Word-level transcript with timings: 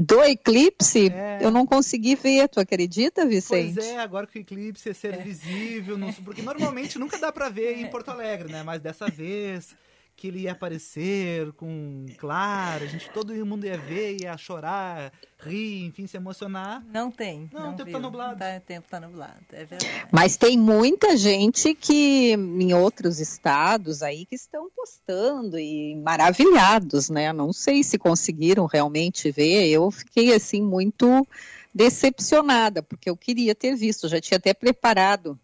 Do 0.00 0.22
eclipse? 0.24 1.12
É. 1.12 1.40
Eu 1.42 1.50
não 1.50 1.66
consegui 1.66 2.14
ver, 2.14 2.48
tu 2.48 2.58
acredita, 2.58 3.26
Vicente? 3.26 3.74
Pois 3.74 3.86
é, 3.86 3.98
agora 3.98 4.26
que 4.26 4.38
o 4.38 4.40
eclipse 4.40 4.88
é 4.88 4.94
ser 4.94 5.12
é. 5.12 5.16
visível, 5.18 5.98
não, 5.98 6.10
porque 6.10 6.40
normalmente 6.40 6.98
nunca 6.98 7.18
dá 7.18 7.30
para 7.30 7.50
ver 7.50 7.76
em 7.76 7.86
Porto 7.86 8.10
Alegre, 8.10 8.50
né? 8.50 8.62
Mas 8.62 8.80
dessa 8.80 9.08
vez 9.08 9.76
que 10.20 10.28
ele 10.28 10.40
ia 10.40 10.52
aparecer 10.52 11.50
com 11.52 12.04
Clara, 12.18 12.84
a 12.84 12.86
gente 12.86 13.08
todo 13.08 13.34
mundo 13.46 13.64
ia 13.64 13.78
ver, 13.78 14.20
ia 14.20 14.36
chorar, 14.36 15.10
rir, 15.38 15.86
enfim, 15.86 16.06
se 16.06 16.14
emocionar. 16.14 16.84
Não 16.92 17.10
tem. 17.10 17.48
Não, 17.50 17.60
não 17.62 17.72
o 17.72 17.76
tempo 17.76 17.84
viu. 17.84 17.92
tá 17.94 17.98
nublado. 18.00 18.38
Tá, 18.38 18.56
o 18.58 18.60
tempo 18.60 18.86
tá 18.90 19.00
nublado, 19.00 19.40
é 19.50 19.64
verdade. 19.64 20.06
Mas 20.12 20.36
tem 20.36 20.58
muita 20.58 21.16
gente 21.16 21.74
que 21.74 22.32
em 22.32 22.74
outros 22.74 23.18
estados 23.18 24.02
aí 24.02 24.26
que 24.26 24.34
estão 24.34 24.68
postando 24.76 25.58
e 25.58 25.96
maravilhados, 25.96 27.08
né? 27.08 27.32
Não 27.32 27.50
sei 27.50 27.82
se 27.82 27.96
conseguiram 27.96 28.66
realmente 28.66 29.30
ver. 29.30 29.68
Eu 29.68 29.90
fiquei 29.90 30.34
assim 30.34 30.60
muito 30.60 31.26
decepcionada, 31.74 32.82
porque 32.82 33.08
eu 33.08 33.16
queria 33.16 33.54
ter 33.54 33.74
visto, 33.74 34.06
já 34.06 34.20
tinha 34.20 34.36
até 34.36 34.52
preparado 34.52 35.38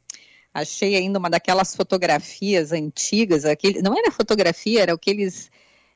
Achei 0.56 0.96
ainda 0.96 1.18
uma 1.18 1.28
daquelas 1.28 1.76
fotografias 1.76 2.72
antigas, 2.72 3.44
aquele, 3.44 3.82
não 3.82 3.92
era 3.92 4.10
fotografia, 4.10 4.80
era 4.80 4.94
aqueles. 4.94 5.50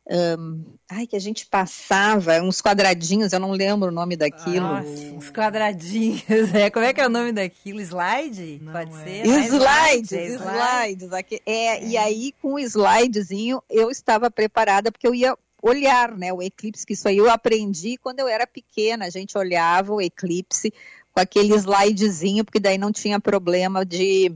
Um, 0.07 0.63
ai, 0.91 1.07
que 1.07 1.17
a 1.17 1.21
gente 1.21 1.47
passava, 1.47 2.43
uns 2.43 2.61
quadradinhos, 2.61 3.33
eu 3.33 3.41
não 3.41 3.53
lembro 3.53 3.89
o 3.89 3.93
nome 3.93 4.17
daquilo. 4.17 4.67
Nossa, 4.67 4.91
uns 5.15 5.31
quadradinhos, 5.31 6.21
é. 6.53 6.69
Como 6.69 6.85
é 6.85 6.93
que 6.93 7.01
é 7.01 7.07
o 7.07 7.11
nome 7.11 7.33
daquilo? 7.33 7.81
Slide? 7.81 8.61
Não 8.61 8.71
Pode 8.71 8.93
é. 9.01 9.05
ser? 9.05 9.27
Slides, 9.47 10.13
é, 10.13 10.27
slides. 10.27 11.13
Aqui, 11.15 11.41
é, 11.47 11.53
é, 11.53 11.87
e 11.87 11.97
aí 11.97 12.35
com 12.43 12.55
o 12.55 12.59
slidezinho 12.59 13.63
eu 13.71 13.91
estava 13.91 14.31
preparada 14.31 14.93
porque 14.93 15.09
eu 15.09 15.15
ia 15.15 15.35
olhar, 15.63 16.15
né, 16.17 16.31
o 16.33 16.43
eclipse, 16.43 16.85
que 16.85 16.93
isso 16.93 17.09
aí 17.09 17.17
eu 17.17 17.31
aprendi 17.31 17.97
quando 17.97 18.21
eu 18.21 18.29
era 18.29 18.47
pequena, 18.47 19.07
a 19.07 19.11
gente 19.11 19.39
olhava 19.39 19.95
o 19.95 20.03
eclipse 20.03 20.71
com 21.13 21.21
aquele 21.21 21.55
slidezinho, 21.55 22.45
porque 22.45 22.61
daí 22.61 22.77
não 22.77 22.93
tinha 22.93 23.19
problema 23.19 23.85
de 23.85 24.35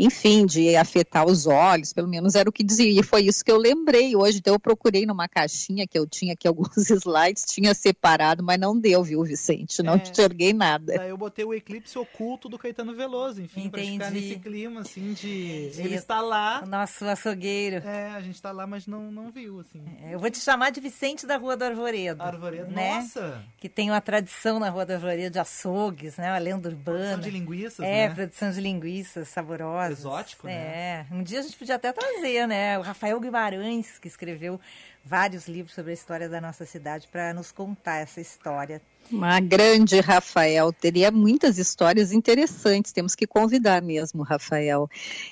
enfim, 0.00 0.46
de 0.46 0.74
afetar 0.76 1.26
os 1.26 1.46
olhos, 1.46 1.92
pelo 1.92 2.08
menos 2.08 2.34
era 2.34 2.48
o 2.48 2.52
que 2.52 2.64
dizia. 2.64 3.00
E 3.00 3.02
foi 3.02 3.22
isso 3.22 3.44
que 3.44 3.52
eu 3.52 3.58
lembrei 3.58 4.16
hoje. 4.16 4.38
Então 4.38 4.54
eu 4.54 4.60
procurei 4.60 5.04
numa 5.04 5.28
caixinha 5.28 5.86
que 5.86 5.98
eu 5.98 6.06
tinha 6.06 6.32
aqui 6.32 6.48
alguns 6.48 6.70
slides, 6.88 7.44
tinha 7.44 7.74
separado, 7.74 8.42
mas 8.42 8.58
não 8.58 8.78
deu, 8.78 9.04
viu, 9.04 9.22
Vicente? 9.22 9.82
Não 9.82 9.94
é, 9.94 9.96
enxerguei 9.96 10.54
nada. 10.54 10.94
Daí 10.96 11.10
eu 11.10 11.18
botei 11.18 11.44
o 11.44 11.52
eclipse 11.52 11.98
oculto 11.98 12.48
do 12.48 12.58
Caetano 12.58 12.94
Veloso, 12.94 13.42
enfim, 13.42 13.64
Entendi. 13.64 13.98
pra 13.98 14.06
ficar 14.06 14.10
nesse 14.10 14.38
clima, 14.38 14.80
assim, 14.80 15.12
de. 15.12 15.66
Entendi. 15.66 15.80
Ele 15.82 15.94
está 15.96 16.22
lá. 16.22 16.62
O 16.64 16.66
nosso 16.66 17.04
açougueiro. 17.04 17.86
É, 17.86 18.10
a 18.12 18.20
gente 18.22 18.36
está 18.36 18.52
lá, 18.52 18.66
mas 18.66 18.86
não, 18.86 19.12
não 19.12 19.30
viu, 19.30 19.60
assim. 19.60 19.82
É, 20.02 20.14
eu 20.14 20.18
vou 20.18 20.30
te 20.30 20.38
chamar 20.38 20.70
de 20.70 20.80
Vicente 20.80 21.26
da 21.26 21.36
Rua 21.36 21.56
do 21.56 21.64
Arvoredo. 21.64 22.22
Arvoredo, 22.22 22.70
né? 22.70 22.94
nossa! 22.94 23.44
Que 23.58 23.68
tem 23.68 23.90
uma 23.90 24.00
tradição 24.00 24.58
na 24.58 24.70
Rua 24.70 24.86
do 24.86 24.94
Arvoredo 24.94 25.30
de 25.30 25.38
açougues, 25.38 26.16
né? 26.16 26.30
Uma 26.30 26.38
lenda 26.38 26.68
urbana. 26.70 26.98
Produção 26.98 27.20
de 27.20 27.30
linguiças, 27.30 27.80
é, 27.80 28.08
né? 28.08 28.14
produção 28.14 28.50
de 28.50 28.60
linguiças 28.60 29.28
saborosas 29.28 29.89
exótico, 29.90 30.46
né? 30.46 30.52
É, 30.52 31.06
um 31.10 31.22
dia 31.22 31.40
a 31.40 31.42
gente 31.42 31.56
podia 31.56 31.76
até 31.76 31.92
trazer, 31.92 32.46
né? 32.46 32.78
O 32.78 32.82
Rafael 32.82 33.18
Guimarães, 33.20 33.98
que 33.98 34.08
escreveu 34.08 34.60
vários 35.04 35.48
livros 35.48 35.74
sobre 35.74 35.90
a 35.90 35.94
história 35.94 36.28
da 36.28 36.40
nossa 36.40 36.64
cidade, 36.64 37.08
para 37.08 37.32
nos 37.32 37.52
contar 37.52 37.96
essa 37.96 38.20
história 38.20 38.80
uma 39.10 39.40
grande 39.40 39.98
Rafael, 40.00 40.72
teria 40.72 41.10
muitas 41.10 41.58
histórias 41.58 42.12
interessantes, 42.12 42.92
temos 42.92 43.14
que 43.14 43.26
convidar 43.26 43.82
mesmo, 43.82 44.22
Rafael. 44.22 44.88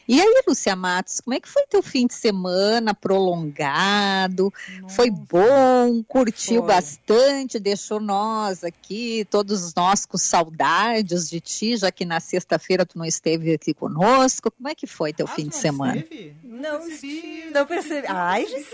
E 0.06 0.20
aí, 0.20 0.42
Lúcia 0.46 0.74
Matos, 0.74 1.20
como 1.20 1.34
é 1.34 1.40
que 1.40 1.48
foi 1.48 1.64
teu 1.66 1.82
fim 1.82 2.06
de 2.06 2.14
semana 2.14 2.92
prolongado? 2.94 4.52
Nossa. 4.80 4.94
Foi 4.96 5.10
bom? 5.10 6.02
Curtiu 6.06 6.62
foi. 6.62 6.74
bastante? 6.74 7.60
Deixou 7.60 8.00
nós 8.00 8.64
aqui, 8.64 9.26
todos 9.30 9.74
nós 9.74 10.04
com 10.04 10.18
saudades 10.18 11.28
de 11.28 11.40
ti, 11.40 11.76
já 11.76 11.90
que 11.92 12.04
na 12.04 12.20
sexta-feira 12.20 12.84
tu 12.84 12.98
não 12.98 13.04
esteve 13.04 13.54
aqui 13.54 13.72
conosco. 13.72 14.50
Como 14.50 14.68
é 14.68 14.74
que 14.74 14.86
foi 14.86 15.12
teu 15.12 15.26
ah, 15.26 15.34
fim 15.34 15.48
de 15.48 15.56
semana? 15.56 15.98
Esteve? 15.98 16.36
Não, 16.42 16.80
percebi. 16.80 17.50
Não 17.54 17.66
percebi. 17.66 18.06
Ai, 18.08 18.46
gente. 18.46 18.68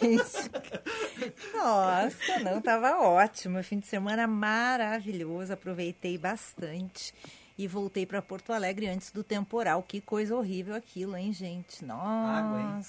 Nossa, 1.54 2.38
não, 2.42 2.60
tava 2.60 2.98
ótimo. 3.00 3.62
Fim 3.62 3.78
de 3.78 3.86
semana 3.86 4.26
maravilhoso, 4.30 5.52
aproveitei 5.52 6.16
bastante 6.16 7.12
e 7.58 7.68
voltei 7.68 8.06
para 8.06 8.22
Porto 8.22 8.52
Alegre 8.52 8.88
antes 8.88 9.10
do 9.12 9.22
temporal. 9.22 9.82
Que 9.82 10.00
coisa 10.00 10.34
horrível 10.34 10.74
aquilo, 10.74 11.16
hein, 11.16 11.32
gente? 11.32 11.84
Nossa, 11.84 12.32
Água, 12.32 12.60
hein? 12.60 12.82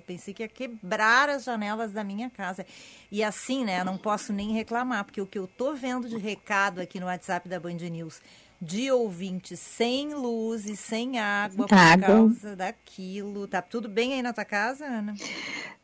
pensei 0.00 0.32
que 0.32 0.42
ia 0.42 0.48
quebrar 0.48 1.28
as 1.28 1.44
janelas 1.44 1.92
da 1.92 2.02
minha 2.02 2.30
casa. 2.30 2.66
E 3.10 3.22
assim, 3.22 3.64
né, 3.64 3.82
não 3.84 3.96
posso 3.96 4.32
nem 4.32 4.52
reclamar, 4.52 5.04
porque 5.04 5.20
o 5.20 5.26
que 5.26 5.38
eu 5.38 5.46
tô 5.46 5.74
vendo 5.74 6.08
de 6.08 6.16
recado 6.16 6.80
aqui 6.80 6.98
no 7.00 7.06
WhatsApp 7.06 7.48
da 7.48 7.60
Band 7.60 7.74
News 7.74 8.20
de 8.60 8.90
ouvintes 8.90 9.60
sem 9.60 10.14
luz 10.14 10.66
e 10.66 10.76
sem 10.76 11.18
água 11.18 11.66
por 11.66 11.78
água. 11.78 12.06
causa 12.06 12.56
daquilo. 12.56 13.46
Tá 13.46 13.62
tudo 13.62 13.88
bem 13.88 14.14
aí 14.14 14.22
na 14.22 14.32
tua 14.32 14.44
casa, 14.44 14.84
Ana? 14.84 15.14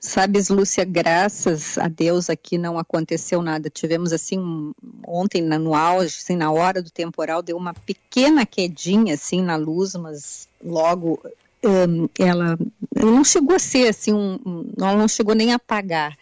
Sabes, 0.01 0.49
Lúcia, 0.49 0.85
graças 0.85 1.79
a 1.79 1.89
Deus 1.89 2.29
aqui 2.29 2.59
não 2.59 2.77
aconteceu 2.77 3.41
nada. 3.41 3.71
Tivemos 3.71 4.13
assim 4.13 4.73
ontem 5.07 5.41
no 5.41 5.75
auge, 5.75 6.17
assim, 6.19 6.37
na 6.37 6.51
hora 6.51 6.83
do 6.83 6.91
temporal, 6.91 7.43
deu 7.43 7.57
uma 7.57 7.73
pequena 7.73 8.45
quedinha 8.45 9.15
assim 9.15 9.41
na 9.41 9.57
luz, 9.57 9.95
mas 9.95 10.49
logo 10.63 11.23
um, 11.65 12.09
ela 12.19 12.59
não 12.95 13.25
chegou 13.25 13.57
a 13.57 13.59
ser 13.59 13.89
assim, 13.89 14.13
um, 14.13 14.39
um, 14.45 14.73
não 14.77 15.09
chegou 15.09 15.35
nem 15.35 15.53
a 15.53 15.57
apagar. 15.57 16.17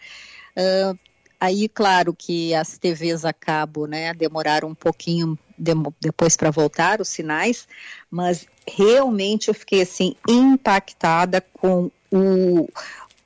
Uh, 0.55 0.97
aí, 1.39 1.67
claro 1.67 2.13
que 2.13 2.53
as 2.53 2.77
TVs 2.77 3.25
a 3.25 3.33
cabo, 3.33 3.85
né, 3.85 4.13
demoraram 4.13 4.69
um 4.69 4.75
pouquinho 4.75 5.37
depois 5.57 6.35
para 6.35 6.51
voltar 6.51 7.01
os 7.01 7.09
sinais, 7.09 7.67
mas 8.09 8.45
realmente 8.67 9.47
eu 9.47 9.53
fiquei 9.53 9.81
assim 9.81 10.15
impactada 10.27 11.41
com 11.41 11.91
o, 12.11 12.67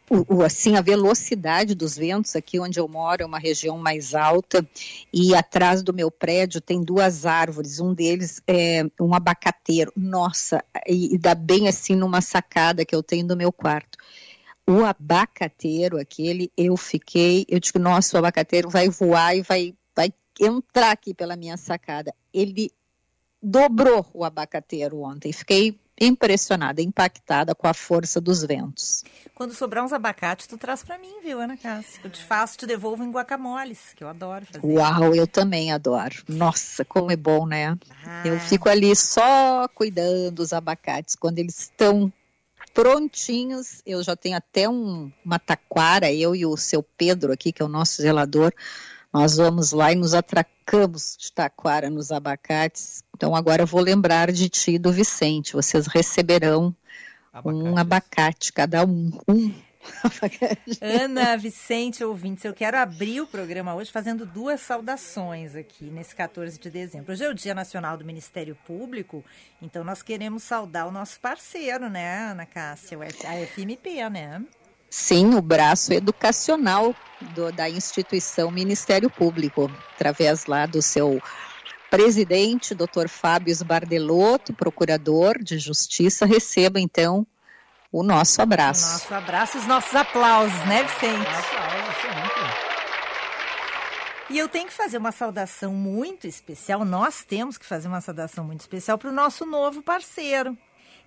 o, 0.09 0.43
assim 0.43 0.75
a 0.75 0.81
velocidade 0.81 1.75
dos 1.75 1.97
ventos. 1.97 2.35
Aqui 2.35 2.59
onde 2.59 2.79
eu 2.79 2.87
moro 2.87 3.21
é 3.21 3.25
uma 3.25 3.39
região 3.39 3.77
mais 3.77 4.15
alta 4.15 4.65
e 5.13 5.35
atrás 5.35 5.83
do 5.83 5.93
meu 5.93 6.09
prédio 6.09 6.61
tem 6.61 6.81
duas 6.81 7.25
árvores. 7.25 7.79
Um 7.79 7.93
deles 7.93 8.41
é 8.47 8.83
um 8.99 9.13
abacateiro. 9.13 9.91
Nossa 9.95 10.63
e, 10.87 11.15
e 11.15 11.17
dá 11.17 11.35
bem 11.35 11.67
assim 11.67 11.95
numa 11.95 12.21
sacada 12.21 12.85
que 12.85 12.95
eu 12.95 13.03
tenho 13.03 13.27
do 13.27 13.37
meu 13.37 13.51
quarto. 13.51 13.97
O 14.69 14.83
abacateiro 14.83 15.97
aquele 15.97 16.51
eu 16.57 16.75
fiquei 16.75 17.45
eu 17.47 17.59
digo 17.59 17.79
nossa 17.79 18.15
o 18.15 18.19
abacateiro 18.19 18.69
vai 18.69 18.89
voar 18.89 19.35
e 19.35 19.41
vai 19.41 19.73
vai 19.73 19.75
entrar 20.39 20.91
aqui 20.91 21.13
pela 21.13 21.35
minha 21.35 21.57
sacada. 21.57 22.13
Ele 22.33 22.71
dobrou 23.41 24.05
o 24.13 24.23
abacateiro 24.23 25.01
ontem. 25.01 25.31
Fiquei 25.31 25.79
impressionada, 25.99 26.81
impactada 26.81 27.55
com 27.55 27.67
a 27.67 27.73
força 27.73 28.21
dos 28.21 28.43
ventos. 28.43 29.03
Quando 29.33 29.53
sobrar 29.53 29.83
uns 29.83 29.91
abacates, 29.91 30.45
tu 30.45 30.57
traz 30.57 30.83
para 30.83 30.97
mim, 30.97 31.21
viu, 31.23 31.39
Ana 31.39 31.57
Cássia? 31.57 31.99
Eu 32.03 32.09
te 32.09 32.23
faço, 32.23 32.57
te 32.57 32.67
devolvo 32.67 33.03
em 33.03 33.11
guacamoles, 33.11 33.93
que 33.95 34.03
eu 34.03 34.07
adoro 34.07 34.45
fazer. 34.45 34.65
Uau, 34.65 35.15
eu 35.15 35.27
também 35.27 35.71
adoro. 35.71 36.15
Nossa, 36.27 36.85
como 36.85 37.11
é 37.11 37.15
bom, 37.15 37.47
né? 37.47 37.75
Ah. 38.05 38.27
Eu 38.27 38.39
fico 38.39 38.69
ali 38.69 38.95
só 38.95 39.67
cuidando 39.69 40.31
dos 40.31 40.53
abacates. 40.53 41.15
Quando 41.15 41.39
eles 41.39 41.59
estão 41.61 42.13
prontinhos, 42.73 43.81
eu 43.85 44.03
já 44.03 44.15
tenho 44.15 44.37
até 44.37 44.69
um, 44.69 45.11
uma 45.25 45.39
taquara, 45.39 46.11
eu 46.11 46.35
e 46.35 46.45
o 46.45 46.55
seu 46.55 46.83
Pedro 46.83 47.33
aqui, 47.33 47.51
que 47.51 47.61
é 47.61 47.65
o 47.65 47.69
nosso 47.69 48.01
zelador, 48.03 48.53
nós 49.13 49.37
vamos 49.37 49.71
lá 49.71 49.91
e 49.91 49.95
nos 49.95 50.13
atracamos 50.13 51.17
de 51.17 51.31
taquara 51.31 51.89
nos 51.89 52.11
abacates. 52.11 53.03
Então 53.15 53.35
agora 53.35 53.63
eu 53.63 53.67
vou 53.67 53.81
lembrar 53.81 54.31
de 54.31 54.49
ti 54.49 54.71
e 54.73 54.79
do 54.79 54.91
Vicente. 54.91 55.53
Vocês 55.53 55.87
receberão 55.87 56.75
Abacates. 57.33 57.61
um 57.61 57.77
abacate, 57.77 58.53
cada 58.53 58.85
um. 58.85 59.11
Um. 59.27 59.53
Ana, 60.81 61.37
Vicente, 61.37 62.03
ouvintes, 62.03 62.43
eu 62.43 62.53
quero 62.53 62.77
abrir 62.77 63.21
o 63.21 63.27
programa 63.27 63.73
hoje 63.73 63.91
fazendo 63.91 64.25
duas 64.25 64.59
saudações 64.61 65.55
aqui 65.55 65.85
nesse 65.85 66.15
14 66.15 66.59
de 66.59 66.69
dezembro. 66.69 67.13
Hoje 67.13 67.23
é 67.23 67.29
o 67.29 67.33
Dia 67.33 67.55
Nacional 67.55 67.97
do 67.97 68.03
Ministério 68.05 68.57
Público, 68.65 69.23
então 69.61 69.83
nós 69.83 70.01
queremos 70.01 70.43
saudar 70.43 70.87
o 70.87 70.91
nosso 70.91 71.19
parceiro, 71.19 71.89
né, 71.89 72.31
Ana 72.31 72.45
Cássia, 72.45 72.97
a 72.99 73.45
FMP, 73.45 74.09
né? 74.09 74.43
Sim, 74.89 75.35
o 75.35 75.41
braço 75.41 75.93
educacional 75.93 76.95
do, 77.33 77.51
da 77.51 77.69
instituição 77.69 78.51
Ministério 78.51 79.09
Público, 79.09 79.71
através 79.95 80.45
lá 80.45 80.65
do 80.65 80.81
seu 80.81 81.21
presidente, 81.89 82.75
doutor 82.75 83.07
Fábio 83.09 83.51
Sbardelotto, 83.51 84.53
procurador 84.53 85.37
de 85.41 85.57
justiça, 85.57 86.25
receba 86.25 86.79
então 86.79 87.25
o 87.91 88.03
nosso 88.03 88.41
abraço. 88.41 88.87
O 88.87 88.93
nosso 88.93 89.13
abraço 89.13 89.57
e 89.57 89.59
os 89.61 89.67
nossos 89.67 89.95
aplausos, 89.95 90.59
né, 90.65 90.83
Vicente? 90.83 91.27
E 94.29 94.37
eu 94.37 94.49
tenho 94.49 94.67
que 94.67 94.73
fazer 94.73 94.97
uma 94.97 95.13
saudação 95.13 95.73
muito 95.73 96.27
especial, 96.27 96.83
nós 96.83 97.23
temos 97.23 97.57
que 97.57 97.65
fazer 97.65 97.87
uma 97.87 98.01
saudação 98.01 98.43
muito 98.43 98.59
especial 98.59 98.97
para 98.97 99.09
o 99.09 99.13
nosso 99.13 99.45
novo 99.45 99.81
parceiro, 99.81 100.57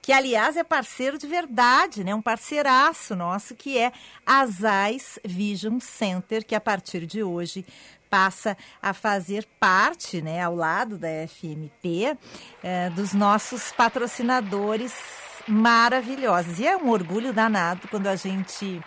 que 0.03 0.13
aliás 0.13 0.57
é 0.57 0.65
parceiro 0.65 1.19
de 1.19 1.27
verdade, 1.27 2.03
né? 2.03 2.15
Um 2.15 2.23
parceiraço 2.23 3.15
nosso 3.15 3.55
que 3.55 3.79
é 3.79 3.93
a 4.25 4.47
Zais 4.47 5.19
Vision 5.25 5.79
Center, 5.79 6.45
que 6.45 6.55
a 6.55 6.61
partir 6.61 7.07
de 7.07 7.23
hoje 7.23 7.65
passa 8.11 8.57
a 8.83 8.93
fazer 8.93 9.47
parte, 9.61 10.21
né, 10.21 10.43
ao 10.43 10.55
lado 10.55 10.99
da 10.99 11.09
FMP, 11.29 12.19
é, 12.63 12.91
dos 12.91 13.13
nossos 13.13 13.71
patrocinadores 13.71 14.93
maravilhosos. 15.47 16.59
E 16.59 16.67
é 16.67 16.77
um 16.77 16.91
orgulho 16.91 17.33
danado 17.33 17.87
quando 17.89 18.09
a 18.09 18.17
gente, 18.17 18.83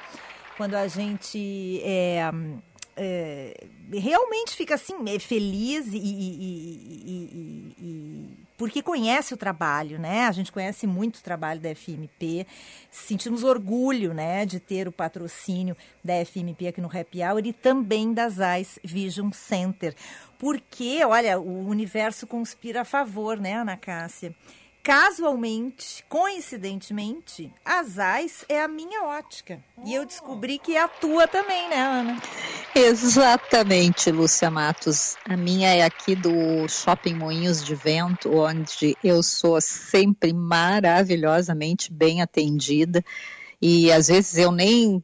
quando 0.57 0.75
a 0.75 0.87
gente 0.89 1.81
é, 1.83 2.29
é, 2.95 3.65
realmente 3.91 4.55
fica 4.55 4.75
assim 4.75 4.93
é, 5.07 5.19
feliz 5.19 5.87
e, 5.87 5.97
e, 5.97 7.75
e, 7.79 8.29
porque 8.57 8.81
conhece 8.81 9.33
o 9.33 9.37
trabalho, 9.37 9.99
né? 9.99 10.27
A 10.27 10.31
gente 10.31 10.51
conhece 10.51 10.85
muito 10.85 11.17
o 11.17 11.23
trabalho 11.23 11.59
da 11.59 11.73
FMP, 11.73 12.45
sentimos 12.91 13.43
orgulho, 13.43 14.13
né, 14.13 14.45
de 14.45 14.59
ter 14.59 14.87
o 14.87 14.91
patrocínio 14.91 15.75
da 16.03 16.13
FMP 16.23 16.67
aqui 16.67 16.79
no 16.79 16.87
Happy 16.87 17.23
Hour 17.23 17.45
e 17.45 17.51
também 17.51 18.13
das 18.13 18.39
AIS 18.39 18.79
Vision 18.83 19.31
Center. 19.31 19.95
Porque, 20.37 21.03
olha, 21.03 21.39
o 21.39 21.67
universo 21.67 22.27
conspira 22.27 22.81
a 22.81 22.85
favor, 22.85 23.37
né, 23.37 23.55
Ana 23.55 23.75
Cássia? 23.75 24.35
Casualmente, 24.83 26.03
coincidentemente, 26.09 27.49
a 27.63 27.83
Zais 27.83 28.43
é 28.49 28.61
a 28.61 28.67
minha 28.67 29.03
ótica. 29.05 29.63
Oh. 29.77 29.87
E 29.87 29.95
eu 29.95 30.05
descobri 30.05 30.59
que 30.59 30.75
é 30.75 30.81
a 30.81 30.89
tua 30.89 31.25
também, 31.25 31.69
né, 31.69 31.77
Ana? 31.77 32.21
Exatamente, 32.75 34.11
Lúcia 34.11 34.51
Matos. 34.51 35.15
A 35.23 35.37
minha 35.37 35.73
é 35.73 35.83
aqui 35.83 36.17
do 36.17 36.67
Shopping 36.67 37.13
Moinhos 37.13 37.63
de 37.63 37.73
Vento, 37.75 38.37
onde 38.37 38.97
eu 39.01 39.23
sou 39.23 39.61
sempre 39.61 40.33
maravilhosamente 40.33 41.89
bem 41.89 42.21
atendida 42.21 43.01
e 43.65 43.89
às 43.93 44.09
vezes 44.09 44.37
eu 44.37 44.51
nem 44.51 44.97
uh, 44.97 45.03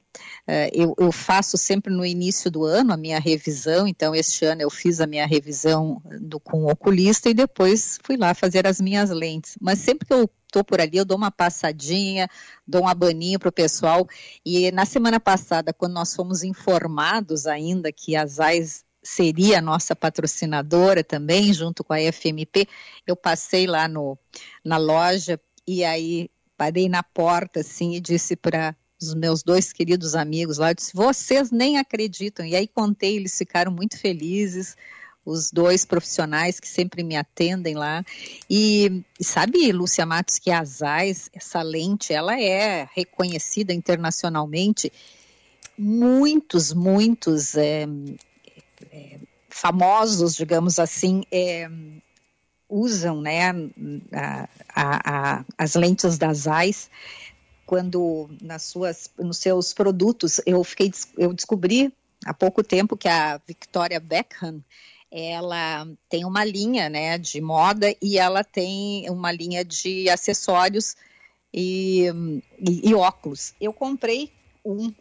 eu, 0.73 0.94
eu, 1.00 1.13
faço 1.13 1.57
sempre 1.57 1.94
no 1.94 2.06
início 2.06 2.51
do 2.51 2.65
ano 2.65 2.91
a 2.91 2.97
minha 2.97 3.17
revisão, 3.17 3.88
então 3.88 4.13
este 4.13 4.44
ano 4.44 4.61
eu 4.61 4.69
fiz 4.69 5.00
a 5.00 5.07
minha 5.07 5.25
revisão 5.25 6.01
do, 6.19 6.41
com 6.41 6.65
o 6.65 6.69
oculista 6.69 7.29
e 7.29 7.33
depois 7.33 7.97
fui 8.03 8.17
lá 8.17 8.33
fazer 8.33 8.67
as 8.67 8.81
minhas 8.81 9.11
lentes. 9.11 9.56
Mas 9.61 9.79
sempre 9.79 10.06
que 10.06 10.13
eu 10.13 10.29
estou 10.45 10.61
por 10.61 10.81
ali, 10.81 10.97
eu 10.97 11.06
dou 11.06 11.15
uma 11.15 11.31
passadinha, 11.31 12.27
dou 12.67 12.81
um 12.81 12.88
abaninho 12.89 13.39
para 13.39 13.47
o 13.47 13.53
pessoal. 13.53 14.06
E 14.45 14.69
na 14.73 14.85
semana 14.85 15.21
passada, 15.21 15.71
quando 15.71 15.94
nós 15.94 16.13
fomos 16.13 16.44
informados 16.44 17.47
ainda 17.47 17.94
que 17.94 18.17
a 18.17 18.25
ZAIS 18.25 18.83
seria 19.01 19.59
a 19.59 19.62
nossa 19.62 19.95
patrocinadora 19.95 21.01
também, 21.01 21.53
junto 21.53 21.81
com 21.81 21.94
a 21.94 22.12
FMP, 22.12 22.67
eu 23.07 23.15
passei 23.15 23.65
lá 23.65 23.88
no, 23.88 24.19
na 24.65 24.75
loja 24.75 25.39
e 25.65 25.85
aí 25.85 26.29
parei 26.59 26.89
na 26.89 27.01
porta 27.01 27.61
assim 27.61 27.95
e 27.95 28.01
disse 28.01 28.35
para 28.35 28.75
os 29.01 29.13
meus 29.13 29.41
dois 29.41 29.71
queridos 29.71 30.13
amigos 30.13 30.57
lá, 30.57 30.71
eu 30.71 30.75
disse, 30.75 30.91
vocês 30.94 31.51
nem 31.51 31.77
acreditam. 31.77 32.45
E 32.45 32.53
aí 32.53 32.67
contei, 32.67 33.15
eles 33.15 33.38
ficaram 33.38 33.71
muito 33.71 33.97
felizes, 33.97 34.75
os 35.25 35.51
dois 35.51 35.85
profissionais 35.85 36.59
que 36.59 36.67
sempre 36.67 37.01
me 37.01 37.15
atendem 37.15 37.75
lá. 37.75 38.03
E 38.50 39.06
sabe, 39.21 39.71
Lúcia 39.71 40.06
Matos, 40.06 40.38
que 40.38 40.51
a 40.51 40.65
Zeiss, 40.65 41.29
essa 41.33 41.61
lente, 41.61 42.11
ela 42.11 42.38
é 42.38 42.89
reconhecida 42.94 43.73
internacionalmente. 43.73 44.91
Muitos, 45.77 46.73
muitos 46.73 47.55
é, 47.55 47.88
é, 48.91 49.17
famosos, 49.47 50.35
digamos 50.35 50.77
assim, 50.77 51.23
é, 51.31 51.69
usam 52.69 53.19
né, 53.21 53.50
a, 54.13 54.50
a, 54.74 55.39
a, 55.39 55.45
as 55.57 55.74
lentes 55.75 56.18
das 56.18 56.48
AIS 56.48 56.89
quando 57.66 58.30
nas 58.42 58.63
suas, 58.63 59.12
nos 59.18 59.38
seus 59.38 59.74
produtos, 59.74 60.42
eu 60.45 60.63
fiquei, 60.63 60.92
eu 61.18 61.33
descobri 61.33 61.94
há 62.25 62.33
pouco 62.33 62.63
tempo 62.63 62.98
que 62.98 63.07
a 63.07 63.39
Victoria 63.48 64.00
Beckham 64.00 64.63
ela 65.12 65.88
tem 66.07 66.25
uma 66.25 66.44
linha 66.44 66.89
né, 66.89 67.18
de 67.18 67.39
moda 67.42 67.95
e 68.01 68.18
ela 68.18 68.44
tem 68.44 69.10
uma 69.10 69.31
linha 69.31 69.63
de 69.63 70.10
acessórios 70.10 70.95
e, 71.54 72.07
e, 72.60 72.89
e 72.89 72.95
óculos. 72.95 73.54
Eu 73.60 73.74
comprei 73.74 74.31
um 74.63 74.94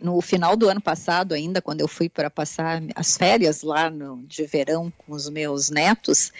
no 0.00 0.20
final 0.20 0.56
do 0.56 0.68
ano 0.68 0.80
passado 0.80 1.34
ainda, 1.34 1.62
quando 1.62 1.80
eu 1.80 1.88
fui 1.88 2.08
para 2.08 2.30
passar 2.30 2.82
as 2.94 3.16
férias 3.16 3.62
lá 3.62 3.90
no, 3.90 4.22
de 4.24 4.44
verão 4.44 4.92
com 4.98 5.12
os 5.12 5.28
meus 5.28 5.70
netos, 5.70 6.32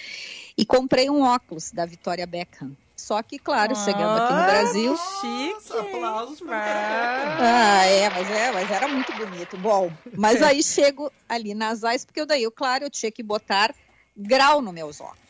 e 0.56 0.64
comprei 0.64 1.10
um 1.10 1.22
óculos 1.22 1.70
da 1.70 1.84
Victoria 1.86 2.26
Beckham. 2.26 2.76
Só 2.96 3.22
que, 3.22 3.38
claro, 3.38 3.72
ah, 3.72 3.84
chegando 3.84 4.18
aqui 4.18 4.32
no 4.32 4.44
Brasil. 4.44 4.96
Chique! 5.20 5.78
Aplausos 5.78 6.40
Ah, 6.48 7.84
é 7.84 8.08
mas, 8.08 8.30
é, 8.30 8.52
mas 8.52 8.70
era 8.70 8.88
muito 8.88 9.12
bonito. 9.12 9.56
Bom, 9.58 9.92
mas 10.16 10.40
aí 10.42 10.62
chego 10.62 11.12
ali 11.28 11.54
nas 11.54 11.84
AIS, 11.84 12.04
porque 12.04 12.20
eu 12.20 12.26
daí, 12.26 12.42
eu, 12.42 12.52
claro, 12.52 12.84
eu 12.84 12.90
tinha 12.90 13.10
que 13.10 13.22
botar 13.22 13.74
grau 14.16 14.62
nos 14.62 14.72
meus 14.72 15.00
óculos. 15.00 15.23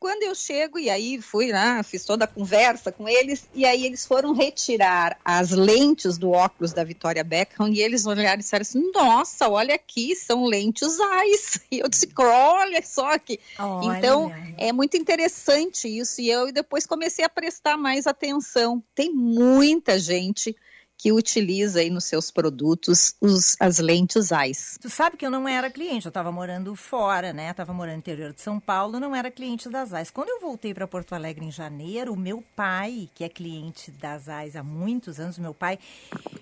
Quando 0.00 0.22
eu 0.22 0.34
chego, 0.34 0.78
e 0.78 0.88
aí 0.88 1.20
fui 1.20 1.50
lá, 1.50 1.82
fiz 1.82 2.04
toda 2.04 2.24
a 2.24 2.28
conversa 2.28 2.92
com 2.92 3.08
eles, 3.08 3.48
e 3.52 3.64
aí 3.64 3.84
eles 3.84 4.06
foram 4.06 4.32
retirar 4.32 5.18
as 5.24 5.50
lentes 5.50 6.16
do 6.16 6.30
óculos 6.30 6.72
da 6.72 6.84
Vitória 6.84 7.24
Beckham, 7.24 7.68
e 7.68 7.80
eles 7.80 8.06
olharam 8.06 8.34
e 8.34 8.38
disseram 8.38 8.62
assim, 8.62 8.92
nossa, 8.94 9.48
olha 9.48 9.74
aqui, 9.74 10.14
são 10.14 10.44
lentes 10.44 11.00
AIS. 11.00 11.60
E 11.70 11.80
eu 11.80 11.88
disse, 11.88 12.08
olha 12.16 12.82
só 12.82 13.18
que... 13.18 13.38
Olha. 13.58 13.98
Então, 13.98 14.32
é 14.56 14.72
muito 14.72 14.96
interessante 14.96 15.86
isso, 15.88 16.20
e 16.20 16.30
eu 16.30 16.50
depois 16.50 16.86
comecei 16.86 17.24
a 17.24 17.28
prestar 17.28 17.76
mais 17.76 18.06
atenção. 18.06 18.82
Tem 18.94 19.12
muita 19.12 19.98
gente 19.98 20.56
que 20.98 21.12
utiliza 21.12 21.78
aí 21.78 21.90
nos 21.90 22.04
seus 22.04 22.30
produtos 22.30 23.14
os, 23.20 23.56
as 23.60 23.78
lentes 23.78 24.32
AIS. 24.32 24.76
Tu 24.82 24.90
sabe 24.90 25.16
que 25.16 25.24
eu 25.24 25.30
não 25.30 25.46
era 25.48 25.70
cliente, 25.70 26.06
eu 26.06 26.10
estava 26.10 26.32
morando 26.32 26.74
fora, 26.74 27.32
né? 27.32 27.50
Estava 27.50 27.72
morando 27.72 27.94
no 27.94 27.98
interior 28.00 28.32
de 28.32 28.42
São 28.42 28.58
Paulo, 28.58 28.98
não 28.98 29.14
era 29.14 29.30
cliente 29.30 29.68
das 29.68 29.94
AIS. 29.94 30.10
Quando 30.10 30.30
eu 30.30 30.40
voltei 30.40 30.74
para 30.74 30.88
Porto 30.88 31.14
Alegre 31.14 31.46
em 31.46 31.52
janeiro, 31.52 32.12
o 32.12 32.16
meu 32.16 32.42
pai, 32.56 33.08
que 33.14 33.22
é 33.22 33.28
cliente 33.28 33.92
das 33.92 34.28
AIS 34.28 34.56
há 34.56 34.62
muitos 34.62 35.20
anos, 35.20 35.38
meu 35.38 35.54
pai, 35.54 35.78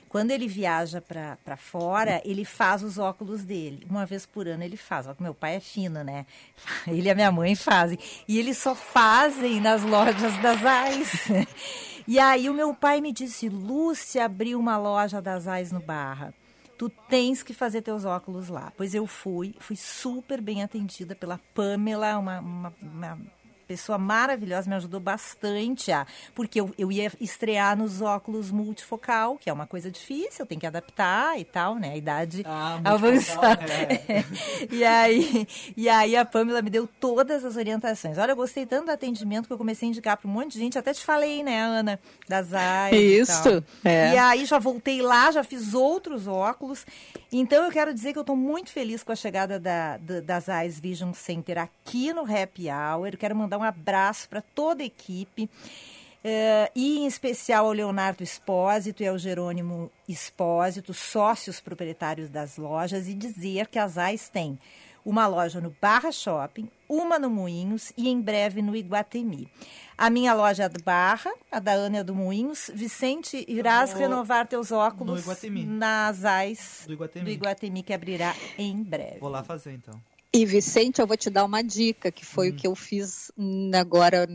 quando 0.08 0.30
ele 0.30 0.48
viaja 0.48 1.02
para 1.02 1.56
fora, 1.58 2.22
ele 2.24 2.44
faz 2.44 2.82
os 2.82 2.96
óculos 2.96 3.44
dele. 3.44 3.86
Uma 3.90 4.06
vez 4.06 4.24
por 4.24 4.48
ano 4.48 4.62
ele 4.62 4.78
faz. 4.78 5.06
Meu 5.20 5.34
pai 5.34 5.56
é 5.56 5.60
fino, 5.60 6.02
né? 6.02 6.24
Ele 6.88 7.08
e 7.08 7.10
a 7.10 7.14
minha 7.14 7.30
mãe 7.30 7.54
fazem. 7.54 7.98
E 8.26 8.38
eles 8.38 8.56
só 8.56 8.74
fazem 8.74 9.60
nas 9.60 9.82
lojas 9.82 10.36
das 10.40 10.64
AIS. 10.64 11.28
E 12.08 12.18
aí 12.18 12.48
o 12.48 12.54
meu 12.54 12.72
pai 12.72 13.00
me 13.00 13.12
disse, 13.12 13.48
Lúcia 13.48 14.24
abriu 14.24 14.58
uma 14.60 14.76
loja 14.76 15.20
das 15.20 15.48
AIS 15.48 15.72
no 15.72 15.80
Barra. 15.80 16.32
Tu 16.78 16.88
tens 17.08 17.42
que 17.42 17.54
fazer 17.54 17.82
teus 17.82 18.04
óculos 18.04 18.48
lá. 18.48 18.72
Pois 18.76 18.94
eu 18.94 19.06
fui, 19.06 19.54
fui 19.58 19.76
super 19.76 20.40
bem 20.40 20.62
atendida 20.62 21.14
pela 21.14 21.40
Pamela, 21.54 22.18
uma, 22.18 22.38
uma, 22.40 22.74
uma 22.80 23.18
pessoa 23.66 23.98
maravilhosa, 23.98 24.68
me 24.68 24.76
ajudou 24.76 25.00
bastante 25.00 25.90
a. 25.92 26.06
Porque 26.34 26.60
eu, 26.60 26.72
eu 26.78 26.90
ia 26.90 27.10
estrear 27.20 27.76
nos 27.76 28.00
óculos 28.00 28.50
multifocal, 28.50 29.36
que 29.36 29.50
é 29.50 29.52
uma 29.52 29.66
coisa 29.66 29.90
difícil, 29.90 30.46
tem 30.46 30.58
que 30.58 30.66
adaptar 30.66 31.38
e 31.38 31.44
tal, 31.44 31.74
né? 31.76 31.92
A 31.92 31.96
idade 31.96 32.42
ah, 32.46 32.80
avançada. 32.84 33.64
É. 33.64 34.24
e, 34.70 34.84
aí, 34.84 35.48
e 35.76 35.88
aí 35.88 36.16
a 36.16 36.24
Pamela 36.24 36.62
me 36.62 36.70
deu 36.70 36.86
todas 36.86 37.44
as 37.44 37.56
orientações. 37.56 38.18
Olha, 38.18 38.32
eu 38.32 38.36
gostei 38.36 38.64
tanto 38.66 38.86
do 38.86 38.92
atendimento 38.92 39.46
que 39.46 39.52
eu 39.52 39.58
comecei 39.58 39.88
a 39.88 39.90
indicar 39.90 40.16
para 40.16 40.28
um 40.28 40.32
monte 40.32 40.52
de 40.52 40.58
gente. 40.58 40.78
Até 40.78 40.92
te 40.92 41.04
falei, 41.04 41.42
né, 41.42 41.60
Ana, 41.60 41.98
das 42.28 42.54
áreas. 42.54 43.28
Isso. 43.28 43.64
E, 43.84 43.88
é. 43.88 44.14
e 44.14 44.18
aí 44.18 44.44
já 44.44 44.58
voltei 44.58 45.02
lá, 45.02 45.30
já 45.30 45.42
fiz 45.42 45.74
outros 45.74 46.26
óculos. 46.26 46.86
Então 47.32 47.64
eu 47.64 47.70
quero 47.70 47.92
dizer 47.92 48.12
que 48.12 48.18
eu 48.18 48.22
estou 48.22 48.36
muito 48.36 48.70
feliz 48.70 49.02
com 49.02 49.12
a 49.12 49.16
chegada 49.16 49.58
da, 49.58 49.96
da, 49.96 50.20
das 50.20 50.48
Eyes 50.48 50.78
Vision 50.78 51.12
Center 51.12 51.58
aqui 51.58 52.12
no 52.12 52.22
Happy 52.22 52.68
Hour. 52.70 53.08
Eu 53.08 53.18
quero 53.18 53.34
mandar 53.34 53.55
mandar 53.56 53.58
um 53.58 53.62
abraço 53.62 54.28
para 54.28 54.40
toda 54.40 54.82
a 54.82 54.86
equipe. 54.86 55.48
Uh, 56.24 56.68
e 56.74 56.98
em 56.98 57.06
especial 57.06 57.66
ao 57.66 57.72
Leonardo 57.72 58.24
Espósito 58.24 59.00
e 59.02 59.06
ao 59.06 59.16
Jerônimo 59.16 59.90
Espósito, 60.08 60.92
sócios 60.92 61.60
proprietários 61.60 62.28
das 62.28 62.56
lojas, 62.56 63.06
e 63.06 63.14
dizer 63.14 63.68
que 63.68 63.78
as 63.78 63.96
AIS 63.96 64.28
têm 64.28 64.58
uma 65.04 65.28
loja 65.28 65.60
no 65.60 65.72
Barra 65.80 66.10
Shopping, 66.10 66.68
uma 66.88 67.16
no 67.16 67.30
Moinhos 67.30 67.92
e 67.96 68.08
em 68.08 68.20
breve 68.20 68.60
no 68.60 68.74
Iguatemi. 68.74 69.48
A 69.96 70.10
minha 70.10 70.34
loja 70.34 70.64
é 70.64 70.68
do 70.68 70.82
Barra, 70.82 71.32
a 71.50 71.60
da 71.60 71.72
Ana 71.72 71.98
é 71.98 72.04
do 72.04 72.12
Moinhos. 72.12 72.72
Vicente, 72.74 73.44
irás 73.46 73.92
Vou 73.92 74.00
renovar 74.00 74.48
teus 74.48 74.72
óculos 74.72 75.24
nas 75.64 76.24
AIS 76.24 76.82
do 76.88 76.94
Iguatemi. 76.94 77.24
do 77.24 77.30
Iguatemi, 77.30 77.82
que 77.84 77.92
abrirá 77.92 78.34
em 78.58 78.82
breve. 78.82 79.20
Vou 79.20 79.30
lá 79.30 79.44
fazer 79.44 79.74
então. 79.74 79.94
E 80.36 80.44
Vicente, 80.44 81.00
eu 81.00 81.06
vou 81.06 81.16
te 81.16 81.30
dar 81.30 81.46
uma 81.46 81.62
dica, 81.62 82.12
que 82.12 82.22
foi 82.22 82.50
hum. 82.50 82.52
o 82.52 82.56
que 82.56 82.66
eu 82.66 82.74
fiz 82.74 83.32
agora 83.74 84.28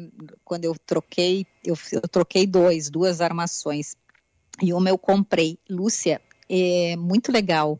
quando 0.44 0.66
eu 0.66 0.76
troquei, 0.84 1.46
eu, 1.64 1.78
eu, 1.92 2.02
troquei 2.02 2.48
dois, 2.48 2.90
duas 2.90 3.22
armações. 3.22 3.96
E 4.60 4.74
uma 4.74 4.90
eu 4.90 4.98
comprei. 4.98 5.60
Lúcia, 5.70 6.20
é 6.50 6.96
muito 6.96 7.32
legal. 7.32 7.80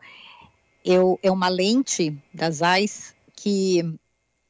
Eu, 0.86 1.20
é 1.24 1.32
uma 1.32 1.50
lente 1.50 2.16
das 2.32 2.62
AIS 2.62 3.16
que 3.36 3.82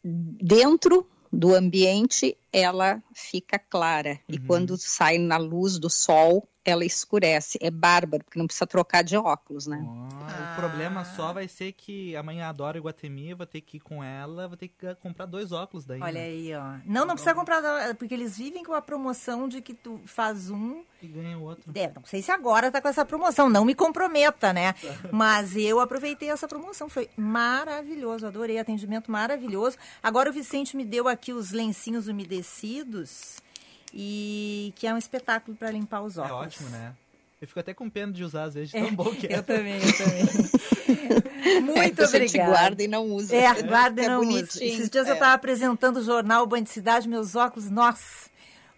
dentro 0.03 1.07
do 1.31 1.55
ambiente 1.55 2.35
ela 2.51 3.01
fica 3.13 3.57
clara. 3.57 4.19
E 4.27 4.37
Uhum. 4.37 4.43
quando 4.47 4.77
sai 4.77 5.17
na 5.17 5.37
luz 5.37 5.77
do 5.79 5.89
sol, 5.89 6.47
ela 6.63 6.85
escurece. 6.85 7.57
É 7.59 7.71
bárbaro, 7.71 8.23
porque 8.23 8.37
não 8.37 8.45
precisa 8.45 8.67
trocar 8.67 9.03
de 9.03 9.17
óculos, 9.17 9.65
né? 9.65 9.83
Ah, 9.83 10.53
O 10.53 10.59
problema 10.59 11.03
só 11.03 11.33
vai 11.33 11.47
ser 11.47 11.71
que 11.71 12.15
amanhã 12.15 12.47
adoro 12.47 12.77
Iguatemi, 12.77 13.33
vou 13.33 13.47
ter 13.47 13.61
que 13.61 13.77
ir 13.77 13.79
com 13.79 14.03
ela, 14.03 14.47
vou 14.47 14.55
ter 14.55 14.67
que 14.67 14.93
comprar 14.95 15.25
dois 15.25 15.51
óculos 15.51 15.85
daí. 15.85 15.99
Olha 15.99 16.13
né? 16.19 16.25
aí, 16.25 16.53
ó. 16.53 16.77
Não, 16.85 17.03
não 17.05 17.15
precisa 17.15 17.33
comprar, 17.33 17.95
porque 17.95 18.13
eles 18.13 18.37
vivem 18.37 18.63
com 18.63 18.73
a 18.73 18.81
promoção 18.81 19.47
de 19.47 19.59
que 19.59 19.73
tu 19.73 19.99
faz 20.05 20.51
um. 20.51 20.83
E 21.01 21.07
ganha 21.07 21.35
o 21.35 21.41
outro. 21.41 21.71
É, 21.73 21.91
não 21.95 22.03
sei 22.05 22.21
se 22.21 22.31
agora 22.31 22.69
tá 22.69 22.79
com 22.79 22.87
essa 22.89 23.03
promoção, 23.03 23.49
não 23.49 23.65
me 23.65 23.73
comprometa, 23.73 24.53
né? 24.53 24.75
Mas 25.11 25.55
eu 25.55 25.79
aproveitei 25.79 26.29
essa 26.29 26.47
promoção, 26.47 26.87
foi 26.87 27.09
maravilhoso, 27.17 28.27
adorei, 28.27 28.59
atendimento 28.59 29.09
maravilhoso. 29.09 29.77
Agora 30.03 30.29
o 30.29 30.33
Vicente 30.33 30.77
me 30.77 30.85
deu 30.85 31.07
aqui 31.07 31.33
os 31.33 31.51
lencinhos 31.51 32.07
umedecidos 32.07 32.40
e 33.93 34.73
que 34.75 34.87
é 34.87 34.93
um 34.93 34.97
espetáculo 34.97 35.55
para 35.57 35.71
limpar 35.71 36.01
os 36.01 36.17
É 36.17 36.21
óculos. 36.21 36.41
ótimo, 36.47 36.69
né? 36.69 36.93
Eu 37.41 37.47
fico 37.47 37.59
até 37.59 37.73
com 37.73 37.89
pena 37.89 38.11
de 38.13 38.23
usar, 38.23 38.43
às 38.43 38.53
vezes, 38.53 38.69
de 38.69 38.79
tão 38.79 38.93
bom 38.95 39.13
que 39.15 39.25
é. 39.33 39.37
Eu 39.37 39.43
também, 39.43 39.79
eu 39.83 39.97
também. 39.97 40.23
Muito 41.61 42.01
É, 42.01 42.05
Você 42.05 42.19
te 42.19 42.25
obrigada. 42.25 42.51
guarda 42.51 42.83
e 42.83 42.87
não 42.87 43.05
usa. 43.07 43.35
É, 43.35 43.61
guarda 43.63 44.01
e 44.01 44.05
É 44.05 44.09
não 44.09 44.19
usa. 44.19 44.29
bonitinho. 44.29 44.73
Esses 44.73 44.89
dias 44.89 45.07
eu 45.07 45.13
É. 45.13 45.15
estava 45.15 45.33
apresentando 45.33 45.97
o 45.97 46.03
jornal 46.03 46.45
Banho 46.45 46.63
de 46.63 46.69
Cidade, 46.69 47.09
meus 47.09 47.35
óculos, 47.35 47.69
nossa, 47.69 48.29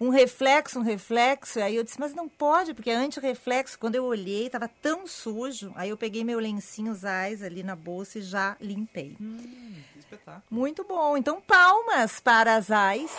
um 0.04 0.10
reflexo, 0.10 0.80
um 0.80 0.84
reflexo. 0.84 1.60
Aí 1.60 1.76
eu 1.78 1.84
disse, 1.84 2.00
mas 2.00 2.14
não 2.14 2.28
pode, 2.28 2.74
porque 2.74 2.90
é 2.90 2.96
anti-reflexo. 2.96 3.80
Quando 3.80 3.96
eu 3.96 4.04
olhei, 4.04 4.48
estava 4.48 4.68
tão 4.68 5.08
sujo. 5.08 5.72
Aí 5.76 5.90
eu 5.90 5.98
peguei 5.98 6.24
meu 6.24 6.40
lencinho 6.40 6.94
Zais 6.94 7.42
ali 7.42 7.64
na 7.64 7.76
bolsa 7.76 8.20
e 8.20 8.22
já 8.22 8.58
limpei. 8.60 9.16
Hum, 9.20 9.76
que 9.94 10.00
espetáculo. 10.00 10.44
Muito 10.50 10.84
bom. 10.84 11.16
Então, 11.16 11.40
palmas 11.40 12.20
para 12.20 12.56
as 12.56 12.66
Zais. 12.66 13.12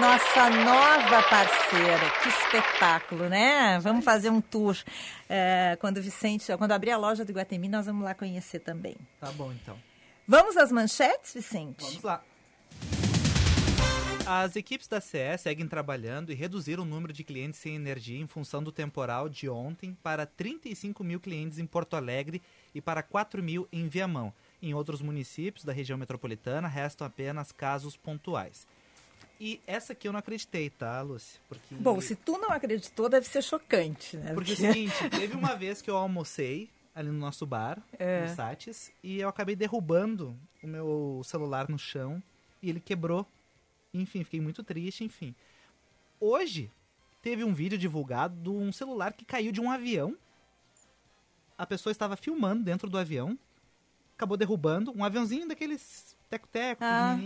Nossa 0.00 0.48
nova 0.48 1.22
parceira, 1.28 2.10
que 2.22 2.28
espetáculo, 2.30 3.28
né? 3.28 3.78
Vamos 3.80 4.02
fazer 4.02 4.30
um 4.30 4.40
tour. 4.40 4.74
É, 5.28 5.76
quando 5.78 5.98
o 5.98 6.02
Vicente, 6.02 6.46
quando 6.56 6.72
abrir 6.72 6.90
a 6.92 6.96
loja 6.96 7.22
do 7.22 7.30
Iguatemi, 7.30 7.68
nós 7.68 7.84
vamos 7.84 8.02
lá 8.02 8.14
conhecer 8.14 8.60
também. 8.60 8.96
Tá 9.20 9.30
bom, 9.32 9.52
então. 9.52 9.76
Vamos 10.26 10.56
às 10.56 10.72
manchetes, 10.72 11.34
Vicente? 11.34 11.84
Vamos 11.84 12.02
lá. 12.02 12.22
As 14.26 14.56
equipes 14.56 14.88
da 14.88 15.02
CE 15.02 15.36
seguem 15.38 15.68
trabalhando 15.68 16.32
e 16.32 16.34
reduziram 16.34 16.82
o 16.82 16.86
número 16.86 17.12
de 17.12 17.22
clientes 17.22 17.60
sem 17.60 17.74
energia 17.74 18.18
em 18.18 18.26
função 18.26 18.62
do 18.62 18.72
temporal 18.72 19.28
de 19.28 19.50
ontem 19.50 19.96
para 20.02 20.24
35 20.24 21.04
mil 21.04 21.20
clientes 21.20 21.58
em 21.58 21.66
Porto 21.66 21.94
Alegre 21.94 22.40
e 22.74 22.80
para 22.80 23.02
4 23.02 23.42
mil 23.42 23.68
em 23.70 23.86
Viamão. 23.86 24.32
Em 24.62 24.72
outros 24.72 25.02
municípios 25.02 25.62
da 25.62 25.74
região 25.74 25.98
metropolitana, 25.98 26.66
restam 26.68 27.06
apenas 27.06 27.52
casos 27.52 27.98
pontuais. 27.98 28.66
E 29.38 29.60
essa 29.66 29.92
aqui 29.92 30.08
eu 30.08 30.12
não 30.12 30.20
acreditei, 30.20 30.70
tá, 30.70 31.02
Lúcia? 31.02 31.38
Porque... 31.46 31.74
Bom, 31.74 32.00
se 32.00 32.16
tu 32.16 32.38
não 32.38 32.50
acreditou, 32.50 33.10
deve 33.10 33.26
ser 33.26 33.42
chocante, 33.42 34.16
né? 34.16 34.32
Porque 34.32 34.52
é 34.52 34.54
o 34.54 34.56
seguinte, 34.56 35.10
teve 35.10 35.36
uma 35.36 35.54
vez 35.54 35.82
que 35.82 35.90
eu 35.90 35.96
almocei 35.96 36.70
ali 36.94 37.08
no 37.10 37.18
nosso 37.18 37.44
bar, 37.44 37.82
É. 37.98 38.22
no 38.26 38.34
Sates, 38.34 38.90
e 39.02 39.18
eu 39.20 39.28
acabei 39.28 39.54
derrubando 39.54 40.34
o 40.62 40.66
meu 40.66 41.20
celular 41.24 41.68
no 41.68 41.78
chão 41.78 42.22
e 42.62 42.70
ele 42.70 42.80
quebrou. 42.80 43.26
Enfim, 43.94 44.24
fiquei 44.24 44.40
muito 44.40 44.62
triste, 44.64 45.04
enfim. 45.04 45.34
Hoje 46.20 46.70
teve 47.22 47.44
um 47.44 47.54
vídeo 47.54 47.78
divulgado 47.78 48.34
de 48.42 48.48
um 48.50 48.72
celular 48.72 49.12
que 49.12 49.24
caiu 49.24 49.52
de 49.52 49.60
um 49.60 49.70
avião. 49.70 50.16
A 51.56 51.64
pessoa 51.64 51.92
estava 51.92 52.16
filmando 52.16 52.64
dentro 52.64 52.90
do 52.90 52.98
avião, 52.98 53.38
acabou 54.16 54.36
derrubando 54.36 54.92
um 54.96 55.04
aviãozinho 55.04 55.46
daqueles 55.46 56.16
teco-teco, 56.28 56.82
Ah. 56.84 57.16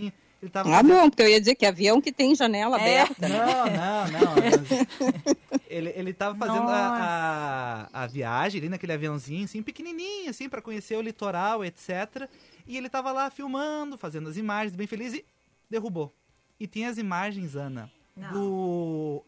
Ele 0.40 0.50
tava 0.52 0.68
Ah, 0.68 0.76
fazendo- 0.76 0.94
bom, 0.94 1.10
porque 1.10 1.22
eu 1.22 1.28
ia 1.28 1.40
dizer 1.40 1.56
que 1.56 1.66
avião 1.66 2.00
que 2.00 2.12
tem 2.12 2.32
janela 2.32 2.78
É. 2.80 3.00
aberta. 3.00 3.28
né? 3.28 3.38
não, 3.38 3.64
não, 3.66 4.34
não. 4.36 4.36
ele, 5.66 5.88
ele 5.96 6.12
tava 6.12 6.36
fazendo 6.38 6.68
a, 6.68 7.88
a, 7.92 8.02
a 8.04 8.06
viagem 8.06 8.60
ali 8.60 8.68
naquele 8.68 8.92
aviãozinho, 8.92 9.46
assim, 9.46 9.64
pequenininho, 9.64 10.30
assim, 10.30 10.48
para 10.48 10.62
conhecer 10.62 10.96
o 10.96 11.00
litoral, 11.00 11.64
etc. 11.64 12.28
E 12.68 12.76
ele 12.76 12.88
tava 12.88 13.10
lá 13.10 13.30
filmando, 13.30 13.98
fazendo 13.98 14.28
as 14.28 14.36
imagens, 14.36 14.76
bem 14.76 14.86
feliz, 14.86 15.12
e 15.12 15.24
derrubou. 15.68 16.14
E 16.58 16.66
tem 16.66 16.86
as 16.86 16.98
imagens, 16.98 17.54
Ana, 17.56 17.90
Não. 18.16 18.32
do, 18.32 19.24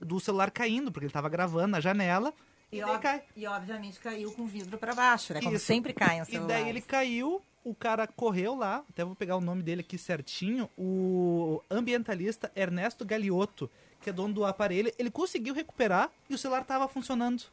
do 0.00 0.20
celular 0.20 0.50
caindo, 0.50 0.90
porque 0.90 1.06
ele 1.06 1.12
tava 1.12 1.28
gravando 1.28 1.68
na 1.68 1.80
janela, 1.80 2.32
e, 2.72 2.78
E, 2.78 2.84
ob- 2.84 3.00
cai. 3.00 3.22
e 3.36 3.46
obviamente 3.46 4.00
caiu 4.00 4.32
com 4.32 4.42
o 4.42 4.46
vidro 4.46 4.76
para 4.78 4.94
baixo, 4.94 5.32
né? 5.34 5.40
Como 5.40 5.54
Isso. 5.56 5.64
sempre 5.66 5.92
cai 5.92 6.18
um 6.20 6.22
E 6.24 6.26
celular. 6.26 6.48
daí 6.48 6.68
ele 6.68 6.80
caiu, 6.80 7.40
o 7.64 7.74
cara 7.74 8.06
correu 8.06 8.54
lá, 8.56 8.82
até 8.90 9.04
vou 9.04 9.14
pegar 9.14 9.36
o 9.36 9.40
nome 9.40 9.62
dele 9.62 9.82
aqui 9.82 9.96
certinho, 9.98 10.68
o 10.76 11.62
ambientalista 11.70 12.50
Ernesto 12.56 13.04
Galiotto, 13.04 13.70
que 14.00 14.10
é 14.10 14.12
dono 14.12 14.34
do 14.34 14.44
aparelho, 14.44 14.92
ele 14.98 15.10
conseguiu 15.10 15.54
recuperar 15.54 16.10
e 16.28 16.34
o 16.34 16.38
celular 16.38 16.62
estava 16.62 16.88
funcionando. 16.88 17.44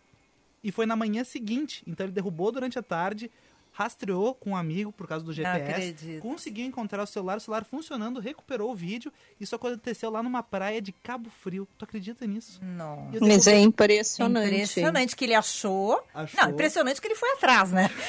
E 0.63 0.71
foi 0.71 0.85
na 0.85 0.95
manhã 0.95 1.23
seguinte, 1.23 1.83
então 1.85 2.05
ele 2.05 2.13
derrubou 2.13 2.51
durante 2.51 2.79
a 2.79 2.83
tarde, 2.83 3.29
rastreou 3.73 4.35
com 4.35 4.51
um 4.51 4.55
amigo 4.55 4.91
por 4.91 5.07
causa 5.07 5.25
do 5.25 5.33
GPS, 5.33 5.71
acredito. 5.71 6.21
conseguiu 6.21 6.65
encontrar 6.65 7.03
o 7.03 7.07
celular, 7.07 7.37
o 7.37 7.41
celular 7.41 7.65
funcionando, 7.65 8.19
recuperou 8.19 8.71
o 8.71 8.75
vídeo. 8.75 9.11
Isso 9.39 9.55
aconteceu 9.55 10.09
lá 10.11 10.21
numa 10.21 10.43
praia 10.43 10.81
de 10.81 10.91
Cabo 10.91 11.29
Frio. 11.29 11.67
Tu 11.77 11.83
acredita 11.83 12.25
nisso? 12.25 12.59
Não. 12.63 13.09
Mas 13.19 13.47
é 13.47 13.59
impressionante. 13.59 14.47
Impressionante 14.47 15.15
que 15.15 15.25
ele 15.25 15.33
achou. 15.33 16.01
Achou. 16.13 16.39
Não, 16.41 16.51
impressionante 16.51 17.01
que 17.01 17.07
ele 17.07 17.15
foi 17.15 17.31
atrás, 17.31 17.71
né? 17.71 17.89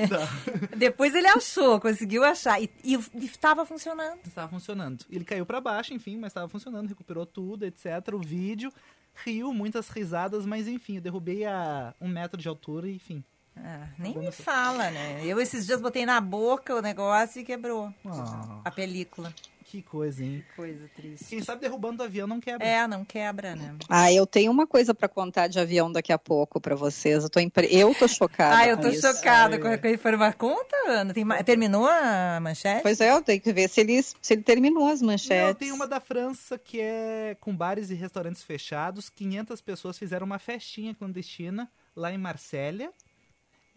Depois 0.76 1.14
ele 1.14 1.28
achou, 1.28 1.78
conseguiu 1.78 2.24
achar. 2.24 2.60
E 2.60 2.70
estava 3.16 3.66
funcionando. 3.66 4.20
Estava 4.26 4.48
funcionando. 4.48 5.04
Ele 5.10 5.24
caiu 5.24 5.44
pra 5.44 5.60
baixo, 5.60 5.92
enfim, 5.92 6.16
mas 6.16 6.30
estava 6.30 6.48
funcionando, 6.48 6.88
recuperou 6.88 7.26
tudo, 7.26 7.64
etc. 7.64 7.86
O 8.14 8.18
vídeo 8.18 8.72
riu, 9.14 9.52
muitas 9.52 9.88
risadas, 9.88 10.44
mas 10.44 10.66
enfim, 10.66 10.96
eu 10.96 11.00
derrubei 11.00 11.44
a 11.44 11.94
um 12.00 12.08
metro 12.08 12.40
de 12.40 12.48
altura, 12.48 12.88
e, 12.88 12.96
enfim. 12.96 13.22
Ah, 13.56 13.86
nem 13.98 14.16
me 14.18 14.32
fala, 14.32 14.90
né? 14.90 15.20
Eu 15.24 15.40
esses 15.40 15.66
dias 15.66 15.80
botei 15.80 16.04
na 16.04 16.20
boca 16.20 16.74
o 16.74 16.82
negócio 16.82 17.40
e 17.40 17.44
quebrou 17.44 17.92
Ah, 18.04 18.60
a 18.64 18.70
película. 18.70 19.32
que 19.64 19.80
coisa, 19.82 20.24
hein? 20.24 20.44
Coisa 20.54 20.88
triste. 20.94 21.24
Quem 21.26 21.40
sabe 21.42 21.60
derrubando 21.62 22.02
o 22.02 22.06
avião 22.06 22.26
não 22.26 22.40
quebra. 22.40 22.64
É, 22.66 22.86
não 22.86 23.04
quebra, 23.04 23.54
né? 23.56 23.74
Ah, 23.88 24.12
eu 24.12 24.26
tenho 24.26 24.50
uma 24.52 24.66
coisa 24.66 24.92
para 24.94 25.08
contar 25.08 25.46
de 25.48 25.58
avião 25.58 25.90
daqui 25.90 26.12
a 26.12 26.18
pouco 26.18 26.60
para 26.60 26.74
vocês. 26.76 27.22
Eu 27.24 27.30
tô, 27.30 27.40
impre... 27.40 27.68
eu 27.70 27.92
tô 27.94 28.06
chocada. 28.08 28.56
Ah, 28.56 28.66
eu 28.68 28.76
tô 28.76 28.88
isso. 28.88 29.00
chocada 29.00 29.54
Ai, 29.56 29.60
com 29.60 29.68
ai. 29.68 29.74
a 29.74 29.78
com 29.78 29.86
a 29.86 29.90
informação. 29.90 30.38
Conta, 30.38 30.76
Ana. 30.88 31.14
Tem 31.14 31.24
Terminou 31.44 31.86
a 31.88 32.38
manchete? 32.40 32.82
Pois 32.82 33.00
é, 33.00 33.10
eu 33.12 33.22
tenho 33.22 33.40
que 33.40 33.52
ver 33.52 33.68
se 33.68 33.80
ele, 33.80 34.00
se 34.02 34.32
ele 34.34 34.42
terminou 34.42 34.86
as 34.88 35.00
manchetes. 35.00 35.46
Não, 35.46 35.54
tem 35.54 35.72
uma 35.72 35.86
da 35.88 36.00
França 36.00 36.58
que 36.58 36.80
é 36.80 37.36
com 37.40 37.54
bares 37.56 37.90
e 37.90 37.94
restaurantes 37.94 38.42
fechados. 38.42 39.08
500 39.08 39.60
pessoas 39.60 39.96
fizeram 39.98 40.26
uma 40.26 40.38
festinha 40.38 40.94
clandestina 40.94 41.68
lá 41.96 42.12
em 42.12 42.18
Marsella, 42.18 42.90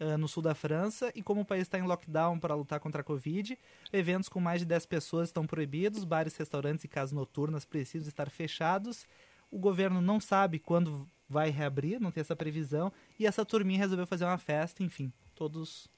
ah, 0.00 0.16
no 0.16 0.28
sul 0.28 0.42
da 0.42 0.54
França. 0.54 1.10
E 1.14 1.22
como 1.22 1.40
o 1.40 1.44
país 1.44 1.62
está 1.62 1.78
em 1.78 1.82
lockdown 1.82 2.38
para 2.38 2.54
lutar 2.54 2.80
contra 2.80 3.00
a 3.00 3.04
Covid, 3.04 3.58
eventos 3.92 4.28
com 4.28 4.40
mais 4.40 4.60
de 4.60 4.66
10 4.66 4.86
pessoas 4.86 5.28
estão 5.28 5.46
proibidos. 5.46 6.04
Bares, 6.04 6.36
restaurantes 6.36 6.84
e 6.84 6.88
casas 6.88 7.12
noturnas 7.12 7.64
precisam 7.64 8.08
estar 8.08 8.30
fechados. 8.30 9.06
O 9.50 9.58
governo 9.58 10.00
não 10.00 10.20
sabe 10.20 10.58
quando 10.58 11.08
vai 11.28 11.50
reabrir, 11.50 12.00
não 12.00 12.10
tem 12.10 12.20
essa 12.20 12.36
previsão. 12.36 12.92
E 13.18 13.26
essa 13.26 13.44
turminha 13.44 13.78
resolveu 13.78 14.06
fazer 14.06 14.24
uma 14.24 14.38
festa, 14.38 14.82
enfim, 14.82 15.12
todos 15.34 15.88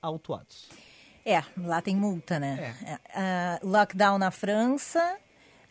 autuados. 0.00 0.68
É, 1.24 1.42
lá 1.56 1.82
tem 1.82 1.96
multa, 1.96 2.38
né? 2.38 2.76
É, 2.84 2.98
ah, 3.14 3.58
lockdown 3.62 4.18
na 4.18 4.30
França, 4.30 5.18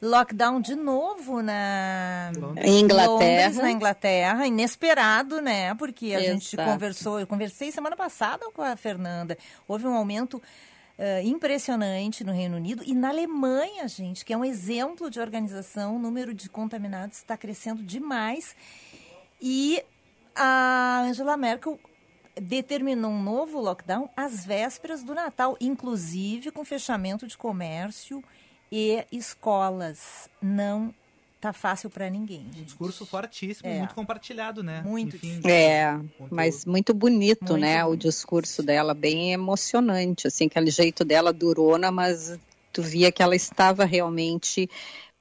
lockdown 0.06 0.62
de 0.62 0.76
novo 0.76 1.42
na 1.42 2.32
Inglaterra. 2.64 3.08
Londres, 3.08 3.58
na 3.58 3.72
Inglaterra, 3.72 4.48
inesperado, 4.48 5.42
né? 5.42 5.74
Porque 5.76 6.14
a 6.14 6.20
gente 6.20 6.56
Exato. 6.56 6.72
conversou, 6.72 7.20
eu 7.20 7.28
conversei 7.28 7.72
semana 7.72 7.96
passada 7.96 8.46
com 8.52 8.62
a 8.62 8.76
Fernanda. 8.76 9.38
Houve 9.68 9.88
um 9.88 9.96
aumento 9.96 10.42
ah, 10.98 11.22
impressionante 11.24 12.24
no 12.24 12.32
Reino 12.32 12.56
Unido 12.56 12.84
e 12.86 12.94
na 12.94 13.10
Alemanha, 13.10 13.88
gente, 13.88 14.24
que 14.24 14.32
é 14.32 14.38
um 14.38 14.46
exemplo 14.46 15.10
de 15.10 15.20
organização, 15.20 15.98
o 15.98 16.00
número 16.00 16.34
de 16.34 16.48
contaminados 16.50 17.18
está 17.18 17.36
crescendo 17.36 17.84
demais. 17.84 18.56
E 19.42 19.84
a 20.34 21.02
Angela 21.06 21.36
Merkel 21.36 21.80
determinou 22.42 23.12
um 23.12 23.22
novo 23.22 23.60
lockdown 23.60 24.10
às 24.16 24.46
vésperas 24.46 25.04
do 25.04 25.14
Natal, 25.14 25.58
inclusive 25.60 26.52
com 26.52 26.64
fechamento 26.64 27.28
de 27.28 27.38
comércio 27.38 28.24
e 28.78 29.06
escolas. 29.12 30.30
Não 30.42 30.94
tá 31.40 31.54
fácil 31.54 31.90
para 31.90 32.10
ninguém. 32.10 32.42
Um 32.50 32.54
gente. 32.54 32.66
discurso 32.66 33.06
fortíssimo, 33.06 33.70
É. 33.70 33.78
muito 33.78 33.94
compartilhado, 33.94 34.64
né? 34.64 34.82
Muito 34.86 35.16
Enfim, 35.16 35.40
É, 35.46 35.94
conteúdo. 35.94 36.36
mas 36.36 36.66
muito 36.66 36.94
bonito, 36.94 37.42
Muito 37.52 37.58
né? 37.58 37.84
O 37.84 37.90
bonito. 37.90 38.02
discurso 38.02 38.64
dela, 38.64 38.94
bem 38.94 39.32
emocionante, 39.32 40.28
assim, 40.28 40.48
aquele 40.48 40.72
jeito 40.72 41.06
dela 41.06 41.32
durona, 41.32 41.92
mas 41.92 42.38
tu 42.74 42.82
via 42.82 43.12
que 43.12 43.22
ela 43.24 43.36
estava 43.36 43.86
realmente 43.86 44.68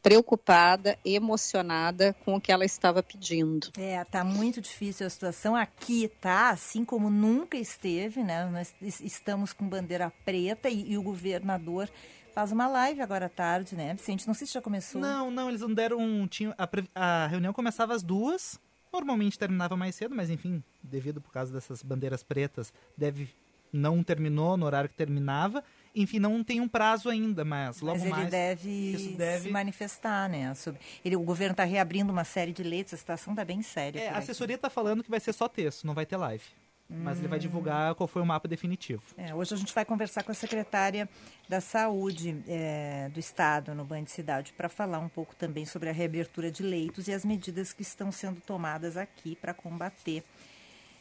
preocupada, 0.03 0.99
emocionada 1.05 2.15
com 2.25 2.35
o 2.37 2.41
que 2.41 2.53
ela 2.53 2.65
estava 2.65 3.03
pedindo. 3.03 3.69
É, 3.77 4.03
tá 4.05 4.23
muito 4.23 4.61
difícil 4.61 5.07
a 5.07 5.11
situação 5.11 5.57
aqui, 5.57 6.09
tá? 6.21 6.51
Assim 6.51 6.85
como 6.85 7.09
nunca 7.09 7.57
esteve, 7.57 8.23
né? 8.23 8.45
Nós 8.47 8.75
estamos 9.01 9.53
com 9.55 9.67
bandeira 9.67 10.13
preta 10.25 10.69
e, 10.69 10.93
e 10.93 10.99
o 10.99 11.03
governador 11.03 11.89
faz 12.35 12.53
uma 12.53 12.67
live 12.67 13.01
agora 13.01 13.27
à 13.27 13.29
tarde, 13.29 13.77
né, 13.77 13.95
Vicente? 13.95 14.27
Não 14.27 14.35
sei 14.35 14.47
se 14.47 14.55
já 14.55 14.61
começou. 14.61 15.01
Não, 15.01 15.31
não, 15.31 15.49
eles 15.49 15.61
não 15.61 15.73
deram 15.73 15.99
um. 15.99 16.27
Tinha, 16.27 16.55
a, 16.59 16.69
a 16.95 17.27
reunião 17.27 17.53
começava 17.53 17.95
às 17.95 18.03
duas, 18.03 18.59
normalmente 18.93 19.39
terminava 19.39 19.77
mais 19.77 19.95
cedo, 19.95 20.15
mas 20.15 20.29
enfim, 20.29 20.63
devido 20.83 21.21
por 21.21 21.33
causa 21.33 21.53
dessas 21.53 21.83
bandeiras 21.83 22.23
pretas, 22.23 22.73
deve 22.97 23.29
não 23.73 24.05
terminou 24.05 24.57
no 24.57 24.67
horário 24.67 24.89
que 24.89 24.95
terminava 24.95 25.65
enfim, 25.95 26.19
não 26.19 26.43
tem 26.43 26.61
um 26.61 26.67
prazo 26.67 27.09
ainda, 27.09 27.45
mas 27.45 27.81
logo 27.81 27.99
mas 27.99 28.03
ele 28.03 28.11
mais. 28.11 28.31
Deve, 28.31 29.15
deve 29.17 29.45
se 29.45 29.51
manifestar, 29.51 30.29
né? 30.29 30.53
Sobre, 30.55 30.81
ele, 31.05 31.15
o 31.15 31.21
governo 31.21 31.53
está 31.53 31.63
reabrindo 31.63 32.13
uma 32.13 32.25
série 32.25 32.53
de 32.53 32.65
leitos, 32.65 32.95
a 32.95 32.97
situação 32.97 33.33
está 33.33 33.45
bem 33.45 33.63
séria. 33.63 34.01
É, 34.01 34.09
a 34.09 34.19
assessoria 34.19 34.57
está 34.57 34.69
falando 34.69 35.05
que 35.05 35.11
vai 35.11 35.21
ser 35.21 35.33
só 35.33 35.49
texto, 35.49 35.87
não 35.87 35.95
vai 35.95 36.05
ter 36.05 36.17
live. 36.17 36.45
Hum. 36.91 37.01
Mas 37.03 37.19
ele 37.19 37.29
vai 37.29 37.39
divulgar 37.39 37.95
qual 37.95 38.07
foi 38.07 38.21
o 38.21 38.27
mapa 38.27 38.47
definitivo. 38.47 39.03
É, 39.17 39.35
hoje 39.35 39.55
a 39.55 39.57
gente 39.57 39.75
vai 39.75 39.85
conversar 39.85 40.23
com 40.23 40.31
a 40.31 40.35
secretária 40.35 41.09
da 41.49 41.61
Saúde 41.61 42.43
é, 42.47 43.09
do 43.13 43.19
Estado 43.19 43.75
no 43.75 43.85
Banho 43.85 44.05
de 44.05 44.11
Cidade 44.11 44.53
para 44.53 44.69
falar 44.69 44.99
um 44.99 45.09
pouco 45.09 45.35
também 45.35 45.65
sobre 45.65 45.89
a 45.89 45.93
reabertura 45.93 46.51
de 46.51 46.63
leitos 46.63 47.09
e 47.09 47.13
as 47.13 47.25
medidas 47.25 47.73
que 47.73 47.83
estão 47.83 48.13
sendo 48.13 48.41
tomadas 48.41 48.97
aqui 48.97 49.37
para 49.37 49.55
combater 49.55 50.23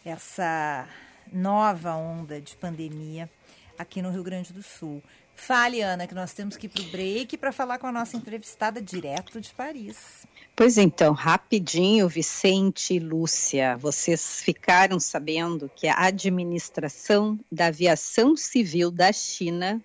essa 0.05 0.87
nova 1.31 1.95
onda 1.95 2.41
de 2.41 2.55
pandemia 2.57 3.29
aqui 3.77 4.01
no 4.01 4.11
Rio 4.11 4.23
Grande 4.23 4.53
do 4.53 4.63
Sul. 4.63 5.01
Fale, 5.35 5.81
Ana, 5.81 6.07
que 6.07 6.15
nós 6.15 6.33
temos 6.33 6.55
que 6.55 6.67
ir 6.67 6.69
para 6.69 6.81
o 6.81 6.91
break 6.91 7.37
para 7.37 7.51
falar 7.51 7.77
com 7.77 7.87
a 7.87 7.91
nossa 7.91 8.15
entrevistada 8.15 8.81
direto 8.81 9.41
de 9.41 9.53
Paris. 9.53 10.25
Pois 10.55 10.77
então, 10.77 11.13
rapidinho, 11.13 12.07
Vicente 12.07 12.93
e 12.93 12.99
Lúcia, 12.99 13.75
vocês 13.77 14.41
ficaram 14.41 14.99
sabendo 14.99 15.69
que 15.75 15.87
a 15.87 15.95
Administração 16.05 17.39
da 17.51 17.67
Aviação 17.67 18.37
Civil 18.37 18.91
da 18.91 19.11
China 19.11 19.83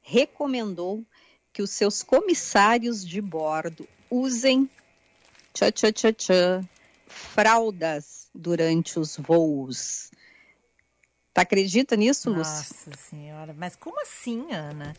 recomendou 0.00 1.04
que 1.52 1.62
os 1.62 1.70
seus 1.70 2.02
comissários 2.02 3.04
de 3.04 3.20
bordo 3.20 3.88
usem 4.08 4.70
tchá, 5.52 5.72
tchá, 5.72 5.92
tchá, 5.92 6.12
tchá, 6.12 6.64
fraldas 7.08 8.28
durante 8.32 9.00
os 9.00 9.16
voos. 9.16 10.10
Tu 11.38 11.42
acredita 11.42 11.96
nisso, 11.96 12.30
Lúcia? 12.30 12.52
Nossa 12.52 12.90
senhora, 13.08 13.54
mas 13.56 13.76
como 13.76 14.00
assim, 14.02 14.52
Ana? 14.52 14.96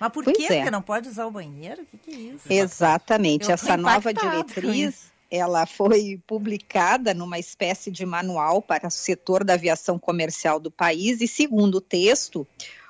Mas 0.00 0.10
por 0.10 0.24
pois 0.24 0.36
quê? 0.36 0.44
É. 0.44 0.56
Porque 0.56 0.70
não 0.70 0.80
pode 0.80 1.08
usar 1.08 1.26
o 1.26 1.30
banheiro? 1.30 1.82
O 1.82 1.86
que, 1.86 1.98
que 1.98 2.10
é 2.10 2.14
isso? 2.14 2.44
Exatamente. 2.48 3.48
Eu 3.48 3.54
Essa 3.54 3.76
nova 3.76 4.12
diretriz, 4.12 5.12
ela 5.30 5.66
foi 5.66 6.18
publicada 6.26 7.12
numa 7.12 7.38
espécie 7.38 7.90
de 7.90 8.06
manual 8.06 8.62
para 8.62 8.88
o 8.88 8.90
setor 8.90 9.44
da 9.44 9.52
aviação 9.52 9.98
comercial 9.98 10.58
do 10.58 10.70
país 10.70 11.20
e, 11.20 11.28
segundo 11.28 11.74
o 11.74 11.80
texto, 11.80 12.46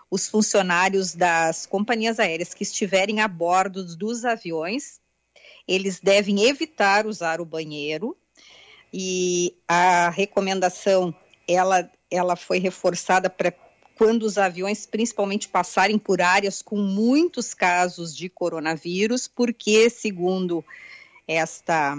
os 0.09 0.29
funcionários 0.29 1.13
das 1.13 1.67
companhias 1.67 2.21
aéreas 2.21 2.55
que 2.55 2.63
estiverem 2.63 3.21
a 3.21 3.27
bordo 3.27 3.85
dos 3.97 4.25
aviões, 4.25 5.01
eles 5.67 5.99
devem 5.99 6.45
evitar 6.45 7.05
usar 7.05 7.41
o 7.41 7.45
banheiro 7.45 8.17
e 8.93 9.57
a 9.67 10.09
recomendação 10.11 11.13
ela 11.53 11.91
ela 12.11 12.37
foi 12.37 12.59
reforçada 12.59 13.31
para 13.31 13.53
quando 13.97 14.25
os 14.25 14.39
aviões 14.39 14.87
principalmente 14.87 15.49
passarem 15.49 15.99
por 15.99 16.21
áreas 16.21 16.61
com 16.61 16.77
muitos 16.77 17.55
casos 17.55 18.17
de 18.17 18.29
coronavírus, 18.29 19.29
porque, 19.29 19.89
segundo 19.89 20.65
esta 21.27 21.97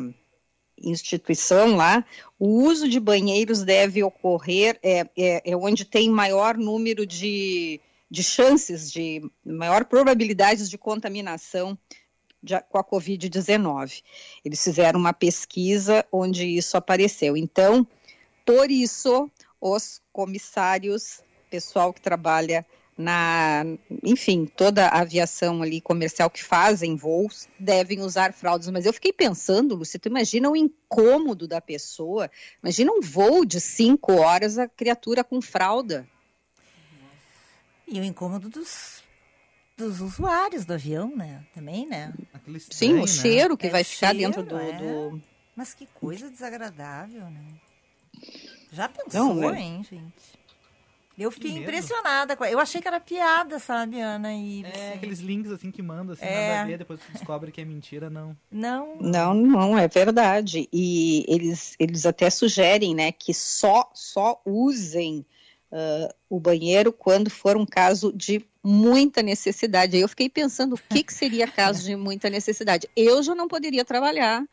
instituição 0.78 1.76
lá, 1.76 2.06
o 2.38 2.64
uso 2.64 2.90
de 2.90 3.00
banheiros 3.00 3.64
deve 3.64 4.04
ocorrer 4.04 4.78
é, 4.84 5.08
é, 5.18 5.52
é 5.52 5.56
onde 5.56 5.86
tem 5.86 6.10
maior 6.10 6.58
número 6.58 7.06
de, 7.06 7.80
de 8.10 8.24
chances, 8.24 8.92
de 8.92 9.22
maior 9.46 9.86
probabilidade 9.86 10.68
de 10.68 10.78
contaminação 10.78 11.78
de, 12.42 12.60
com 12.70 12.78
a 12.78 12.84
Covid-19. 12.84 14.04
Eles 14.44 14.62
fizeram 14.62 15.00
uma 15.00 15.14
pesquisa 15.14 16.06
onde 16.12 16.46
isso 16.46 16.76
apareceu. 16.76 17.38
Então, 17.38 17.88
por 18.46 18.70
isso, 18.72 19.30
os 19.60 20.02
comissários, 20.12 21.22
pessoal 21.50 21.94
que 21.94 22.02
trabalha 22.02 22.66
na, 22.98 23.64
enfim, 24.04 24.46
toda 24.46 24.88
a 24.88 25.02
aviação 25.02 25.62
ali 25.64 25.82
comercial 25.82 26.30
que 26.30 26.44
fazem 26.44 26.96
voos 26.96 27.48
devem 27.60 28.02
usar 28.02 28.34
fraldas. 28.34 28.70
Mas 28.70 28.86
eu 28.86 28.94
fiquei 28.94 29.12
pensando, 29.12 29.76
Lúcia, 29.76 30.00
tu 30.00 30.10
imagina 30.10 30.50
o 30.50 30.56
incômodo 30.56 31.48
da 31.48 31.60
pessoa. 31.60 32.30
Imagina 32.62 32.92
um 32.92 33.02
voo 33.02 33.46
de 33.46 33.60
cinco 33.60 34.14
horas, 34.14 34.58
a 34.58 34.68
criatura 34.68 35.24
com 35.24 35.42
fralda. 35.42 36.08
E 37.88 38.00
o 38.00 38.04
incômodo 38.04 38.50
dos, 38.50 39.04
dos 39.78 40.00
usuários 40.00 40.66
do 40.66 40.74
avião, 40.74 41.16
né? 41.16 41.46
Também, 41.54 41.88
né? 41.88 42.14
Sim, 42.70 42.94
o 42.94 43.02
né? 43.02 43.08
cheiro 43.08 43.58
que 43.58 43.68
é 43.68 43.70
vai 43.72 43.84
ficar 43.84 44.14
dentro 44.14 44.44
do, 44.44 44.58
é. 44.58 44.74
do... 44.74 45.22
Mas 45.56 45.74
que 45.74 45.88
coisa 45.88 46.30
desagradável, 46.30 47.30
né? 47.30 47.44
Já 48.74 48.90
pensou, 48.90 49.36
não, 49.36 49.52
né? 49.52 49.62
hein, 49.62 49.86
gente? 49.90 50.44
Eu 51.18 51.30
fiquei 51.30 51.52
impressionada 51.52 52.36
com 52.36 52.44
Eu 52.44 52.60
achei 52.60 52.82
que 52.82 52.88
era 52.88 53.00
piada, 53.00 53.60
sabe, 53.60 54.02
Ana? 54.02 54.34
E, 54.34 54.66
é, 54.66 54.94
aqueles 54.94 55.20
links 55.20 55.52
assim 55.52 55.70
que 55.70 55.82
manda, 55.82 56.14
assim, 56.14 56.26
é. 56.26 56.50
nada 56.50 56.62
a 56.62 56.66
ver, 56.66 56.78
depois 56.80 57.00
tu 57.00 57.12
descobre 57.12 57.52
que 57.52 57.62
é 57.62 57.66
mentira, 57.66 58.10
não. 58.10 58.36
Não. 58.50 58.98
Não, 59.00 59.34
não, 59.36 59.78
é 59.78 59.88
verdade. 59.88 60.68
E 60.74 61.24
eles, 61.28 61.76
eles 61.78 62.08
até 62.08 62.32
sugerem, 62.32 62.96
né, 62.96 63.12
que 63.12 63.32
só, 63.32 63.92
só 63.94 64.42
usem 64.44 65.24
uh, 65.72 66.12
o 66.28 66.40
banheiro 66.40 66.92
quando 66.92 67.30
for 67.30 67.58
um 67.58 67.66
caso 67.66 68.12
de 68.12 68.44
muita 68.64 69.22
necessidade. 69.22 69.96
Aí 69.96 70.02
eu 70.02 70.10
fiquei 70.10 70.30
pensando 70.30 70.74
o 70.74 70.80
que, 70.90 71.04
que 71.04 71.14
seria 71.14 71.48
caso 71.48 71.84
de 71.86 71.96
muita 71.96 72.28
necessidade. 72.28 72.90
Eu 72.96 73.22
já 73.22 73.36
não 73.36 73.48
poderia 73.48 73.86
trabalhar 73.86 74.44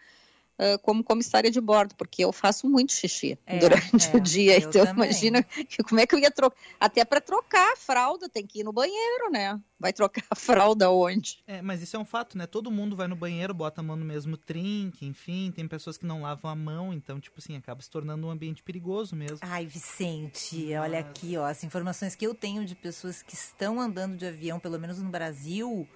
uh, 0.60 0.78
como 0.80 1.02
comissária 1.02 1.50
de 1.50 1.60
bordo, 1.60 1.94
porque 1.94 2.22
eu 2.22 2.32
faço 2.32 2.68
muito 2.68 2.92
xixi 2.92 3.38
é, 3.46 3.58
durante 3.58 4.08
é, 4.12 4.16
o 4.16 4.20
dia. 4.20 4.58
Então, 4.58 4.84
também. 4.84 5.04
imagina 5.04 5.44
como 5.88 6.00
é 6.00 6.06
que 6.06 6.14
eu 6.14 6.18
ia 6.18 6.30
trocar. 6.30 6.56
Até 6.78 7.04
para 7.04 7.20
trocar 7.20 7.72
a 7.72 7.76
fralda, 7.76 8.28
tem 8.28 8.46
que 8.46 8.60
ir 8.60 8.64
no 8.64 8.72
banheiro, 8.72 9.30
né? 9.30 9.58
Vai 9.78 9.92
trocar 9.92 10.22
a 10.30 10.34
fralda 10.34 10.90
onde? 10.90 11.42
É, 11.46 11.62
mas 11.62 11.80
isso 11.80 11.96
é 11.96 11.98
um 11.98 12.04
fato, 12.04 12.36
né? 12.36 12.46
Todo 12.46 12.70
mundo 12.70 12.94
vai 12.94 13.08
no 13.08 13.16
banheiro, 13.16 13.54
bota 13.54 13.80
a 13.80 13.84
mão 13.84 13.96
no 13.96 14.04
mesmo 14.04 14.36
trinque, 14.36 15.06
enfim, 15.06 15.50
tem 15.50 15.66
pessoas 15.66 15.96
que 15.96 16.04
não 16.04 16.22
lavam 16.22 16.50
a 16.50 16.54
mão, 16.54 16.92
então, 16.92 17.18
tipo 17.18 17.38
assim, 17.38 17.56
acaba 17.56 17.80
se 17.80 17.88
tornando 17.88 18.26
um 18.26 18.30
ambiente 18.30 18.62
perigoso 18.62 19.16
mesmo. 19.16 19.38
Ai, 19.40 19.66
Vicente, 19.66 20.74
olha 20.74 20.98
aqui, 20.98 21.36
ó, 21.36 21.46
as 21.46 21.64
informações 21.64 22.14
que 22.14 22.26
eu 22.26 22.34
tenho 22.34 22.64
de 22.64 22.74
pessoas 22.74 23.22
que 23.22 23.34
estão 23.34 23.80
andando 23.80 24.16
de 24.16 24.26
avião, 24.26 24.60
pelo 24.60 24.78
menos 24.78 25.00
no 25.00 25.08
Brasil, 25.08 25.88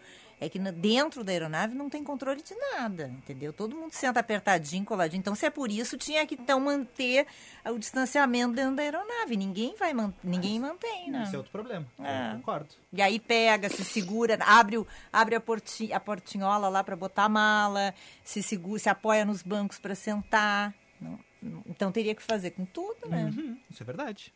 é 0.44 0.48
que 0.48 0.58
dentro 0.58 1.24
da 1.24 1.32
aeronave 1.32 1.74
não 1.74 1.88
tem 1.88 2.04
controle 2.04 2.42
de 2.42 2.54
nada, 2.54 3.08
entendeu? 3.08 3.52
Todo 3.52 3.74
mundo 3.74 3.92
senta 3.92 4.20
apertadinho, 4.20 4.84
coladinho. 4.84 5.20
Então, 5.20 5.34
se 5.34 5.46
é 5.46 5.50
por 5.50 5.70
isso, 5.70 5.96
tinha 5.96 6.26
que 6.26 6.34
então 6.34 6.60
manter 6.60 7.26
o 7.64 7.78
distanciamento 7.78 8.54
dentro 8.54 8.76
da 8.76 8.82
aeronave. 8.82 9.36
Ninguém 9.36 9.74
vai 9.78 9.94
man 9.94 10.12
ninguém 10.22 10.60
mantém, 10.60 11.10
né? 11.10 11.22
Esse 11.22 11.34
é 11.34 11.38
outro 11.38 11.50
problema. 11.50 11.86
É. 11.98 12.34
concordo. 12.36 12.68
E 12.92 13.00
aí 13.00 13.18
pega, 13.18 13.68
se 13.68 13.84
segura, 13.84 14.38
abre, 14.40 14.78
o, 14.78 14.86
abre 15.12 15.34
a, 15.34 15.40
porti 15.40 15.92
a 15.92 15.98
portinhola 15.98 16.68
lá 16.68 16.84
para 16.84 16.94
botar 16.94 17.24
a 17.24 17.28
mala, 17.28 17.94
se 18.22 18.42
segura, 18.42 18.78
se 18.78 18.88
apoia 18.88 19.24
nos 19.24 19.42
bancos 19.42 19.78
para 19.78 19.94
sentar. 19.94 20.74
Não, 21.00 21.18
então 21.66 21.90
teria 21.90 22.14
que 22.14 22.22
fazer 22.22 22.50
com 22.50 22.64
tudo, 22.64 23.08
né? 23.08 23.24
Uhum, 23.24 23.58
isso 23.70 23.82
é 23.82 23.86
verdade. 23.86 24.32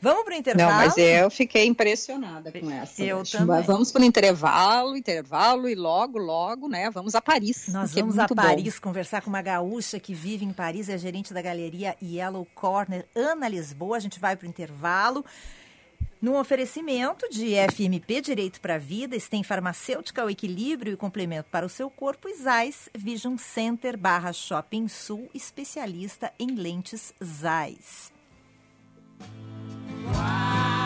Vamos 0.00 0.24
para 0.24 0.34
o 0.34 0.36
intervalo? 0.36 0.70
Não, 0.70 0.78
mas 0.78 0.96
eu 0.96 1.30
fiquei 1.30 1.66
impressionada 1.66 2.52
com 2.52 2.70
essa. 2.70 3.02
Eu 3.02 3.22
também. 3.24 3.62
Vamos 3.62 3.90
para 3.90 4.02
o 4.02 4.04
intervalo, 4.04 4.96
intervalo 4.96 5.68
e 5.68 5.74
logo, 5.74 6.18
logo, 6.18 6.68
né? 6.68 6.90
Vamos 6.90 7.14
a 7.14 7.20
Paris. 7.20 7.68
Nós 7.68 7.96
é 7.96 8.00
vamos 8.00 8.18
é 8.18 8.22
a 8.22 8.28
Paris 8.28 8.74
bom. 8.74 8.80
conversar 8.82 9.22
com 9.22 9.30
uma 9.30 9.42
gaúcha 9.42 9.98
que 9.98 10.12
vive 10.12 10.44
em 10.44 10.52
Paris, 10.52 10.88
é 10.88 10.98
gerente 10.98 11.32
da 11.32 11.40
galeria 11.40 11.96
Yellow 12.02 12.46
Corner, 12.54 13.06
Ana 13.14 13.48
Lisboa. 13.48 13.96
A 13.96 14.00
gente 14.00 14.20
vai 14.20 14.36
para 14.36 14.46
o 14.46 14.48
intervalo. 14.48 15.24
No 16.24 16.38
oferecimento 16.40 17.28
de 17.28 17.54
FMP 17.70 18.22
Direito 18.22 18.58
para 18.58 18.76
a 18.76 18.78
Vida, 18.78 19.14
tem 19.28 19.42
farmacêutica 19.42 20.22
ao 20.22 20.30
equilíbrio 20.30 20.94
e 20.94 20.96
complemento 20.96 21.50
para 21.50 21.66
o 21.66 21.68
seu 21.68 21.90
corpo, 21.90 22.28
Zais 22.34 22.88
Vision 22.94 23.36
Center 23.36 23.94
barra 23.98 24.32
Shopping 24.32 24.88
Sul, 24.88 25.28
especialista 25.34 26.32
em 26.38 26.54
lentes 26.54 27.12
Zais. 27.22 28.10
Wow. 30.12 30.83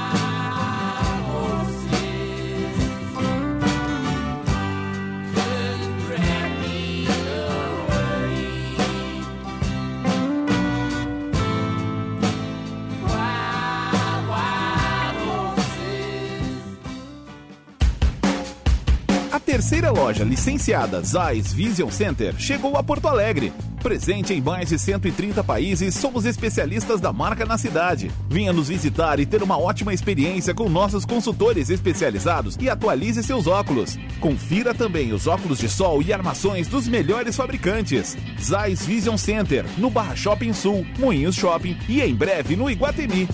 Terceira 19.59 19.91
loja 19.91 20.23
licenciada 20.23 21.03
Zeiss 21.03 21.53
Vision 21.53 21.91
Center 21.91 22.33
chegou 22.39 22.77
a 22.77 22.83
Porto 22.83 23.09
Alegre. 23.09 23.53
Presente 23.83 24.33
em 24.33 24.41
mais 24.41 24.69
de 24.69 24.79
130 24.79 25.43
países, 25.43 25.97
somos 25.97 26.25
especialistas 26.25 27.01
da 27.01 27.13
marca 27.13 27.45
na 27.45 27.59
cidade. 27.59 28.09
Venha 28.29 28.53
nos 28.53 28.69
visitar 28.69 29.19
e 29.19 29.27
ter 29.27 29.43
uma 29.43 29.59
ótima 29.59 29.93
experiência 29.93 30.55
com 30.55 30.69
nossos 30.69 31.05
consultores 31.05 31.71
especializados 31.71 32.57
e 32.61 32.71
atualize 32.71 33.21
seus 33.25 33.49
óculos. 33.49 33.99
Confira 34.21 34.73
também 34.73 35.13
os 35.13 35.27
óculos 35.27 35.59
de 35.59 35.69
sol 35.69 36.03
e 36.03 36.13
armações 36.13 36.69
dos 36.69 36.87
melhores 36.87 37.35
fabricantes. 37.35 38.17
Zeiss 38.41 38.87
Vision 38.87 39.17
Center, 39.17 39.65
no 39.77 39.91
Barra 39.91 40.15
Shopping 40.15 40.53
Sul, 40.53 40.87
Moinhos 41.01 41.35
Shopping 41.35 41.77
e 41.89 42.01
em 42.01 42.15
breve 42.15 42.55
no 42.55 42.71
Iguatemi. 42.71 43.27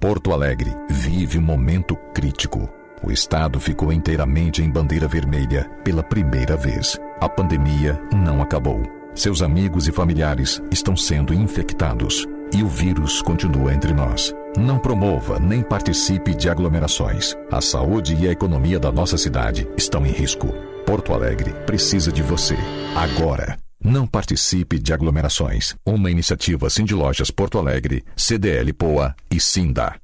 Porto 0.00 0.32
Alegre 0.32 0.74
vive 0.88 1.36
um 1.36 1.42
momento 1.42 1.94
crítico. 2.14 2.70
O 3.02 3.12
estado 3.12 3.60
ficou 3.60 3.92
inteiramente 3.92 4.62
em 4.62 4.70
bandeira 4.70 5.06
vermelha 5.06 5.70
pela 5.84 6.02
primeira 6.02 6.56
vez. 6.56 6.98
A 7.20 7.28
pandemia 7.28 8.00
não 8.10 8.40
acabou. 8.40 8.82
Seus 9.14 9.42
amigos 9.42 9.86
e 9.88 9.92
familiares 9.92 10.58
estão 10.72 10.96
sendo 10.96 11.34
infectados 11.34 12.26
e 12.50 12.62
o 12.62 12.66
vírus 12.66 13.20
continua 13.20 13.74
entre 13.74 13.92
nós. 13.92 14.34
Não 14.56 14.78
promova 14.78 15.38
nem 15.38 15.62
participe 15.62 16.34
de 16.34 16.48
aglomerações. 16.48 17.36
A 17.52 17.60
saúde 17.60 18.16
e 18.18 18.26
a 18.26 18.32
economia 18.32 18.80
da 18.80 18.90
nossa 18.90 19.18
cidade 19.18 19.68
estão 19.76 20.06
em 20.06 20.12
risco. 20.12 20.48
Porto 20.86 21.12
Alegre 21.12 21.52
precisa 21.66 22.10
de 22.10 22.22
você. 22.22 22.56
Agora. 22.96 23.58
Não 23.82 24.06
participe 24.06 24.78
de 24.78 24.92
aglomerações. 24.92 25.74
Uma 25.84 26.10
iniciativa 26.10 26.68
Cindy 26.68 26.94
Lojas 26.94 27.30
Porto 27.30 27.58
Alegre, 27.58 28.04
CDL 28.14 28.72
Poa 28.74 29.14
e 29.30 29.40
Sinda. 29.40 29.94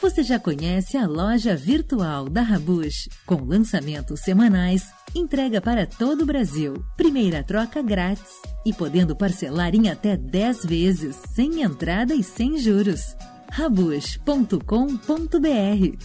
Você 0.00 0.22
já 0.22 0.38
conhece 0.38 0.96
a 0.96 1.06
loja 1.06 1.54
virtual 1.54 2.26
da 2.30 2.40
Rabush, 2.40 3.10
com 3.26 3.44
lançamentos 3.44 4.20
semanais, 4.20 4.90
entrega 5.14 5.60
para 5.60 5.86
todo 5.86 6.22
o 6.22 6.26
Brasil, 6.26 6.82
primeira 6.96 7.42
troca 7.44 7.82
grátis 7.82 8.32
e 8.64 8.72
podendo 8.72 9.14
parcelar 9.14 9.74
em 9.74 9.90
até 9.90 10.16
10 10.16 10.64
vezes, 10.64 11.16
sem 11.34 11.60
entrada 11.62 12.14
e 12.14 12.22
sem 12.22 12.56
juros. 12.56 13.14
Rabush.com.br 13.50 14.56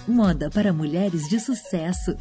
Moda 0.06 0.50
para 0.50 0.74
mulheres 0.74 1.30
de 1.30 1.40
sucesso. 1.40 2.18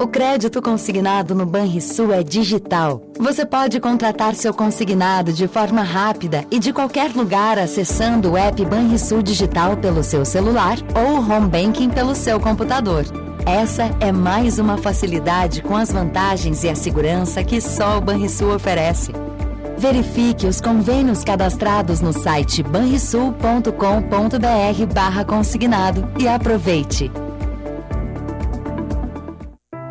O 0.00 0.06
crédito 0.06 0.62
consignado 0.62 1.34
no 1.34 1.44
Banrisul 1.44 2.12
é 2.12 2.22
digital. 2.22 3.02
Você 3.18 3.44
pode 3.44 3.80
contratar 3.80 4.34
seu 4.34 4.54
consignado 4.54 5.32
de 5.32 5.48
forma 5.48 5.82
rápida 5.82 6.44
e 6.50 6.58
de 6.58 6.72
qualquer 6.72 7.14
lugar 7.14 7.58
acessando 7.58 8.32
o 8.32 8.36
app 8.36 8.64
Banrisul 8.64 9.22
Digital 9.22 9.76
pelo 9.76 10.04
seu 10.04 10.24
celular 10.24 10.78
ou 10.94 11.18
o 11.18 11.20
home 11.20 11.48
banking 11.48 11.90
pelo 11.90 12.14
seu 12.14 12.38
computador. 12.38 13.04
Essa 13.44 13.90
é 14.00 14.12
mais 14.12 14.58
uma 14.58 14.76
facilidade 14.76 15.62
com 15.62 15.76
as 15.76 15.90
vantagens 15.90 16.62
e 16.64 16.68
a 16.68 16.74
segurança 16.74 17.42
que 17.42 17.60
só 17.60 17.98
o 17.98 18.00
Banrisul 18.00 18.54
oferece. 18.54 19.12
Verifique 19.76 20.46
os 20.46 20.60
convênios 20.60 21.24
cadastrados 21.24 22.00
no 22.00 22.12
site 22.12 22.62
banrisul.com.br 22.62 24.94
barra 24.94 25.24
consignado 25.24 26.08
e 26.18 26.28
aproveite. 26.28 27.10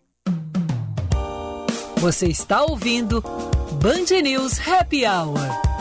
Você 1.98 2.28
está 2.28 2.64
ouvindo 2.64 3.22
Band 3.80 4.20
News 4.24 4.60
Happy 4.68 5.06
Hour. 5.06 5.79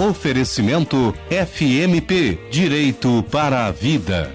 Oferecimento 0.00 1.14
FMP 1.28 2.48
Direito 2.50 3.22
para 3.24 3.66
a 3.66 3.70
Vida. 3.70 4.32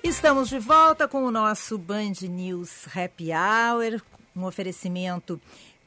Estamos 0.00 0.48
de 0.48 0.60
volta 0.60 1.08
com 1.08 1.24
o 1.24 1.30
nosso 1.32 1.76
Band 1.76 2.12
News 2.22 2.86
Happy 2.94 3.30
Hour, 3.32 4.00
um 4.36 4.44
oferecimento 4.44 5.40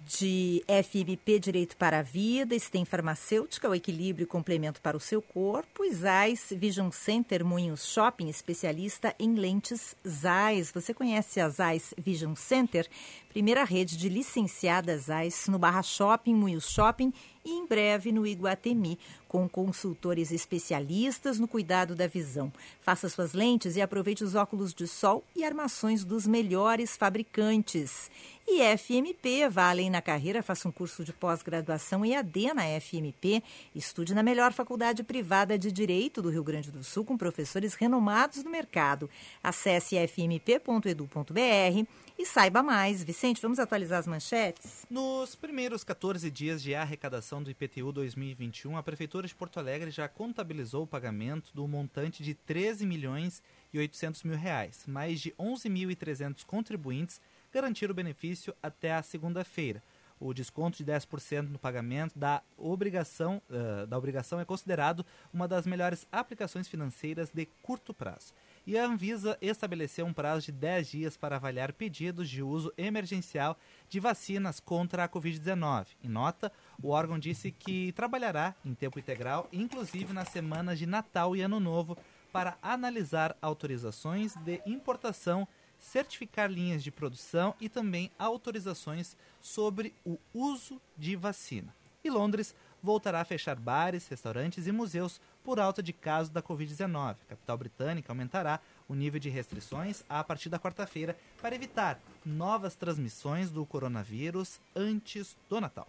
de 0.07 0.63
FMP 0.67 1.37
Direito 1.37 1.75
para 1.75 1.99
a 1.99 2.01
Vida, 2.01 2.57
STEM 2.57 2.85
Farmacêutica, 2.85 3.69
o 3.69 3.75
equilíbrio 3.75 4.23
e 4.23 4.27
complemento 4.27 4.81
para 4.81 4.95
o 4.95 5.01
seu 5.01 5.21
corpo, 5.21 5.83
e 5.83 5.93
Zais 5.93 6.47
Vision 6.55 6.89
Center 6.91 7.43
Moinhos 7.43 7.85
Shopping, 7.85 8.29
especialista 8.29 9.13
em 9.19 9.35
lentes 9.35 9.97
Zais. 10.07 10.71
Você 10.71 10.93
conhece 10.93 11.41
a 11.41 11.49
Zais 11.49 11.93
Vision 11.97 12.35
Center? 12.35 12.87
Primeira 13.27 13.65
rede 13.65 13.97
de 13.97 14.07
licenciadas 14.07 15.03
Zais 15.03 15.47
no 15.49 15.59
Barra 15.59 15.83
Shopping, 15.83 16.33
Moinhos 16.33 16.69
Shopping 16.69 17.13
e 17.43 17.51
em 17.51 17.67
breve 17.67 18.11
no 18.11 18.25
Iguatemi, 18.25 18.97
com 19.27 19.47
consultores 19.47 20.31
especialistas 20.31 21.37
no 21.37 21.47
cuidado 21.47 21.95
da 21.95 22.07
visão. 22.07 22.51
Faça 22.81 23.07
suas 23.09 23.33
lentes 23.33 23.75
e 23.75 23.81
aproveite 23.81 24.23
os 24.23 24.35
óculos 24.35 24.73
de 24.73 24.87
sol 24.87 25.23
e 25.35 25.43
armações 25.43 26.03
dos 26.03 26.25
melhores 26.25 26.97
fabricantes. 26.97 28.09
E 28.49 28.61
FMP, 28.77 29.49
vá 29.49 29.69
além 29.69 29.89
na 29.89 30.01
carreira, 30.01 30.41
faça 30.41 30.69
um 30.69 30.71
curso 30.71 31.03
de 31.03 31.11
pós-graduação 31.11 32.05
EAD 32.05 32.53
na 32.53 32.63
FMP, 32.79 33.43
estude 33.75 34.15
na 34.15 34.23
melhor 34.23 34.53
faculdade 34.53 35.03
privada 35.03 35.59
de 35.59 35.69
Direito 35.69 36.21
do 36.21 36.29
Rio 36.29 36.45
Grande 36.45 36.71
do 36.71 36.81
Sul, 36.81 37.03
com 37.03 37.17
professores 37.17 37.73
renomados 37.73 38.45
no 38.45 38.49
mercado. 38.49 39.09
Acesse 39.43 39.97
fmp.edu.br 40.07 41.85
e 42.17 42.25
saiba 42.25 42.63
mais. 42.63 43.03
Vicente, 43.03 43.41
vamos 43.41 43.59
atualizar 43.59 43.99
as 43.99 44.07
manchetes? 44.07 44.87
Nos 44.89 45.35
primeiros 45.35 45.83
14 45.83 46.31
dias 46.31 46.63
de 46.63 46.73
arrecadação 46.73 47.43
do 47.43 47.51
IPTU 47.51 47.91
2021, 47.91 48.77
a 48.77 48.81
Prefeitura 48.81 49.27
de 49.27 49.35
Porto 49.35 49.59
Alegre 49.59 49.91
já 49.91 50.07
contabilizou 50.07 50.83
o 50.83 50.87
pagamento 50.87 51.51
do 51.53 51.67
montante 51.67 52.23
de 52.23 52.33
13 52.33 52.85
milhões 52.85 53.43
e 53.73 53.77
800 53.77 54.23
mil 54.23 54.37
reais. 54.37 54.85
Mais 54.87 55.19
de 55.19 55.31
11.300 55.31 56.45
contribuintes 56.45 57.19
garantir 57.51 57.89
o 57.89 57.93
benefício 57.93 58.53
até 58.61 58.93
a 58.93 59.03
segunda-feira. 59.03 59.81
O 60.19 60.33
desconto 60.33 60.77
de 60.77 60.85
10% 60.85 61.49
no 61.49 61.59
pagamento 61.59 62.17
da 62.17 62.41
obrigação, 62.57 63.41
uh, 63.49 63.85
da 63.85 63.97
obrigação 63.97 64.39
é 64.39 64.45
considerado 64.45 65.05
uma 65.31 65.47
das 65.47 65.67
melhores 65.67 66.07
aplicações 66.11 66.67
financeiras 66.67 67.31
de 67.31 67.45
curto 67.61 67.93
prazo. 67.93 68.33
E 68.65 68.77
a 68.77 68.85
Anvisa 68.85 69.37
estabeleceu 69.39 70.05
um 70.05 70.13
prazo 70.13 70.47
de 70.47 70.51
10 70.51 70.89
dias 70.89 71.17
para 71.17 71.35
avaliar 71.35 71.71
pedidos 71.71 72.27
de 72.29 72.41
uso 72.41 72.73
emergencial 72.77 73.57
de 73.87 73.99
vacinas 73.99 74.59
contra 74.59 75.03
a 75.03 75.09
Covid-19. 75.09 75.87
Em 76.03 76.09
nota, 76.09 76.51
o 76.81 76.89
órgão 76.89 77.19
disse 77.19 77.51
que 77.51 77.91
trabalhará 77.91 78.55
em 78.65 78.73
tempo 78.73 78.99
integral, 78.99 79.47
inclusive 79.53 80.13
nas 80.13 80.29
semanas 80.29 80.79
de 80.79 80.87
Natal 80.87 81.35
e 81.35 81.41
Ano 81.41 81.59
Novo, 81.59 81.95
para 82.33 82.57
analisar 82.61 83.37
autorizações 83.41 84.35
de 84.35 84.61
importação 84.65 85.47
certificar 85.79 86.51
linhas 86.51 86.83
de 86.83 86.91
produção 86.91 87.55
e 87.59 87.69
também 87.69 88.11
autorizações 88.17 89.15
sobre 89.41 89.93
o 90.05 90.17
uso 90.33 90.81
de 90.97 91.15
vacina. 91.15 91.73
E 92.03 92.09
Londres 92.09 92.55
voltará 92.81 93.21
a 93.21 93.25
fechar 93.25 93.55
bares, 93.55 94.07
restaurantes 94.07 94.67
e 94.67 94.71
museus 94.71 95.19
por 95.43 95.59
alta 95.59 95.81
de 95.81 95.91
casos 95.93 96.31
da 96.31 96.41
Covid-19. 96.41 97.11
A 97.11 97.29
capital 97.29 97.57
britânica 97.57 98.11
aumentará 98.11 98.59
o 98.87 98.93
nível 98.93 99.19
de 99.19 99.29
restrições 99.29 100.03
a 100.09 100.23
partir 100.23 100.49
da 100.49 100.59
quarta-feira 100.59 101.17
para 101.41 101.55
evitar 101.55 101.99
novas 102.25 102.75
transmissões 102.75 103.49
do 103.49 103.65
coronavírus 103.65 104.59
antes 104.75 105.35
do 105.49 105.59
Natal. 105.59 105.87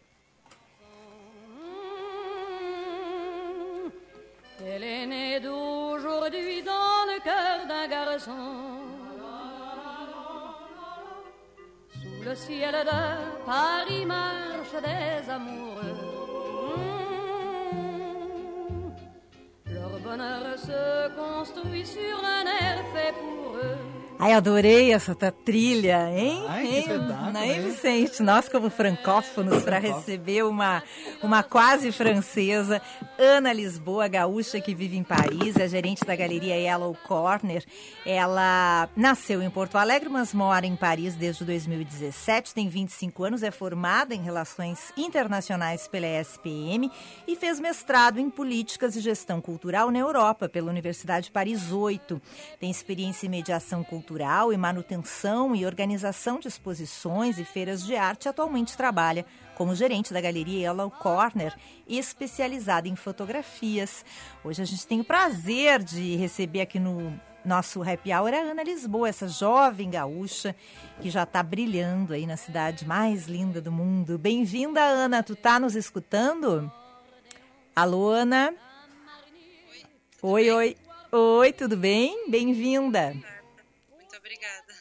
Elle 4.61 4.83
est 4.83 5.07
née 5.07 5.41
d'aujourd'hui 5.41 6.63
dans 6.65 7.07
le 7.07 7.21
cœur 7.23 7.67
d'un 7.69 7.87
garçon. 7.87 8.78
Le 12.29 12.35
ciel 12.35 12.75
de 12.85 13.45
Paris 13.47 14.05
marche 14.05 14.77
des 14.83 15.31
amoureux. 15.31 15.97
Mmh. 19.67 19.73
Leur 19.73 19.93
bonheur 20.01 20.59
se 20.59 21.09
construit 21.17 21.87
sur 21.87 22.19
un 22.37 22.45
air 22.45 22.79
fait 22.93 23.15
pour 23.15 23.57
eux. 23.57 23.88
Ai, 24.21 24.33
adorei 24.33 24.93
essa 24.93 25.15
trilha, 25.15 26.11
hein? 26.11 26.45
Ai, 26.49 26.67
hein? 26.67 26.83
que 26.83 26.93
Não 26.93 27.41
é, 27.41 27.61
Vicente? 27.61 28.21
Nós, 28.21 28.49
como 28.49 28.69
francófonos, 28.69 29.63
para 29.63 29.79
receber 29.79 30.43
uma, 30.43 30.83
uma 31.23 31.45
quase 31.45 31.93
francesa, 31.93 32.83
Ana 33.17 33.53
Lisboa, 33.53 34.09
gaúcha 34.09 34.61
que 34.61 34.75
vive 34.75 34.97
em 34.97 35.05
Paris, 35.05 35.55
é 35.57 35.69
gerente 35.69 36.05
da 36.05 36.17
galeria 36.17 36.57
Yellow 36.57 36.97
Corner. 37.07 37.65
Ela 38.05 38.89
nasceu 38.97 39.41
em 39.41 39.49
Porto 39.49 39.79
Alegre, 39.79 40.09
mas 40.09 40.35
mora 40.35 40.67
em 40.67 40.75
Paris 40.75 41.15
desde 41.15 41.45
2017, 41.45 42.53
tem 42.53 42.69
25 42.69 43.23
anos, 43.23 43.45
é 43.45 43.53
formada 43.53 44.17
em 44.17 44.21
Relações 44.21 44.93
Internacionais 44.97 45.87
pela 45.87 46.09
ESPM 46.09 46.91
e 47.25 47.37
fez 47.37 47.61
mestrado 47.61 48.19
em 48.19 48.29
Políticas 48.29 48.97
e 48.97 49.01
Gestão 49.01 49.41
Cultural 49.41 49.93
na 49.93 50.01
Europa, 50.01 50.49
pela 50.49 50.71
Universidade 50.71 51.31
Paris 51.31 51.71
8. 51.71 52.21
Tem 52.59 52.69
experiência 52.69 53.25
em 53.27 53.31
mediação 53.31 53.85
cultural 53.85 54.08
cultural 54.09 54.55
e 54.55 54.57
manutenção 54.57 55.55
e 55.55 55.67
organização 55.67 56.41
de 56.41 56.49
exposições 56.49 57.39
e 57.39 57.45
feiras 57.45 57.85
de 57.85 57.95
arte, 57.95 58.27
atualmente 58.27 58.75
trabalha 58.75 59.27
como 59.55 59.75
gerente 59.75 60.15
da 60.15 60.21
galeria 60.21 60.61
Yellow 60.61 60.91
Corner, 60.91 61.55
especializada 61.87 62.89
em 62.89 62.97
fotografias. 62.97 64.07
Hoje 64.43 64.63
a 64.63 64.65
gente 64.65 64.87
tem 64.87 65.01
o 65.01 65.05
prazer 65.05 65.83
de 65.83 66.17
receber 66.17 66.63
aqui 66.63 66.79
no 66.79 67.21
nosso 67.45 67.83
happy 67.83 68.11
hour 68.15 68.33
a 68.33 68.39
Ana 68.39 68.63
Lisboa, 68.63 69.11
essa 69.11 69.29
jovem 69.29 69.91
gaúcha 69.91 70.57
que 71.03 71.11
já 71.11 71.25
está 71.25 71.43
brilhando 71.43 72.15
aí 72.15 72.27
na 72.27 72.39
cidade 72.39 72.87
mais 72.87 73.29
linda 73.29 73.61
do 73.61 73.71
mundo. 73.71 74.19
Bem-vinda, 74.19 74.81
Ana. 74.81 75.23
Tu 75.23 75.37
tá 75.37 75.61
nos 75.61 75.77
escutando? 75.77 76.73
Alô, 77.77 78.09
Ana? 78.09 78.55
Oi, 80.23 80.51
oi. 80.51 80.77
Oi, 81.13 81.19
oi 81.21 81.53
tudo 81.53 81.77
bem? 81.77 82.31
Bem-vinda. 82.31 83.15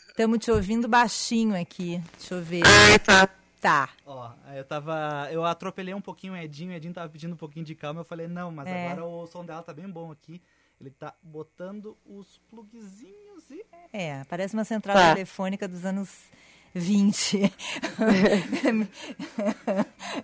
Estamos 0.10 0.40
te 0.40 0.52
ouvindo 0.52 0.88
baixinho 0.88 1.60
aqui. 1.60 2.02
Deixa 2.18 2.36
eu 2.36 2.44
ver. 2.44 2.64
Ah, 2.66 3.00
tá. 3.00 3.30
Tá. 3.60 3.90
Ó, 4.06 4.32
eu 4.56 4.64
tava. 4.64 5.28
Eu 5.32 5.44
atropelei 5.44 5.94
um 5.94 6.02
pouquinho 6.02 6.34
o 6.34 6.38
Edinho, 6.38 6.72
o 6.72 6.76
Edinho 6.76 6.94
tava 6.94 7.10
pedindo 7.10 7.34
um 7.34 7.38
pouquinho 7.38 7.66
de 7.66 7.74
calma. 7.74 8.02
Eu 8.02 8.06
falei, 8.06 8.28
não, 8.28 8.52
mas 8.52 8.68
é. 8.68 8.92
agora 8.92 9.06
o 9.06 9.26
som 9.26 9.44
dela 9.44 9.64
tá 9.64 9.74
bem 9.74 9.90
bom 9.90 10.12
aqui. 10.12 10.42
Ele 10.80 10.92
tá 10.92 11.16
botando 11.24 11.98
os 12.06 12.38
plugzinhos 12.50 13.50
e. 13.50 13.66
É, 13.92 14.24
parece 14.26 14.54
uma 14.54 14.64
central 14.64 14.96
tá. 14.96 15.16
telefônica 15.16 15.68
dos 15.68 15.84
anos 15.86 16.30
20. 16.74 17.52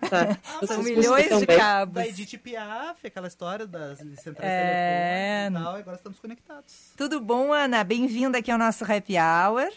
tá. 0.10 0.38
São 0.67 0.84
milhões 0.84 1.39
de 1.39 1.45
cabos. 1.45 1.95
Da 1.95 2.08
Edith 2.08 2.38
Piaf, 2.38 3.06
aquela 3.06 3.27
história 3.27 3.65
das 3.65 3.99
centrais 3.99 4.51
é... 4.51 5.49
telefônicas 5.49 5.62
e 5.62 5.63
tal, 5.63 5.77
e 5.77 5.82
agora 5.82 5.97
estamos 5.97 6.19
conectados. 6.19 6.91
Tudo 6.95 7.19
bom, 7.19 7.51
Ana? 7.53 7.84
Bem-vinda 7.84 8.38
aqui 8.38 8.51
ao 8.51 8.58
nosso 8.58 8.84
Happy 8.84 9.15
Hour. 9.17 9.71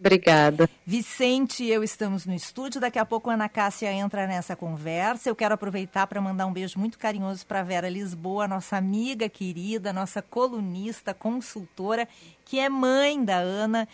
Obrigada. 0.00 0.68
Vicente 0.86 1.62
e 1.62 1.70
eu 1.70 1.84
estamos 1.84 2.24
no 2.24 2.32
estúdio. 2.32 2.80
Daqui 2.80 2.98
a 2.98 3.04
pouco 3.04 3.28
a 3.28 3.34
Ana 3.34 3.50
Cássia 3.50 3.92
entra 3.92 4.26
nessa 4.26 4.56
conversa. 4.56 5.28
Eu 5.28 5.36
quero 5.36 5.52
aproveitar 5.52 6.06
para 6.06 6.22
mandar 6.22 6.46
um 6.46 6.52
beijo 6.54 6.78
muito 6.78 6.98
carinhoso 6.98 7.46
para 7.46 7.62
Vera 7.62 7.88
Lisboa, 7.90 8.48
nossa 8.48 8.78
amiga 8.78 9.28
querida, 9.28 9.92
nossa 9.92 10.22
colunista, 10.22 11.12
consultora, 11.12 12.08
que 12.46 12.58
é 12.58 12.70
mãe 12.70 13.22
da 13.22 13.36
Ana 13.36 13.86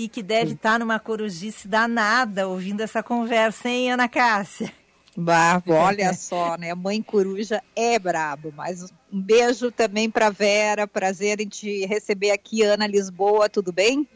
e 0.00 0.08
que 0.08 0.22
deve 0.22 0.52
estar 0.52 0.72
tá 0.72 0.78
numa 0.78 0.98
corujice 0.98 1.68
danada 1.68 2.48
ouvindo 2.48 2.80
essa 2.80 3.02
conversa, 3.02 3.68
hein, 3.68 3.92
Ana 3.92 4.08
Cássia? 4.08 4.72
Bah, 5.14 5.62
olha 5.68 6.14
só, 6.14 6.56
né? 6.56 6.74
Mãe 6.74 7.02
coruja 7.02 7.62
é 7.76 7.98
brabo, 7.98 8.50
mas 8.56 8.90
um 9.12 9.20
beijo 9.20 9.70
também 9.70 10.08
para 10.08 10.30
Vera, 10.30 10.86
prazer 10.86 11.40
em 11.40 11.48
te 11.48 11.84
receber 11.84 12.30
aqui, 12.30 12.62
Ana 12.62 12.86
Lisboa, 12.86 13.46
tudo 13.48 13.72
bem? 13.72 14.08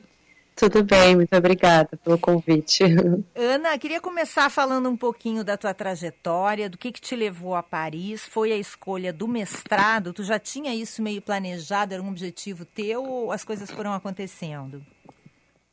Tudo 0.57 0.83
bem, 0.85 1.17
muito 1.17 1.37
obrigada 1.37 1.99
pelo 2.03 2.17
convite. 2.17 2.83
Ana, 3.37 3.77
queria 3.77 4.01
começar 4.01 4.49
falando 4.49 4.89
um 4.89 4.97
pouquinho 4.97 5.45
da 5.45 5.59
tua 5.59 5.75
trajetória, 5.75 6.71
do 6.71 6.79
que, 6.79 6.93
que 6.93 7.01
te 7.01 7.15
levou 7.15 7.55
a 7.55 7.63
Paris, 7.63 8.23
foi 8.23 8.53
a 8.53 8.57
escolha 8.57 9.13
do 9.13 9.29
mestrado, 9.29 10.15
tu 10.15 10.23
já 10.23 10.39
tinha 10.39 10.75
isso 10.75 11.03
meio 11.03 11.21
planejado, 11.21 11.93
era 11.93 12.03
um 12.03 12.09
objetivo 12.09 12.65
teu 12.65 13.05
ou 13.05 13.33
as 13.33 13.45
coisas 13.45 13.71
foram 13.71 13.93
acontecendo? 13.93 14.81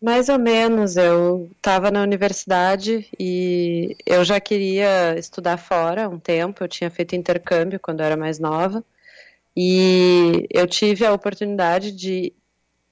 Mais 0.01 0.29
ou 0.29 0.39
menos, 0.39 0.97
eu 0.97 1.49
estava 1.57 1.91
na 1.91 2.01
universidade 2.01 3.07
e 3.19 3.95
eu 4.05 4.23
já 4.25 4.39
queria 4.39 5.15
estudar 5.17 5.57
fora 5.57 6.09
um 6.09 6.19
tempo, 6.19 6.63
eu 6.63 6.67
tinha 6.67 6.89
feito 6.89 7.15
intercâmbio 7.15 7.79
quando 7.79 7.99
eu 7.99 8.07
era 8.07 8.17
mais 8.17 8.39
nova 8.39 8.83
e 9.55 10.47
eu 10.51 10.67
tive 10.67 11.05
a 11.05 11.13
oportunidade 11.13 11.91
de 11.91 12.33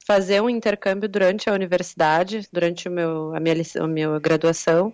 fazer 0.06 0.41
um 0.41 0.50
intercâmbio 0.50 1.10
durante 1.10 1.50
a 1.50 1.54
universidade, 1.54 2.48
durante 2.54 2.88
o 2.89 2.91
meu, 2.91 3.36
a, 3.36 3.39
minha, 3.39 3.56
a 3.80 3.88
minha 3.88 4.19
graduação, 4.19 4.93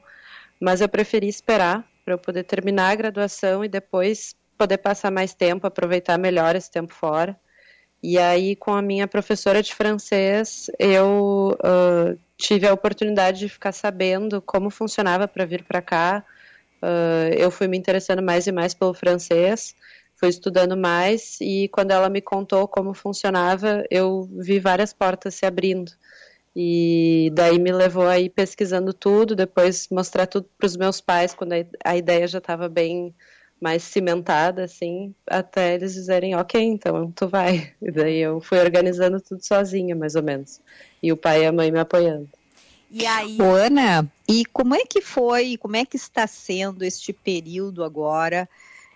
mas 0.62 0.82
eu 0.82 0.90
preferi 0.90 1.28
esperar 1.28 1.86
para 2.06 2.16
eu 2.16 2.20
poder 2.20 2.44
terminar 2.46 2.92
a 2.92 2.96
graduação 2.96 3.66
e 3.66 3.70
depois 3.70 4.36
poder 4.58 4.80
passar 4.80 5.12
mais 5.12 5.34
tempo, 5.34 5.68
aproveitar 5.68 6.18
melhor 6.20 6.56
esse 6.56 6.72
tempo 6.72 6.94
fora. 6.94 7.40
E 8.08 8.20
aí, 8.20 8.56
com 8.56 8.72
a 8.72 8.84
minha 8.84 9.08
professora 9.08 9.64
de 9.64 9.74
francês, 9.74 10.70
eu 10.78 11.58
uh, 11.60 12.16
tive 12.38 12.68
a 12.68 12.74
oportunidade 12.74 13.40
de 13.40 13.50
ficar 13.50 13.72
sabendo 13.72 14.40
como 14.44 14.70
funcionava 14.70 15.28
para 15.28 15.44
vir 15.44 15.64
para 15.64 15.82
cá. 15.82 16.24
Uh, 16.84 17.34
eu 17.36 17.50
fui 17.50 17.68
me 17.68 17.76
interessando 17.76 18.22
mais 18.22 18.46
e 18.46 18.52
mais 18.52 18.76
pelo 18.76 18.94
francês, 18.94 19.76
fui 20.14 20.30
estudando 20.30 20.78
mais, 20.78 21.42
e 21.42 21.68
quando 21.70 21.90
ela 21.90 22.08
me 22.08 22.22
contou 22.22 22.68
como 22.68 22.94
funcionava, 22.94 23.84
eu 23.90 24.30
vi 24.34 24.60
várias 24.60 24.94
portas 24.94 25.34
se 25.34 25.44
abrindo. 25.48 25.92
E 26.56 27.32
daí 27.34 27.58
me 27.58 27.72
levou 27.72 28.08
aí 28.08 28.30
pesquisando 28.30 28.94
tudo, 28.94 29.36
depois 29.36 29.90
mostrar 29.90 30.28
tudo 30.28 30.48
para 30.60 30.68
os 30.68 30.78
meus 30.78 31.02
pais, 31.02 31.34
quando 31.34 31.54
a, 31.84 31.98
ideia 31.98 32.28
já 32.28 32.38
estava 32.38 32.70
bem 32.70 33.16
mais 33.60 33.84
cimentada, 33.84 34.64
assim, 34.64 35.14
até 35.26 35.76
eles 35.76 35.94
dizerem, 35.94 36.36
ok, 36.36 36.62
então 36.62 37.12
tu 37.12 37.28
vai. 37.28 37.74
E 37.82 37.92
daí 37.92 38.18
eu 38.18 38.42
fui 38.42 38.60
organizando 38.60 39.20
tudo 39.22 39.46
sozinha, 39.46 39.96
mais 39.96 40.16
ou 40.16 40.24
menos. 40.24 40.60
E 41.02 41.12
o 41.12 41.18
pai 41.18 41.44
e 41.44 41.46
a 41.46 41.52
mãe 41.52 41.72
me 41.72 41.80
apoiando. 41.80 42.30
E 42.92 43.06
aí. 43.06 43.38
Ô, 43.42 43.56
Ana, 43.56 44.10
e 44.28 44.46
como 44.46 44.76
é 44.76 44.86
que 44.86 45.02
foi, 45.02 45.58
como 45.58 45.76
é 45.76 45.86
que 45.86 45.98
está 45.98 46.28
sendo 46.28 46.84
este 46.84 47.12
período 47.12 47.84
agora, 47.84 48.48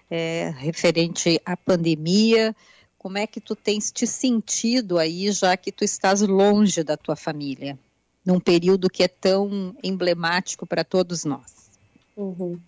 é, 0.10 0.54
referente 0.58 1.42
à 1.46 1.58
pandemia? 1.58 2.56
Como 2.98 3.18
é 3.18 3.26
que 3.26 3.40
tu 3.40 3.56
tens 3.56 3.92
te 3.92 4.06
sentido 4.06 4.98
aí, 4.98 5.32
já 5.32 5.56
que 5.56 5.72
tu 5.72 5.84
estás 5.84 6.22
longe 6.22 6.84
da 6.84 6.98
tua 6.98 7.16
família, 7.16 7.80
num 8.26 8.40
período 8.40 8.90
que 8.90 9.04
é 9.04 9.08
tão 9.08 9.76
emblemático 9.82 10.68
para 10.68 10.84
todos 10.84 11.24
nós? 11.24 11.70
Uhum. 12.16 12.60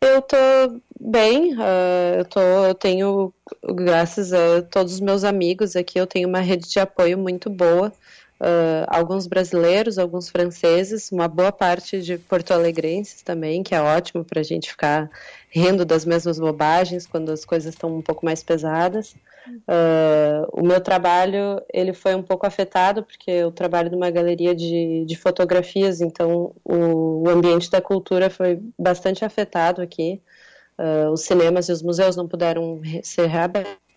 Eu 0.00 0.22
tô 0.22 0.36
bem, 1.00 1.54
uh, 1.54 2.18
eu, 2.18 2.24
tô, 2.24 2.40
eu 2.40 2.74
tenho, 2.74 3.32
graças 3.74 4.32
a 4.32 4.62
todos 4.62 4.94
os 4.94 5.00
meus 5.00 5.24
amigos 5.24 5.74
aqui, 5.74 5.98
eu 5.98 6.06
tenho 6.06 6.28
uma 6.28 6.40
rede 6.40 6.68
de 6.68 6.78
apoio 6.78 7.18
muito 7.18 7.48
boa 7.48 7.92
uh, 8.40 8.86
alguns 8.88 9.26
brasileiros, 9.26 9.98
alguns 9.98 10.28
franceses, 10.28 11.12
uma 11.12 11.28
boa 11.28 11.52
parte 11.52 12.00
de 12.00 12.18
porto-alegrenses 12.18 13.22
também, 13.22 13.62
que 13.62 13.74
é 13.74 13.80
ótimo 13.80 14.24
para 14.24 14.40
a 14.40 14.44
gente 14.44 14.70
ficar 14.70 15.10
rindo 15.50 15.84
das 15.84 16.04
mesmas 16.04 16.38
bobagens 16.38 17.06
quando 17.06 17.30
as 17.30 17.44
coisas 17.44 17.74
estão 17.74 17.96
um 17.96 18.02
pouco 18.02 18.24
mais 18.24 18.42
pesadas. 18.42 19.14
Uh, 19.48 20.46
o 20.52 20.62
meu 20.62 20.80
trabalho 20.80 21.62
ele 21.72 21.92
foi 21.92 22.14
um 22.14 22.22
pouco 22.22 22.46
afetado 22.46 23.02
porque 23.02 23.30
eu 23.30 23.50
trabalho 23.50 23.90
numa 23.90 24.10
galeria 24.10 24.54
de, 24.54 25.04
de 25.04 25.16
fotografias, 25.16 26.00
então 26.00 26.54
o, 26.64 27.24
o 27.24 27.28
ambiente 27.28 27.70
da 27.70 27.80
cultura 27.80 28.30
foi 28.30 28.60
bastante 28.78 29.24
afetado 29.24 29.82
aqui. 29.82 30.20
Uh, 30.78 31.10
os 31.10 31.22
cinemas 31.22 31.68
e 31.68 31.72
os 31.72 31.82
museus 31.82 32.16
não 32.16 32.26
puderam 32.26 32.80
ser 33.02 33.26
reabertos. 33.26 33.89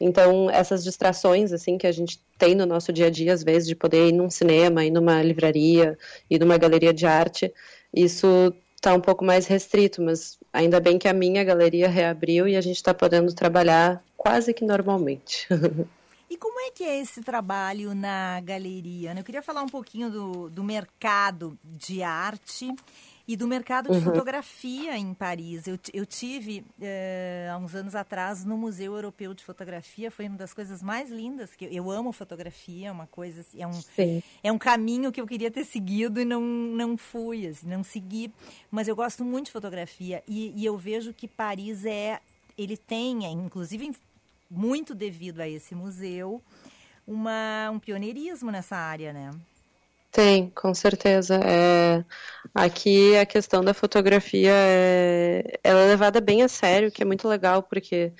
Então, 0.00 0.48
essas 0.50 0.84
distrações, 0.84 1.52
assim, 1.52 1.76
que 1.76 1.86
a 1.86 1.92
gente 1.92 2.20
tem 2.36 2.54
no 2.54 2.66
nosso 2.66 2.92
dia 2.92 3.06
a 3.06 3.10
dia, 3.10 3.32
às 3.32 3.42
vezes, 3.42 3.66
de 3.68 3.74
poder 3.74 4.08
ir 4.08 4.12
num 4.12 4.30
cinema, 4.30 4.84
ir 4.84 4.90
numa 4.90 5.22
livraria, 5.22 5.98
ir 6.30 6.38
numa 6.38 6.56
galeria 6.56 6.92
de 6.92 7.06
arte, 7.06 7.52
isso 7.92 8.54
está 8.76 8.94
um 8.94 9.00
pouco 9.00 9.24
mais 9.24 9.46
restrito, 9.46 10.00
mas 10.00 10.38
ainda 10.52 10.78
bem 10.78 10.98
que 10.98 11.08
a 11.08 11.12
minha 11.12 11.42
galeria 11.42 11.88
reabriu 11.88 12.46
e 12.46 12.56
a 12.56 12.60
gente 12.60 12.76
está 12.76 12.94
podendo 12.94 13.34
trabalhar 13.34 14.02
quase 14.16 14.54
que 14.54 14.64
normalmente. 14.64 15.48
E 16.30 16.36
como 16.36 16.60
é 16.60 16.70
que 16.70 16.84
é 16.84 17.00
esse 17.00 17.22
trabalho 17.22 17.94
na 17.94 18.38
galeria? 18.42 19.14
Eu 19.16 19.24
queria 19.24 19.40
falar 19.40 19.62
um 19.62 19.68
pouquinho 19.68 20.10
do, 20.10 20.50
do 20.50 20.62
mercado 20.62 21.58
de 21.64 22.02
arte 22.02 22.70
e 23.28 23.36
do 23.36 23.46
mercado 23.46 23.90
de 23.90 23.98
uhum. 23.98 24.04
fotografia 24.04 24.96
em 24.96 25.12
Paris. 25.12 25.66
Eu, 25.66 25.78
eu 25.92 26.06
tive, 26.06 26.64
é, 26.80 27.50
há 27.52 27.58
uns 27.58 27.74
anos 27.74 27.94
atrás, 27.94 28.42
no 28.42 28.56
Museu 28.56 28.94
Europeu 28.94 29.34
de 29.34 29.44
Fotografia, 29.44 30.10
foi 30.10 30.26
uma 30.26 30.38
das 30.38 30.54
coisas 30.54 30.82
mais 30.82 31.10
lindas, 31.10 31.54
que 31.54 31.66
eu, 31.66 31.70
eu 31.70 31.90
amo 31.90 32.10
fotografia, 32.10 32.88
é 32.88 32.90
uma 32.90 33.06
coisa, 33.06 33.42
assim, 33.42 33.62
é 33.62 33.66
um, 33.66 33.80
é 34.42 34.50
um 34.50 34.56
caminho 34.56 35.12
que 35.12 35.20
eu 35.20 35.26
queria 35.26 35.50
ter 35.50 35.64
seguido 35.64 36.18
e 36.18 36.24
não, 36.24 36.40
não 36.40 36.96
fui, 36.96 37.46
assim, 37.48 37.68
não 37.68 37.84
segui, 37.84 38.32
mas 38.70 38.88
eu 38.88 38.96
gosto 38.96 39.22
muito 39.22 39.46
de 39.46 39.52
fotografia 39.52 40.22
e, 40.26 40.54
e 40.56 40.64
eu 40.64 40.78
vejo 40.78 41.12
que 41.12 41.28
Paris 41.28 41.84
é, 41.84 42.20
ele 42.56 42.78
tem, 42.78 43.26
é, 43.26 43.30
inclusive 43.30 43.94
muito 44.50 44.94
devido 44.94 45.40
a 45.40 45.48
esse 45.48 45.74
museu, 45.74 46.40
uma, 47.06 47.68
um 47.70 47.78
pioneirismo 47.78 48.50
nessa 48.50 48.76
área, 48.76 49.12
né? 49.12 49.30
Tem, 50.18 50.50
com 50.50 50.74
certeza. 50.74 51.36
É, 51.44 52.04
aqui 52.52 53.16
a 53.16 53.24
questão 53.24 53.62
da 53.64 53.72
fotografia 53.72 54.50
é, 54.52 55.44
ela 55.62 55.80
é 55.82 55.86
levada 55.86 56.20
bem 56.20 56.42
a 56.42 56.48
sério, 56.48 56.90
que 56.90 57.02
é 57.02 57.06
muito 57.06 57.28
legal, 57.28 57.62
porque 57.62 58.12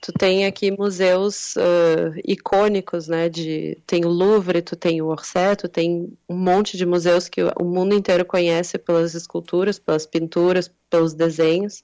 tu 0.00 0.12
tem 0.12 0.46
aqui 0.46 0.70
museus 0.70 1.54
uh, 1.56 2.18
icônicos, 2.24 3.06
né? 3.06 3.28
De, 3.28 3.76
tem 3.86 4.04
o 4.04 4.08
Louvre, 4.08 4.62
tu 4.62 4.74
tem 4.74 5.02
o 5.02 5.06
Orsay, 5.06 5.54
tu 5.56 5.68
tem 5.68 6.16
um 6.28 6.36
monte 6.36 6.76
de 6.76 6.86
museus 6.86 7.28
que 7.28 7.42
o 7.42 7.64
mundo 7.64 7.94
inteiro 7.94 8.24
conhece 8.24 8.78
pelas 8.78 9.14
esculturas, 9.14 9.78
pelas 9.78 10.06
pinturas, 10.06 10.70
pelos 10.88 11.14
desenhos, 11.14 11.82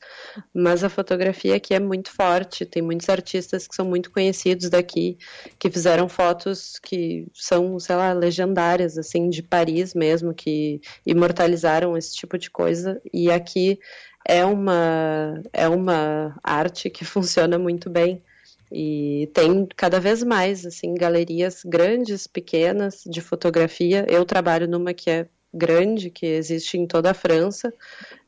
mas 0.52 0.82
a 0.82 0.88
fotografia 0.88 1.56
aqui 1.56 1.74
é 1.74 1.78
muito 1.78 2.10
forte. 2.10 2.64
Tem 2.64 2.82
muitos 2.82 3.08
artistas 3.08 3.68
que 3.68 3.74
são 3.74 3.86
muito 3.86 4.10
conhecidos 4.10 4.70
daqui, 4.70 5.18
que 5.58 5.70
fizeram 5.70 6.08
fotos 6.08 6.78
que 6.78 7.28
são, 7.34 7.78
sei 7.78 7.96
lá, 7.96 8.12
legendárias, 8.12 8.96
assim, 8.98 9.28
de 9.28 9.42
Paris 9.42 9.94
mesmo, 9.94 10.34
que 10.34 10.80
imortalizaram 11.04 11.96
esse 11.96 12.14
tipo 12.14 12.36
de 12.38 12.50
coisa. 12.50 13.00
E 13.12 13.30
aqui 13.30 13.78
é 14.26 14.44
uma, 14.44 15.42
é 15.52 15.68
uma 15.68 16.38
arte 16.42 16.90
que 16.90 17.04
funciona 17.06 17.58
muito 17.58 17.88
bem. 17.88 18.22
E 18.70 19.30
tem 19.32 19.66
cada 19.76 20.00
vez 20.00 20.24
mais, 20.24 20.66
assim, 20.66 20.92
galerias 20.94 21.62
grandes, 21.64 22.26
pequenas, 22.26 23.04
de 23.06 23.20
fotografia. 23.20 24.04
Eu 24.08 24.24
trabalho 24.24 24.66
numa 24.66 24.92
que 24.92 25.08
é 25.08 25.28
grande, 25.54 26.10
que 26.10 26.26
existe 26.26 26.76
em 26.76 26.86
toda 26.86 27.12
a 27.12 27.14
França. 27.14 27.72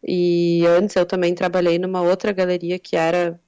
E 0.03 0.65
antes 0.67 0.95
eu 0.95 1.05
também 1.05 1.35
trabalhei 1.35 1.79
numa 1.79 2.01
outra 2.03 2.33
galeria 2.33 2.79
que 2.79 2.97
era 2.97 3.39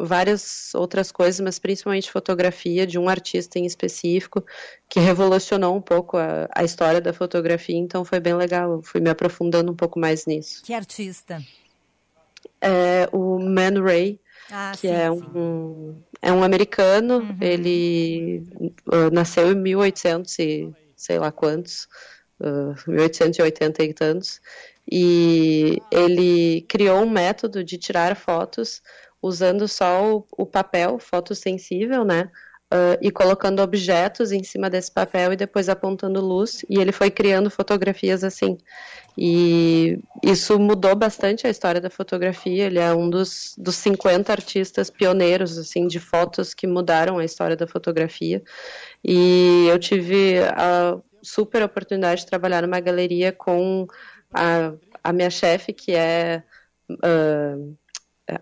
várias 0.00 0.74
outras 0.74 1.10
coisas, 1.10 1.40
mas 1.40 1.58
principalmente 1.58 2.10
fotografia 2.10 2.86
de 2.86 2.98
um 2.98 3.08
artista 3.08 3.58
em 3.58 3.66
específico 3.66 4.44
que 4.88 5.00
revolucionou 5.00 5.74
um 5.76 5.80
pouco 5.80 6.16
a, 6.16 6.48
a 6.54 6.64
história 6.64 7.00
da 7.00 7.12
fotografia, 7.12 7.76
então 7.76 8.04
foi 8.04 8.20
bem 8.20 8.34
legal. 8.34 8.72
Eu 8.72 8.82
fui 8.82 9.00
me 9.00 9.10
aprofundando 9.10 9.72
um 9.72 9.76
pouco 9.76 9.98
mais 9.98 10.24
nisso. 10.24 10.62
Que 10.62 10.72
artista? 10.72 11.42
É 12.60 13.08
o 13.12 13.38
Man 13.38 13.82
Ray, 13.82 14.20
ah, 14.50 14.72
que 14.72 14.88
sim, 14.88 14.94
é, 14.94 15.10
um, 15.10 16.02
é 16.22 16.32
um 16.32 16.42
americano. 16.42 17.18
Uhum. 17.18 17.36
Ele 17.40 18.42
uh, 18.86 19.10
nasceu 19.12 19.52
em 19.52 19.56
1800 19.56 20.38
e 20.38 20.72
sei 20.96 21.18
lá 21.18 21.30
quantos, 21.30 21.88
uh, 22.40 22.74
1880 22.90 23.82
e 23.82 23.94
tantos. 23.94 24.40
E 24.90 25.82
ele 25.90 26.62
criou 26.62 27.02
um 27.02 27.10
método 27.10 27.62
de 27.62 27.76
tirar 27.76 28.16
fotos 28.16 28.82
usando 29.20 29.68
só 29.68 30.16
o, 30.16 30.26
o 30.32 30.46
papel 30.46 30.98
fotossensível, 30.98 32.04
né? 32.04 32.30
Uh, 32.70 33.00
e 33.00 33.10
colocando 33.10 33.62
objetos 33.62 34.30
em 34.30 34.44
cima 34.44 34.68
desse 34.68 34.92
papel 34.92 35.32
e 35.32 35.36
depois 35.36 35.70
apontando 35.70 36.20
luz, 36.20 36.66
e 36.68 36.78
ele 36.78 36.92
foi 36.92 37.10
criando 37.10 37.50
fotografias 37.50 38.22
assim. 38.22 38.58
E 39.16 39.98
isso 40.22 40.58
mudou 40.60 40.94
bastante 40.94 41.46
a 41.46 41.50
história 41.50 41.80
da 41.80 41.90
fotografia. 41.90 42.66
Ele 42.66 42.78
é 42.78 42.94
um 42.94 43.10
dos, 43.10 43.54
dos 43.58 43.74
50 43.76 44.30
artistas 44.30 44.90
pioneiros 44.90 45.58
assim 45.58 45.88
de 45.88 45.98
fotos 45.98 46.54
que 46.54 46.66
mudaram 46.66 47.18
a 47.18 47.24
história 47.24 47.56
da 47.56 47.66
fotografia. 47.66 48.42
E 49.02 49.66
eu 49.68 49.78
tive 49.78 50.38
a 50.54 50.98
super 51.22 51.62
oportunidade 51.62 52.20
de 52.20 52.26
trabalhar 52.26 52.62
numa 52.62 52.78
galeria 52.78 53.32
com 53.32 53.86
a, 54.32 54.72
a 55.02 55.12
minha 55.12 55.30
chefe, 55.30 55.72
que 55.72 55.92
é. 55.96 56.42
Uh, 56.90 57.76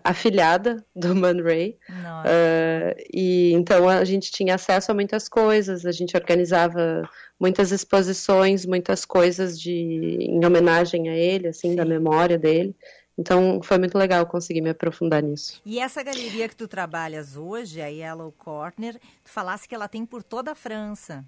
afilhada 0.03 0.83
do 0.95 1.15
Man 1.15 1.41
Ray. 1.41 1.77
Uh, 1.89 2.99
e 3.13 3.53
então 3.53 3.87
a 3.87 4.03
gente 4.03 4.31
tinha 4.31 4.55
acesso 4.55 4.91
a 4.91 4.95
muitas 4.95 5.29
coisas, 5.29 5.85
a 5.85 5.91
gente 5.91 6.15
organizava 6.15 7.09
muitas 7.39 7.71
exposições, 7.71 8.65
muitas 8.65 9.05
coisas 9.05 9.59
de 9.59 9.71
em 9.71 10.45
homenagem 10.45 11.09
a 11.09 11.15
ele, 11.15 11.47
assim, 11.47 11.71
Sim. 11.71 11.75
da 11.75 11.85
memória 11.85 12.37
dele. 12.37 12.75
Então 13.17 13.61
foi 13.63 13.77
muito 13.79 13.97
legal 13.97 14.25
conseguir 14.27 14.61
me 14.61 14.69
aprofundar 14.69 15.23
nisso. 15.23 15.59
E 15.65 15.79
essa 15.79 16.03
galeria 16.03 16.47
que 16.47 16.55
tu 16.55 16.67
trabalhas 16.67 17.35
hoje, 17.35 17.81
a 17.81 17.87
Yellow 17.87 18.31
Corner, 18.31 18.95
tu 19.23 19.31
falasse 19.31 19.67
que 19.67 19.73
ela 19.73 19.87
tem 19.87 20.05
por 20.05 20.21
toda 20.21 20.51
a 20.51 20.55
França. 20.55 21.25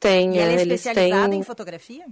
Tem. 0.00 0.34
E 0.34 0.38
ela 0.38 0.52
é 0.52 0.56
especializada 0.56 1.30
têm... 1.30 1.40
em 1.40 1.42
fotografia? 1.42 2.06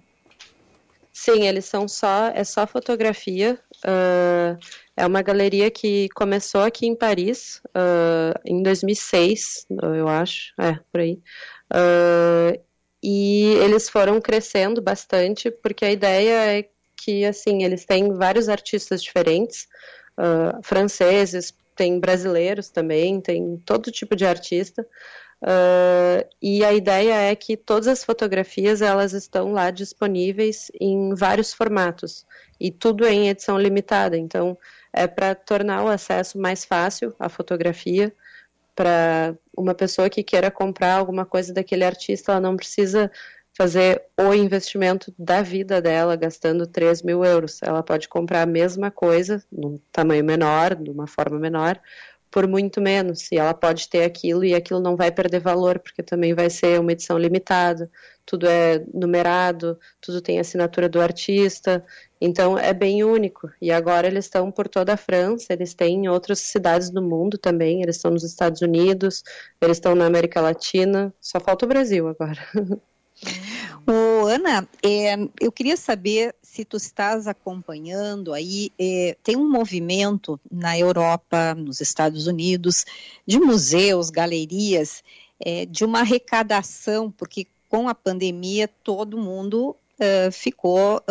Sim, 1.12 1.46
eles 1.46 1.66
são 1.66 1.87
só 1.87 2.29
é 2.29 2.42
só 2.42 2.66
fotografia. 2.66 3.59
Uh, 3.85 4.59
é 4.96 5.07
uma 5.07 5.20
galeria 5.20 5.70
que 5.70 6.09
começou 6.14 6.62
aqui 6.62 6.87
em 6.87 6.96
Paris 6.96 7.61
uh, 7.68 8.38
em 8.46 8.62
2006, 8.62 9.66
eu 9.94 10.09
acho, 10.09 10.55
é, 10.59 10.79
por 10.90 11.01
aí. 11.01 11.20
Uh, 11.70 12.59
e 13.03 13.55
eles 13.61 13.90
foram 13.90 14.20
crescendo 14.20 14.81
bastante, 14.81 15.51
porque 15.51 15.85
a 15.85 15.90
ideia 15.90 16.59
é 16.59 16.68
que, 16.96 17.25
assim, 17.25 17.64
eles 17.64 17.85
têm 17.85 18.14
vários 18.14 18.48
artistas 18.48 19.03
diferentes, 19.03 19.66
franceses, 20.62 21.53
tem 21.75 21.98
brasileiros 21.98 22.68
também, 22.68 23.20
tem 23.20 23.61
todo 23.66 23.90
tipo 23.90 24.14
de 24.14 24.25
artista, 24.25 24.87
Uh, 25.42 26.24
e 26.40 26.64
a 26.64 26.72
ideia 26.72 27.14
é 27.14 27.35
que 27.35 27.57
todas 27.57 27.88
as 27.88 28.05
fotografias 28.05 28.81
elas 28.81 29.12
estão 29.12 29.52
lá 29.52 29.72
disponíveis 29.72 30.70
em 30.81 31.14
vários 31.16 31.52
formatos 31.52 32.24
e 32.61 32.70
tudo 32.70 33.05
em 33.05 33.28
edição 33.28 33.59
limitada. 33.59 34.16
Então 34.16 34.57
é 34.92 35.09
para 35.09 35.35
tornar 35.35 35.83
o 35.85 35.88
acesso 35.88 36.38
mais 36.38 36.64
fácil 36.64 37.12
à 37.18 37.28
fotografia 37.28 38.14
para 38.74 39.37
uma 39.57 39.74
pessoa 39.74 40.09
que 40.09 40.22
queira 40.22 40.50
comprar 40.50 40.94
alguma 40.94 41.26
coisa 41.26 41.52
daquele 41.52 41.85
artista, 41.85 42.33
ela 42.33 42.40
não 42.40 42.57
precisa 42.57 43.11
fazer 43.55 44.02
o 44.18 44.33
investimento 44.33 45.12
da 45.19 45.42
vida 45.42 45.81
dela 45.83 46.17
gastando 46.17 46.67
3 46.67 47.02
mil 47.02 47.23
euros. 47.23 47.62
Ela 47.62 47.83
pode 47.83 48.08
comprar 48.08 48.42
a 48.42 48.46
mesma 48.46 48.90
coisa, 48.90 49.44
num 49.52 49.79
tamanho 49.90 50.25
menor, 50.25 50.75
de 50.75 50.90
uma 50.90 51.06
forma 51.06 51.38
menor, 51.38 51.79
por 52.33 52.48
muito 52.48 52.80
menos, 52.80 53.30
e 53.30 53.37
ela 53.37 53.52
pode 53.52 53.88
ter 53.88 54.04
aquilo 54.04 54.42
e 54.42 54.54
aquilo 54.54 54.80
não 54.80 54.96
vai 54.96 55.12
perder 55.12 55.38
valor, 55.38 55.78
porque 55.78 56.02
também 56.02 56.35
vai 56.35 56.48
ser 56.48 56.80
uma 56.80 56.92
edição 56.92 57.18
limitada, 57.18 57.90
tudo 58.24 58.48
é 58.48 58.83
numerado, 58.94 59.78
tudo 60.00 60.22
tem 60.22 60.40
assinatura 60.40 60.88
do 60.88 60.98
artista, 60.98 61.85
então 62.18 62.58
é 62.58 62.72
bem 62.72 63.04
único. 63.04 63.50
E 63.60 63.70
agora 63.70 64.06
eles 64.06 64.24
estão 64.24 64.50
por 64.50 64.66
toda 64.66 64.94
a 64.94 64.96
França, 64.96 65.52
eles 65.52 65.74
têm 65.74 66.06
em 66.06 66.08
outras 66.08 66.38
cidades 66.38 66.88
do 66.88 67.02
mundo 67.02 67.37
também, 67.37 67.83
eles 67.83 67.96
estão 67.96 68.10
nos 68.10 68.24
Estados 68.24 68.62
Unidos, 68.62 69.22
eles 69.60 69.76
estão 69.76 69.94
na 69.94 70.06
América 70.06 70.40
Latina, 70.40 71.12
só 71.20 71.38
falta 71.38 71.66
o 71.66 71.68
Brasil 71.68 72.08
agora. 72.08 72.40
Ana, 74.35 74.66
é, 74.83 75.14
eu 75.40 75.52
queria 75.52 75.76
saber 75.76 76.35
se 76.42 76.64
tu 76.64 76.76
estás 76.76 77.26
acompanhando 77.26 78.33
aí, 78.33 78.70
é, 78.78 79.16
tem 79.22 79.37
um 79.37 79.50
movimento 79.50 80.40
na 80.50 80.78
Europa, 80.78 81.54
nos 81.54 81.80
Estados 81.80 82.26
Unidos, 82.26 82.87
de 83.26 83.38
museus, 83.38 84.08
galerias, 84.08 85.04
é, 85.38 85.66
de 85.66 85.85
uma 85.85 86.00
arrecadação, 86.00 87.10
porque 87.10 87.46
com 87.68 87.88
a 87.88 87.94
pandemia 87.94 88.68
todo 88.68 89.18
mundo 89.18 89.76
uh, 89.98 90.30
ficou, 90.30 91.02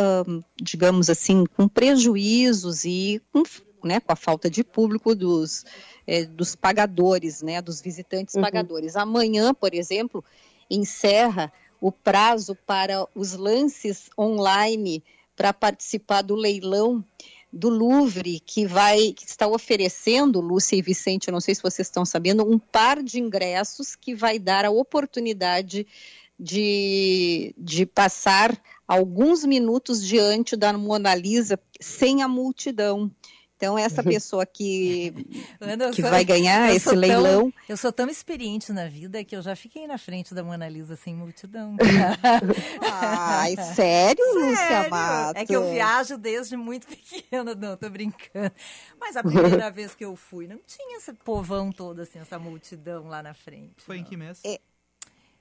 digamos 0.62 1.10
assim, 1.10 1.44
com 1.58 1.68
prejuízos 1.68 2.86
e 2.86 3.20
com, 3.34 3.42
né, 3.84 4.00
com 4.00 4.14
a 4.14 4.16
falta 4.16 4.48
de 4.48 4.64
público 4.64 5.16
dos, 5.16 5.66
é, 6.06 6.24
dos 6.24 6.56
pagadores, 6.56 7.42
né, 7.42 7.62
dos 7.64 7.82
visitantes 7.82 8.36
uhum. 8.36 8.42
pagadores. 8.42 8.96
Amanhã, 8.96 9.56
por 9.56 9.74
exemplo, 9.74 10.24
encerra 10.70 11.52
o 11.82 11.92
prazo 11.92 12.56
para 12.66 13.08
os 13.16 13.34
lances 13.34 14.10
online 14.18 15.04
para 15.36 15.52
participar 15.52 16.22
do 16.22 16.36
leilão 16.36 17.04
do 17.52 17.68
Louvre, 17.68 18.40
que 18.40 18.66
vai, 18.66 19.12
que 19.12 19.26
está 19.26 19.48
oferecendo, 19.48 20.40
Lúcia 20.40 20.78
e 20.78 20.82
Vicente, 20.82 21.28
eu 21.28 21.34
não 21.34 21.42
sei 21.42 21.54
se 21.54 21.62
vocês 21.62 21.88
estão 21.88 22.06
sabendo, 22.06 22.50
um 22.50 22.58
par 22.58 23.04
de 23.04 23.20
ingressos 23.20 23.96
que 23.96 24.16
vai 24.16 24.40
dar 24.40 24.64
a 24.64 24.72
oportunidade 24.72 25.86
de, 26.40 27.54
de 27.58 27.86
passar 27.86 28.58
alguns 28.88 29.44
minutos 29.44 30.06
diante 30.06 30.56
da 30.56 30.72
Mona 30.74 31.14
Lisa 31.14 31.60
sem 31.80 32.24
a 32.24 32.28
multidão. 32.28 33.12
Então, 33.62 33.78
essa 33.78 34.02
pessoa 34.04 34.44
que, 34.44 35.14
que 35.94 36.02
sou, 36.02 36.10
vai 36.10 36.26
ganhar 36.26 36.74
esse 36.74 36.96
leilão. 36.96 37.54
eu 37.70 37.78
sou 37.78 37.92
tão 37.92 38.10
experiente 38.10 38.74
na 38.74 38.88
vida 38.88 39.24
que 39.24 39.36
eu 39.36 39.42
já 39.44 39.56
fiquei 39.56 39.86
na 39.86 40.00
frente 40.00 40.34
da 40.34 40.44
Mona 40.44 40.68
Lisa 40.68 40.96
sem 40.96 41.14
multidão. 41.14 41.78
Ai, 42.82 43.56
sério, 43.76 44.26
Lúcia 44.34 44.90
Mato? 44.90 45.38
É 45.38 45.46
que 45.46 45.56
eu 45.56 45.72
viajo 45.72 46.18
desde 46.18 46.58
muito 46.58 46.88
pequena, 46.88 47.54
não, 47.54 47.78
tô 47.78 47.88
brincando. 47.88 48.52
Mas 49.00 49.16
a 49.16 49.22
primeira 49.22 49.70
vez 49.70 49.94
que 49.94 50.04
eu 50.04 50.16
fui, 50.16 50.48
não 50.48 50.60
tinha 50.66 50.98
esse 50.98 51.14
povão 51.14 51.72
todo, 51.72 52.02
assim, 52.02 52.18
essa 52.18 52.40
multidão 52.40 53.08
lá 53.08 53.22
na 53.22 53.36
frente. 53.36 53.76
Foi 53.78 53.98
não. 53.98 54.02
em 54.02 54.06
que 54.08 54.18
mês? 54.18 54.40
É, 54.44 54.60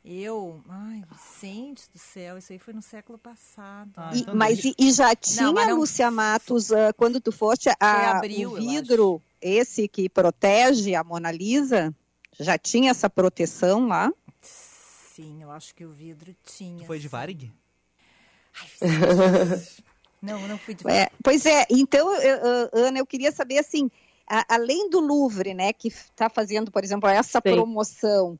eu, 0.04 0.62
ai, 0.66 1.02
Vicente 1.12 1.82
do 1.92 1.98
céu, 1.98 2.38
isso 2.38 2.52
aí 2.52 2.58
foi 2.58 2.72
no 2.72 2.80
século 2.80 3.18
passado. 3.18 3.92
Ah, 3.96 4.10
então 4.14 4.34
mas 4.34 4.64
e, 4.64 4.74
e, 4.78 4.92
já 4.92 5.14
tinha, 5.14 5.42
não, 5.42 5.52
não... 5.52 5.76
Lúcia 5.76 6.10
Matos, 6.10 6.70
uh, 6.70 6.94
quando 6.96 7.20
tu 7.20 7.30
foste, 7.30 7.68
a, 7.78 8.16
abril, 8.16 8.52
o 8.52 8.54
vidro, 8.56 9.22
esse 9.42 9.86
que 9.86 10.08
protege 10.08 10.94
a 10.94 11.04
Mona 11.04 11.30
Lisa, 11.30 11.94
já 12.38 12.56
tinha 12.56 12.90
essa 12.90 13.10
proteção 13.10 13.88
lá? 13.88 14.10
Sim, 14.40 15.42
eu 15.42 15.50
acho 15.50 15.74
que 15.74 15.84
o 15.84 15.90
vidro 15.90 16.34
tinha. 16.46 16.78
Tu 16.78 16.86
foi 16.86 16.98
de 16.98 17.06
Varig? 17.06 17.52
não, 20.22 20.48
não 20.48 20.56
fui 20.56 20.74
de 20.74 20.82
Varig. 20.82 20.98
É, 20.98 21.10
pois 21.22 21.44
é, 21.44 21.66
então, 21.68 22.14
eu, 22.14 22.70
Ana, 22.72 22.98
eu 22.98 23.06
queria 23.06 23.30
saber 23.32 23.58
assim, 23.58 23.90
a, 24.26 24.54
além 24.54 24.88
do 24.88 24.98
Louvre, 24.98 25.52
né, 25.52 25.74
que 25.74 25.88
está 25.88 26.30
fazendo, 26.30 26.70
por 26.70 26.82
exemplo, 26.82 27.06
essa 27.06 27.38
Sim. 27.44 27.52
promoção 27.52 28.38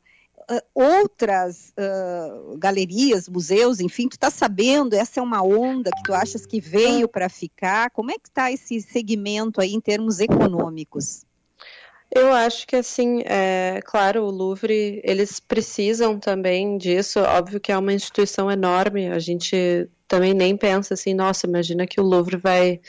outras 0.75 1.73
uh, 1.79 2.57
galerias, 2.59 3.29
museus, 3.29 3.81
enfim, 3.81 4.09
tu 4.09 4.15
está 4.15 4.31
sabendo, 4.31 4.95
essa 4.95 5.21
é 5.21 5.23
uma 5.23 5.43
onda 5.43 5.91
que 5.91 6.03
tu 6.03 6.13
achas 6.13 6.45
que 6.45 6.61
veio 6.61 7.09
para 7.09 7.29
ficar? 7.29 7.91
Como 7.91 8.11
é 8.11 8.15
que 8.15 8.29
está 8.29 8.51
esse 8.51 8.81
segmento 8.81 9.61
aí 9.61 9.73
em 9.75 9.81
termos 9.81 10.19
econômicos? 10.19 11.25
Eu 12.13 12.33
acho 12.33 12.67
que 12.67 12.75
assim, 12.75 13.23
é, 13.25 13.81
claro, 13.85 14.25
o 14.25 14.31
Louvre, 14.31 15.01
eles 15.05 15.39
precisam 15.39 16.19
também 16.19 16.77
disso. 16.77 17.21
Óbvio 17.21 17.61
que 17.61 17.71
é 17.71 17.79
uma 17.79 17.93
instituição 17.93 18.51
enorme. 18.51 19.09
A 19.09 19.21
gente 19.21 19.89
também 20.09 20.35
nem 20.35 20.57
pensa 20.57 20.95
assim, 20.95 21.15
nossa, 21.15 21.47
imagina 21.47 21.87
que 21.87 22.01
o 22.01 22.05
Louvre 22.05 22.37
vai 22.37 22.81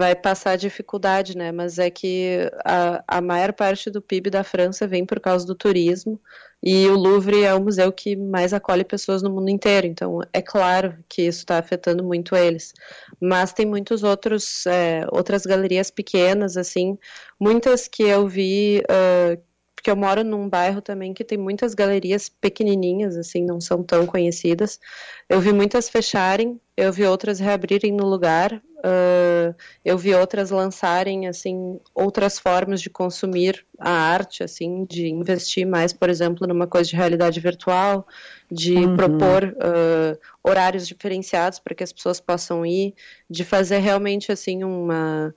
vai 0.00 0.16
passar 0.16 0.56
dificuldade, 0.56 1.36
né? 1.36 1.52
Mas 1.52 1.78
é 1.78 1.90
que 1.90 2.50
a, 2.64 3.04
a 3.06 3.20
maior 3.20 3.52
parte 3.52 3.90
do 3.90 4.00
PIB 4.00 4.30
da 4.30 4.42
França 4.42 4.88
vem 4.88 5.04
por 5.04 5.20
causa 5.20 5.46
do 5.46 5.54
turismo. 5.54 6.18
E 6.62 6.86
o 6.88 6.96
Louvre 6.96 7.42
é 7.44 7.54
o 7.54 7.62
museu 7.62 7.92
que 7.92 8.16
mais 8.16 8.54
acolhe 8.54 8.82
pessoas 8.82 9.22
no 9.22 9.30
mundo 9.30 9.50
inteiro, 9.50 9.86
então 9.86 10.20
é 10.32 10.40
claro 10.42 10.96
que 11.08 11.22
isso 11.22 11.40
está 11.40 11.58
afetando 11.58 12.02
muito 12.02 12.34
eles. 12.34 12.72
Mas 13.20 13.52
tem 13.52 13.66
muitos 13.66 14.02
outros, 14.02 14.66
é, 14.66 15.06
outras 15.10 15.44
galerias 15.44 15.90
pequenas, 15.90 16.56
assim, 16.56 16.98
muitas 17.38 17.86
que 17.86 18.02
eu 18.02 18.26
vi, 18.26 18.82
uh, 18.90 19.40
porque 19.80 19.90
eu 19.90 19.96
moro 19.96 20.22
num 20.22 20.46
bairro 20.46 20.82
também 20.82 21.14
que 21.14 21.24
tem 21.24 21.38
muitas 21.38 21.72
galerias 21.72 22.28
pequenininhas, 22.28 23.16
assim, 23.16 23.42
não 23.42 23.58
são 23.58 23.82
tão 23.82 24.04
conhecidas. 24.04 24.78
Eu 25.26 25.40
vi 25.40 25.54
muitas 25.54 25.88
fecharem, 25.88 26.60
eu 26.76 26.92
vi 26.92 27.06
outras 27.06 27.40
reabrirem 27.40 27.90
no 27.90 28.04
lugar, 28.04 28.62
Uh, 28.80 29.54
eu 29.84 29.98
vi 29.98 30.14
outras 30.14 30.50
lançarem 30.50 31.28
assim 31.28 31.78
outras 31.94 32.38
formas 32.38 32.80
de 32.80 32.88
consumir 32.88 33.62
a 33.78 33.90
arte, 33.90 34.42
assim, 34.42 34.86
de 34.88 35.06
investir 35.06 35.66
mais, 35.66 35.92
por 35.92 36.08
exemplo, 36.08 36.46
numa 36.46 36.66
coisa 36.66 36.88
de 36.88 36.96
realidade 36.96 37.38
virtual, 37.40 38.06
de 38.50 38.74
uhum. 38.74 38.96
propor 38.96 39.44
uh, 39.44 40.18
horários 40.42 40.88
diferenciados 40.88 41.58
para 41.58 41.74
que 41.74 41.84
as 41.84 41.92
pessoas 41.92 42.20
possam 42.20 42.64
ir, 42.64 42.94
de 43.28 43.44
fazer 43.44 43.80
realmente 43.80 44.32
assim 44.32 44.64
uma 44.64 45.34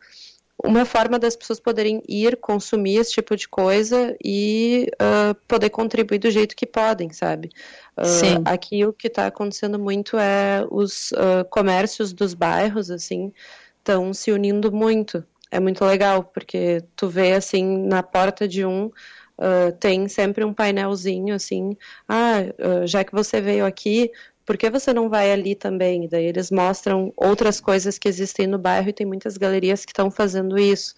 uma 0.62 0.86
forma 0.86 1.18
das 1.18 1.36
pessoas 1.36 1.60
poderem 1.60 2.02
ir 2.08 2.38
consumir 2.38 2.98
esse 2.98 3.14
tipo 3.14 3.36
de 3.36 3.48
coisa 3.48 4.16
e 4.24 4.90
uh, 4.94 5.36
poder 5.48 5.70
contribuir 5.70 6.20
do 6.20 6.30
jeito 6.30 6.56
que 6.56 6.66
podem, 6.66 7.12
sabe? 7.12 7.50
Uh, 7.98 8.42
aqui 8.46 8.86
o 8.86 8.94
que 8.94 9.08
está 9.08 9.28
acontecendo 9.28 9.80
muito 9.80 10.18
é 10.18 10.66
os 10.70 11.12
uh, 11.12 11.44
comércios 11.50 12.14
dos 12.14 12.34
bairros, 12.34 12.92
assim, 12.92 13.34
estão 13.80 14.14
se 14.14 14.32
unindo 14.32 14.72
muito. 14.72 15.24
É 15.50 15.60
muito 15.60 15.84
legal, 15.86 16.24
porque 16.24 16.84
tu 16.96 17.08
vê, 17.08 17.34
assim, 17.34 17.78
na 17.86 18.02
porta 18.02 18.48
de 18.48 18.66
um, 18.66 18.86
uh, 18.86 19.72
tem 19.80 20.08
sempre 20.08 20.44
um 20.44 20.54
painelzinho, 20.54 21.36
assim, 21.36 21.78
ah, 22.08 22.38
já 22.86 23.04
que 23.04 23.12
você 23.12 23.40
veio 23.40 23.64
aqui, 23.64 24.12
por 24.46 24.58
que 24.58 24.70
você 24.70 24.94
não 24.94 25.10
vai 25.10 25.32
ali 25.32 25.56
também? 25.56 26.06
E 26.06 26.08
daí 26.08 26.26
eles 26.26 26.52
mostram 26.52 27.14
outras 27.16 27.60
coisas 27.60 27.98
que 27.98 28.08
existem 28.08 28.48
no 28.48 28.58
bairro 28.58 28.90
e 28.90 28.94
tem 28.94 29.06
muitas 29.06 29.38
galerias 29.38 29.86
que 29.86 29.92
estão 29.92 30.12
fazendo 30.12 30.58
isso. 30.58 30.94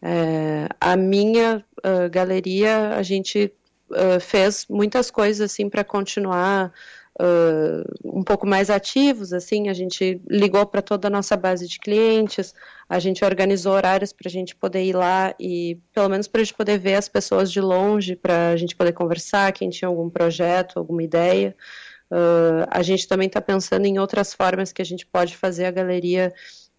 É, 0.00 0.68
a 0.80 0.96
minha 0.96 1.64
uh, 1.78 2.08
galeria, 2.10 2.90
a 2.96 3.02
gente 3.02 3.52
uh, 3.90 4.20
fez 4.20 4.66
muitas 4.68 5.10
coisas 5.10 5.50
assim 5.50 5.68
para 5.68 5.82
continuar 5.82 6.72
uh, 7.18 8.18
um 8.18 8.22
pouco 8.22 8.46
mais 8.46 8.70
ativos. 8.70 9.32
Assim, 9.32 9.68
a 9.68 9.74
gente 9.74 10.20
ligou 10.28 10.64
para 10.64 10.80
toda 10.80 11.08
a 11.08 11.10
nossa 11.10 11.36
base 11.36 11.66
de 11.66 11.78
clientes, 11.78 12.54
a 12.88 12.98
gente 12.98 13.24
organizou 13.24 13.72
horários 13.72 14.12
para 14.12 14.28
a 14.28 14.30
gente 14.30 14.54
poder 14.54 14.84
ir 14.84 14.94
lá 14.94 15.34
e 15.38 15.78
pelo 15.92 16.08
menos 16.08 16.28
para 16.28 16.40
a 16.40 16.44
gente 16.44 16.54
poder 16.54 16.78
ver 16.78 16.94
as 16.94 17.08
pessoas 17.08 17.50
de 17.50 17.60
longe, 17.60 18.16
para 18.16 18.50
a 18.50 18.56
gente 18.56 18.76
poder 18.76 18.92
conversar, 18.92 19.52
quem 19.52 19.68
tinha 19.68 19.88
algum 19.88 20.08
projeto, 20.08 20.78
alguma 20.78 21.02
ideia. 21.02 21.56
Uh, 22.10 22.64
a 22.70 22.82
gente 22.82 23.06
também 23.06 23.26
está 23.26 23.40
pensando 23.40 23.84
em 23.86 23.98
outras 23.98 24.32
formas 24.32 24.72
que 24.72 24.80
a 24.80 24.84
gente 24.84 25.04
pode 25.06 25.36
fazer 25.36 25.66
a 25.66 25.70
galeria 25.70 26.32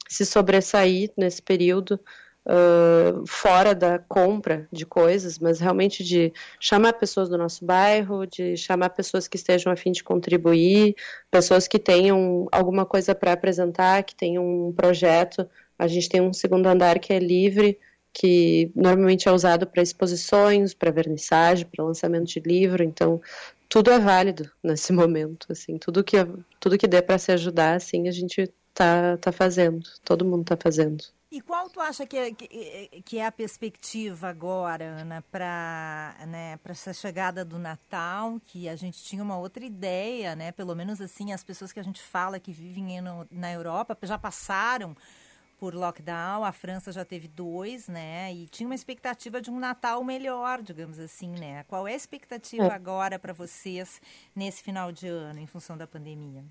se 0.07 0.25
sobressair 0.25 1.11
nesse 1.15 1.39
período, 1.41 1.99
uh, 2.47 3.23
fora 3.27 3.75
da 3.75 3.99
compra 3.99 4.67
de 4.71 4.86
coisas, 4.86 5.38
mas 5.38 5.59
realmente 5.59 6.03
de 6.03 6.34
chamar 6.59 6.93
pessoas 6.93 7.30
do 7.30 7.38
nosso 7.38 7.63
bairro, 7.63 8.25
de 8.25 8.57
chamar 8.57 8.89
pessoas 8.89 9.27
que 9.27 9.38
estejam 9.38 9.71
a 9.71 9.75
fim 9.75 9.91
de 9.91 10.03
contribuir, 10.03 10.95
pessoas 11.30 11.67
que 11.67 11.77
tenham 11.77 12.47
alguma 12.51 12.86
coisa 12.86 13.13
para 13.13 13.34
apresentar, 13.34 14.03
que 14.03 14.15
tenham 14.15 14.67
um 14.67 14.73
projeto. 14.73 15.47
A 15.77 15.88
gente 15.88 16.09
tem 16.09 16.21
um 16.21 16.34
segundo 16.34 16.67
andar 16.67 16.97
que 16.97 17.13
é 17.13 17.19
livre, 17.19 17.77
que 18.14 18.72
normalmente 18.76 19.28
é 19.28 19.32
usado 19.32 19.68
para 19.68 19.84
exposições, 19.84 20.74
para 20.74 20.91
vernissagem, 20.91 21.68
para 21.68 21.86
lançamento 21.86 22.28
de 22.28 22.39
livro, 22.39 22.84
então 22.84 23.22
tudo 23.68 23.91
é 23.91 23.99
válido 23.99 24.51
nesse 24.64 24.91
momento, 24.91 25.51
assim, 25.51 25.78
tudo 25.78 26.03
que 26.03 26.18
tudo 26.60 26.78
que 26.78 26.88
dê 26.88 27.01
para 27.01 27.18
se 27.18 27.32
ajudar, 27.32 27.76
assim, 27.76 28.07
a 28.07 28.12
gente 28.12 28.51
tá 28.74 29.18
tá 29.18 29.32
fazendo, 29.32 29.88
todo 30.03 30.26
mundo 30.26 30.45
tá 30.45 30.57
fazendo. 30.57 31.03
E 31.32 31.41
qual 31.41 31.70
tu 31.70 31.80
acha 31.80 32.07
que 32.07 32.18
é, 32.18 32.32
que, 33.05 33.20
é 33.20 33.26
a 33.26 33.32
perspectiva 33.32 34.28
agora, 34.28 34.86
Ana, 34.86 35.24
para 35.32 36.16
né, 36.28 36.57
para 36.57 36.72
essa 36.72 36.91
chegada 36.91 37.45
do 37.45 37.60
Natal, 37.60 38.41
que 38.47 38.68
a 38.68 38.76
gente 38.76 39.03
tinha 39.03 39.22
uma 39.22 39.38
outra 39.38 39.64
ideia, 39.64 40.36
né? 40.36 40.51
Pelo 40.51 40.76
menos 40.76 40.99
assim, 40.99 41.32
as 41.32 41.43
pessoas 41.43 41.72
que 41.72 41.80
a 41.80 41.84
gente 41.84 42.01
fala 42.01 42.39
que 42.39 42.51
vivem 42.51 42.99
na 43.30 43.51
Europa 43.51 43.95
já 44.01 44.18
passaram 44.18 44.97
por 45.60 45.76
lockdown, 45.76 46.43
a 46.45 46.51
França 46.53 46.91
já 46.91 47.03
teve 47.03 47.28
dois, 47.28 47.88
né? 47.88 48.34
E 48.34 48.47
tinha 48.47 48.66
uma 48.66 48.76
expectativa 48.76 49.41
de 49.41 49.51
um 49.51 49.60
Natal 49.60 50.01
melhor, 50.03 50.62
digamos 50.62 50.97
assim, 50.99 51.32
né? 51.38 51.66
Qual 51.68 51.86
é 51.88 51.93
a 51.93 51.95
expectativa 51.95 52.68
é. 52.68 52.72
agora 52.72 53.20
para 53.20 53.34
vocês 53.34 54.01
nesse 54.34 54.64
final 54.64 54.91
de 54.91 55.07
ano, 55.07 55.39
em 55.39 55.45
função 55.45 55.78
da 55.78 55.86
pandemia? 55.86 56.43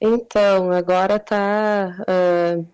Então, 0.00 0.70
agora 0.70 1.18
tá, 1.18 1.96
uh, 2.00 2.66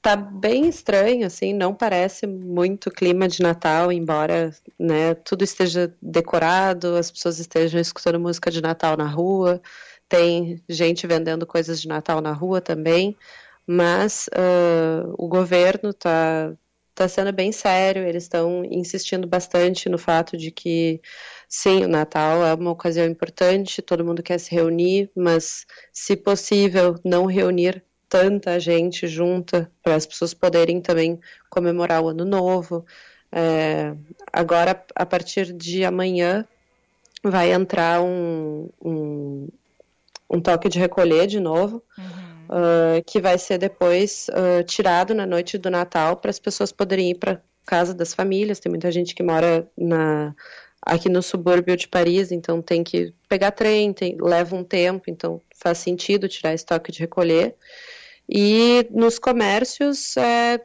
tá 0.00 0.16
bem 0.16 0.68
estranho, 0.68 1.26
assim, 1.26 1.52
não 1.52 1.74
parece 1.74 2.26
muito 2.26 2.90
clima 2.90 3.28
de 3.28 3.42
Natal, 3.42 3.92
embora 3.92 4.54
né, 4.78 5.14
tudo 5.14 5.44
esteja 5.44 5.92
decorado, 6.00 6.96
as 6.96 7.10
pessoas 7.10 7.38
estejam 7.38 7.80
escutando 7.80 8.18
música 8.18 8.50
de 8.50 8.62
Natal 8.62 8.96
na 8.96 9.06
rua, 9.06 9.60
tem 10.08 10.62
gente 10.68 11.06
vendendo 11.06 11.46
coisas 11.46 11.80
de 11.80 11.88
Natal 11.88 12.20
na 12.20 12.32
rua 12.32 12.60
também, 12.60 13.16
mas 13.66 14.28
uh, 14.28 15.14
o 15.16 15.28
governo 15.28 15.90
está 15.90 16.52
tá 16.94 17.08
sendo 17.08 17.32
bem 17.32 17.50
sério, 17.50 18.06
eles 18.06 18.24
estão 18.24 18.62
insistindo 18.64 19.26
bastante 19.26 19.88
no 19.88 19.96
fato 19.96 20.36
de 20.36 20.50
que 20.50 21.00
sim, 21.48 21.84
o 21.84 21.88
Natal 21.88 22.44
é 22.44 22.52
uma 22.52 22.70
ocasião 22.70 23.06
importante, 23.06 23.80
todo 23.80 24.04
mundo 24.04 24.22
quer 24.22 24.38
se 24.38 24.50
reunir, 24.54 25.10
mas 25.16 25.66
se 25.92 26.14
possível, 26.14 26.96
não 27.02 27.24
reunir 27.24 27.82
tanta 28.06 28.60
gente 28.60 29.06
junta 29.06 29.70
para 29.82 29.94
as 29.94 30.04
pessoas 30.04 30.34
poderem 30.34 30.80
também 30.80 31.18
comemorar 31.48 32.02
o 32.02 32.08
Ano 32.08 32.24
Novo. 32.24 32.84
É, 33.32 33.94
agora, 34.32 34.84
a 34.94 35.06
partir 35.06 35.52
de 35.52 35.84
amanhã, 35.84 36.44
vai 37.22 37.52
entrar 37.52 38.02
um, 38.02 38.68
um, 38.84 39.48
um 40.28 40.40
toque 40.40 40.68
de 40.68 40.78
recolher 40.78 41.26
de 41.26 41.38
novo. 41.40 41.82
Uhum 41.96 42.39
uh, 42.50 43.02
que 43.06 43.20
vai 43.20 43.38
ser 43.38 43.58
depois 43.58 44.26
uh, 44.30 44.64
tirado 44.64 45.14
na 45.14 45.24
noite 45.24 45.56
do 45.56 45.70
Natal 45.70 46.16
para 46.16 46.30
as 46.30 46.38
pessoas 46.38 46.72
poderem 46.72 47.10
ir 47.10 47.14
para 47.14 47.40
casa 47.64 47.94
das 47.94 48.12
famílias. 48.12 48.58
Tem 48.58 48.68
muita 48.70 48.90
gente 48.90 49.14
que 49.14 49.22
mora 49.22 49.66
na, 49.78 50.34
aqui 50.82 51.08
no 51.08 51.22
subúrbio 51.22 51.76
de 51.76 51.88
Paris, 51.88 52.32
então 52.32 52.60
tem 52.60 52.82
que 52.82 53.14
pegar 53.28 53.52
trem, 53.52 53.92
tem, 53.92 54.16
leva 54.20 54.56
um 54.56 54.64
tempo, 54.64 55.04
então 55.08 55.40
faz 55.54 55.78
sentido 55.78 56.28
tirar 56.28 56.52
estoque 56.52 56.90
de 56.90 56.98
recolher. 56.98 57.54
E 58.28 58.86
nos 58.90 59.18
comércios 59.18 60.16
é, 60.16 60.60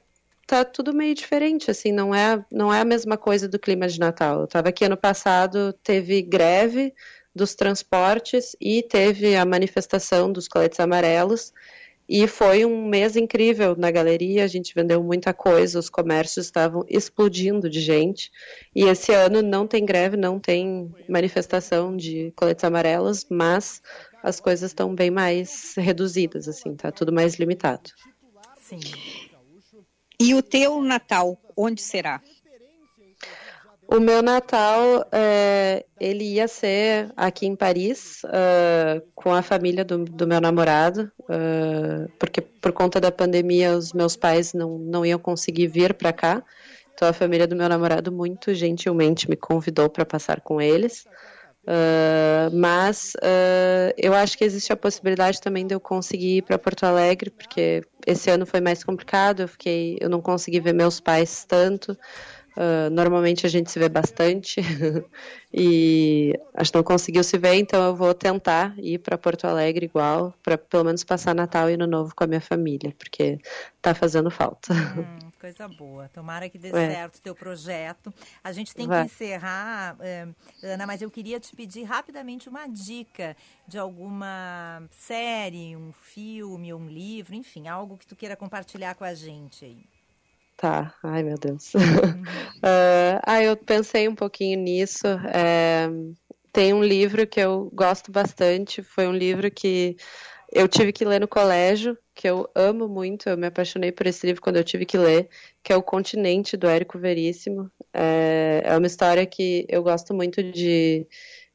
tá 0.47 0.63
tudo 0.65 0.93
meio 0.93 1.13
diferente, 1.13 1.69
assim, 1.69 1.91
não 1.91 2.13
é, 2.13 2.43
não 2.51 2.73
é 2.73 2.81
a 2.81 2.85
mesma 2.85 3.17
coisa 3.17 3.47
do 3.47 3.59
clima 3.59 3.87
de 3.87 3.99
Natal. 3.99 4.39
Eu 4.39 4.45
estava 4.45 4.69
aqui 4.69 4.85
ano 4.85 4.97
passado, 4.97 5.73
teve 5.83 6.21
greve 6.21 6.93
dos 7.35 7.53
transportes 7.53 8.55
e 8.59 8.81
teve 8.81 9.35
a 9.35 9.45
manifestação 9.45 10.31
dos 10.31 10.47
coletes 10.47 10.79
amarelos. 10.79 11.53
E 12.07 12.27
foi 12.27 12.63
um 12.63 12.87
mês 12.87 13.15
incrível 13.15 13.75
na 13.75 13.89
galeria, 13.89 14.43
a 14.43 14.47
gente 14.47 14.75
vendeu 14.75 15.03
muita 15.03 15.33
coisa, 15.33 15.79
os 15.79 15.89
comércios 15.89 16.45
estavam 16.45 16.85
explodindo 16.87 17.67
de 17.67 17.81
gente. 17.81 18.31
E 18.75 18.83
esse 18.83 19.11
ano 19.11 19.41
não 19.41 19.65
tem 19.65 19.83
greve, 19.83 20.15
não 20.15 20.39
tem 20.39 20.93
manifestação 21.09 21.97
de 21.97 22.31
coletes 22.35 22.63
amarelos, 22.63 23.25
mas 23.29 23.81
as 24.21 24.39
coisas 24.39 24.69
estão 24.69 24.93
bem 24.93 25.09
mais 25.09 25.73
reduzidas, 25.75 26.47
assim, 26.47 26.75
tá 26.75 26.91
tudo 26.91 27.11
mais 27.11 27.35
limitado. 27.35 27.89
Sim. 28.59 28.79
E 30.19 30.33
o 30.35 30.43
teu 30.43 30.81
Natal, 30.81 31.37
onde 31.57 31.81
será? 31.81 32.21
O 33.87 33.99
meu 33.99 34.21
Natal, 34.23 35.05
é, 35.11 35.85
ele 35.99 36.23
ia 36.23 36.47
ser 36.47 37.11
aqui 37.15 37.45
em 37.45 37.55
Paris, 37.55 38.23
uh, 38.23 39.01
com 39.13 39.31
a 39.31 39.43
família 39.43 39.85
do, 39.85 40.05
do 40.05 40.25
meu 40.25 40.41
namorado, 40.41 41.11
uh, 41.21 42.11
porque 42.17 42.41
por 42.41 42.71
conta 42.71 42.99
da 42.99 43.11
pandemia 43.11 43.77
os 43.77 43.93
meus 43.93 44.15
pais 44.15 44.53
não, 44.53 44.79
não 44.79 45.05
iam 45.05 45.19
conseguir 45.19 45.67
vir 45.67 45.93
para 45.93 46.11
cá. 46.11 46.43
Então 46.93 47.07
a 47.07 47.13
família 47.13 47.45
do 47.45 47.55
meu 47.55 47.69
namorado 47.69 48.11
muito 48.11 48.55
gentilmente 48.55 49.29
me 49.29 49.35
convidou 49.35 49.87
para 49.87 50.05
passar 50.05 50.41
com 50.41 50.59
eles. 50.59 51.05
Uh, 51.67 52.53
mas 52.53 53.13
eu 53.97 54.13
acho 54.13 54.37
que 54.37 54.43
existe 54.43 54.71
a 54.71 54.77
possibilidade 54.77 55.41
também 55.41 55.65
de 55.65 55.73
eu 55.73 55.79
conseguir 55.79 56.37
ir 56.37 56.41
para 56.43 56.59
Porto 56.59 56.85
Alegre, 56.85 57.29
porque 57.29 57.81
esse 58.05 58.29
ano 58.29 58.45
foi 58.45 58.61
mais 58.61 58.83
complicado, 58.83 59.41
eu 59.41 59.47
fiquei, 59.47 59.97
eu 59.99 60.09
não 60.09 60.21
consegui 60.21 60.59
ver 60.59 60.73
meus 60.73 60.99
pais 60.99 61.43
tanto. 61.43 61.97
Uh, 62.55 62.89
normalmente 62.89 63.45
a 63.45 63.49
gente 63.49 63.69
se 63.69 63.77
vê 63.77 63.89
bastante 63.89 64.61
e 65.53 66.33
acho 66.53 66.71
que 66.71 66.77
não 66.77 66.83
conseguiu 66.83 67.21
se 67.21 67.37
ver, 67.37 67.55
então 67.55 67.83
eu 67.83 67.93
vou 67.93 68.13
tentar 68.13 68.73
ir 68.77 68.99
para 68.99 69.17
Porto 69.17 69.45
Alegre 69.45 69.85
igual, 69.85 70.33
para 70.41 70.57
pelo 70.57 70.85
menos 70.85 71.03
passar 71.03 71.35
Natal 71.35 71.69
e 71.69 71.73
Ano 71.73 71.85
Novo 71.85 72.15
com 72.15 72.23
a 72.23 72.27
minha 72.27 72.39
família, 72.39 72.93
porque 72.97 73.39
tá 73.81 73.93
fazendo 73.93 74.31
falta. 74.31 74.73
Hum, 74.73 75.29
coisa 75.39 75.67
boa. 75.67 76.09
Tomara 76.09 76.49
que 76.49 76.57
dê 76.57 76.69
é. 76.69 76.71
certo 76.71 77.17
o 77.17 77.21
teu 77.21 77.35
projeto. 77.35 78.13
A 78.43 78.51
gente 78.53 78.73
tem 78.73 78.87
Vai. 78.87 79.01
que 79.01 79.11
encerrar, 79.11 79.97
eh, 79.99 80.27
Ana, 80.63 80.87
mas 80.87 81.01
eu 81.01 81.11
queria 81.11 81.39
te 81.39 81.55
pedir 81.55 81.83
rapidamente 81.83 82.47
uma 82.47 82.67
dica 82.67 83.35
de 83.67 83.77
alguma 83.77 84.81
série, 84.91 85.75
um 85.75 85.91
filme, 85.91 86.73
um 86.73 86.87
livro, 86.87 87.35
enfim, 87.35 87.67
algo 87.67 87.97
que 87.97 88.07
tu 88.07 88.15
queira 88.15 88.35
compartilhar 88.35 88.95
com 88.95 89.03
a 89.03 89.13
gente 89.13 89.65
aí. 89.65 89.94
Tá, 90.57 90.95
ai 91.03 91.21
meu 91.21 91.37
Deus. 91.37 91.73
uh, 91.75 91.79
ah, 93.25 93.43
eu 93.43 93.57
pensei 93.57 94.07
um 94.07 94.15
pouquinho 94.15 94.59
nisso. 94.59 95.05
É, 95.33 95.87
tem 96.51 96.73
um 96.73 96.83
livro 96.83 97.27
que 97.27 97.39
eu 97.39 97.69
gosto 97.73 98.11
bastante, 98.11 98.81
foi 98.81 99.07
um 99.07 99.13
livro 99.13 99.51
que 99.51 99.97
eu 100.53 100.67
tive 100.69 100.93
que 100.93 101.03
ler 101.03 101.19
no 101.19 101.27
colégio, 101.27 101.97
que 102.13 102.29
eu 102.29 102.49
amo 102.55 102.87
muito, 102.87 103.27
eu 103.27 103.37
me 103.37 103.47
apaixonei 103.47 103.91
por 103.91 104.07
esse 104.07 104.25
livro 104.25 104.41
quando 104.41 104.55
eu 104.55 104.63
tive 104.63 104.85
que 104.85 104.97
ler, 104.97 105.27
que 105.61 105.73
é 105.73 105.75
O 105.75 105.83
Continente, 105.83 106.55
do 106.55 106.67
Érico 106.67 106.97
Veríssimo. 106.97 107.69
É, 107.93 108.61
é 108.63 108.77
uma 108.77 108.87
história 108.87 109.25
que 109.25 109.65
eu 109.67 109.83
gosto 109.83 110.13
muito 110.13 110.41
de. 110.41 111.05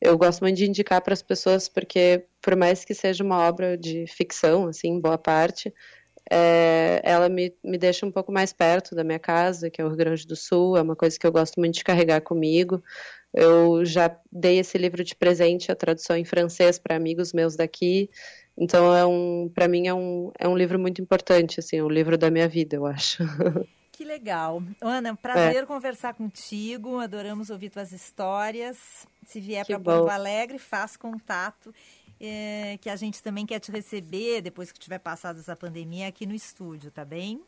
Eu 0.00 0.18
gosto 0.18 0.40
muito 0.42 0.56
de 0.56 0.66
indicar 0.66 1.00
para 1.02 1.14
as 1.14 1.22
pessoas, 1.22 1.68
porque 1.68 2.26
por 2.42 2.56
mais 2.56 2.84
que 2.84 2.94
seja 2.94 3.24
uma 3.24 3.38
obra 3.48 3.76
de 3.76 4.06
ficção, 4.06 4.66
assim, 4.66 5.00
boa 5.00 5.18
parte, 5.18 5.72
é, 6.30 7.00
ela 7.02 7.28
me, 7.28 7.52
me 7.62 7.76
deixa 7.76 8.06
um 8.06 8.12
pouco 8.12 8.30
mais 8.30 8.52
perto 8.52 8.94
da 8.94 9.02
minha 9.02 9.18
casa, 9.18 9.68
que 9.68 9.82
é 9.82 9.84
o 9.84 9.88
Rio 9.88 9.96
Grande 9.96 10.24
do 10.26 10.36
Sul, 10.36 10.76
é 10.76 10.82
uma 10.82 10.94
coisa 10.94 11.18
que 11.18 11.26
eu 11.26 11.32
gosto 11.32 11.58
muito 11.58 11.74
de 11.74 11.84
carregar 11.84 12.20
comigo. 12.20 12.82
Eu 13.34 13.84
já 13.84 14.16
dei 14.30 14.58
esse 14.58 14.78
livro 14.78 15.02
de 15.02 15.14
presente, 15.14 15.72
a 15.72 15.76
tradução 15.76 16.16
em 16.16 16.24
francês 16.24 16.78
para 16.78 16.94
amigos 16.94 17.32
meus 17.32 17.56
daqui. 17.56 18.08
Então, 18.56 18.94
é 18.94 19.04
um, 19.04 19.50
para 19.52 19.66
mim, 19.66 19.88
é 19.88 19.94
um, 19.94 20.30
é 20.38 20.46
um 20.46 20.56
livro 20.56 20.78
muito 20.78 21.02
importante, 21.02 21.58
assim, 21.58 21.78
é 21.78 21.84
um 21.84 21.88
livro 21.88 22.16
da 22.16 22.30
minha 22.30 22.46
vida, 22.46 22.76
eu 22.76 22.86
acho. 22.86 23.24
Que 24.00 24.04
legal. 24.06 24.62
Ana, 24.80 25.14
prazer 25.14 25.62
é. 25.62 25.66
conversar 25.66 26.14
contigo, 26.14 26.98
adoramos 27.00 27.50
ouvir 27.50 27.68
tuas 27.68 27.92
histórias. 27.92 29.06
Se 29.26 29.38
vier 29.38 29.66
para 29.66 29.78
Porto 29.78 30.08
Alegre, 30.08 30.58
faz 30.58 30.96
contato 30.96 31.70
é, 32.20 32.78
que 32.80 32.90
a 32.90 32.96
gente 32.96 33.22
também 33.22 33.46
quer 33.46 33.58
te 33.58 33.72
receber 33.72 34.42
depois 34.42 34.70
que 34.70 34.78
tiver 34.78 34.98
passado 34.98 35.40
essa 35.40 35.56
pandemia 35.56 36.06
aqui 36.08 36.26
no 36.26 36.34
estúdio, 36.34 36.90
tá 36.90 37.04
bem? 37.04 37.42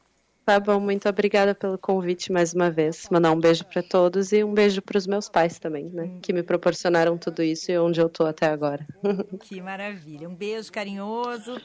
Tá 0.44 0.58
bom, 0.58 0.80
muito 0.80 1.08
obrigada 1.08 1.54
pelo 1.54 1.78
convite 1.78 2.32
mais 2.32 2.52
uma 2.52 2.68
vez. 2.68 3.06
Mandar 3.10 3.30
um 3.30 3.38
beijo 3.38 3.64
para 3.64 3.80
todos 3.80 4.32
e 4.32 4.42
um 4.42 4.52
beijo 4.52 4.82
para 4.82 4.98
os 4.98 5.06
meus 5.06 5.28
pais 5.28 5.60
também, 5.60 5.84
né? 5.84 6.04
Hum. 6.04 6.20
Que 6.20 6.32
me 6.32 6.42
proporcionaram 6.42 7.16
tudo 7.16 7.44
isso 7.44 7.70
e 7.70 7.78
onde 7.78 8.00
eu 8.00 8.08
tô 8.08 8.24
até 8.24 8.46
agora. 8.46 8.84
Que 9.44 9.60
maravilha. 9.60 10.28
Um 10.28 10.34
beijo 10.34 10.72
carinhoso. 10.72 11.60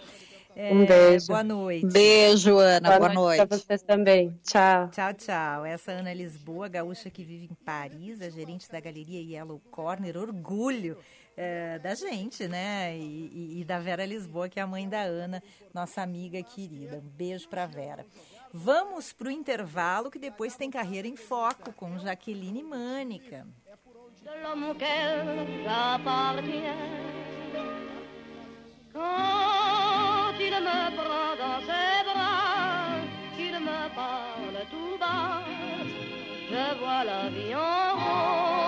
É, 0.56 0.72
um 0.72 0.86
beijo. 0.86 1.28
Boa 1.28 1.44
noite. 1.44 1.88
Beijo, 1.88 2.58
Ana. 2.58 2.90
Boa, 2.90 3.00
boa 3.00 3.14
noite. 3.14 3.38
noite. 3.38 3.48
Para 3.48 3.58
vocês 3.58 3.82
também. 3.82 4.40
Tchau. 4.44 4.90
Tchau, 4.90 5.14
tchau. 5.14 5.66
Essa 5.66 5.92
Ana 5.92 6.14
Lisboa, 6.14 6.68
gaúcha 6.68 7.10
que 7.10 7.24
vive 7.24 7.46
em 7.46 7.56
Paris, 7.66 8.22
a 8.22 8.30
gerente 8.30 8.70
da 8.72 8.80
galeria 8.80 9.22
Yellow 9.22 9.60
Corner. 9.72 10.18
Orgulho 10.18 10.98
é, 11.38 11.78
da 11.78 11.94
gente, 11.94 12.48
né? 12.48 12.98
E, 12.98 13.30
e, 13.32 13.62
e, 13.62 13.64
da 13.64 13.78
Vera 13.80 14.06
Lisboa, 14.06 14.50
que 14.50 14.60
é 14.60 14.64
a 14.64 14.68
mãe 14.68 14.90
da 14.90 15.04
Ana, 15.04 15.42
nossa 15.72 16.02
amiga 16.02 16.42
querida. 16.42 16.98
Um 16.98 17.10
beijo 17.10 17.48
para 17.48 17.68
Vera. 17.68 18.04
Vamos 18.52 19.14
para 19.14 19.28
o 19.28 19.32
intervalo, 19.32 20.10
que 20.10 20.18
depois 20.18 20.56
tem 20.56 20.72
Carreira 20.72 21.08
em 21.08 21.16
Foco 21.16 21.72
com 21.74 22.00
Jaqueline 22.00 22.64
Mânica. 22.64 23.46
Quand 28.94 29.58
je 36.50 36.80
vois 36.80 37.04
la 37.04 37.30
vie 37.30 37.54
en 37.54 37.96
rose. 37.96 38.67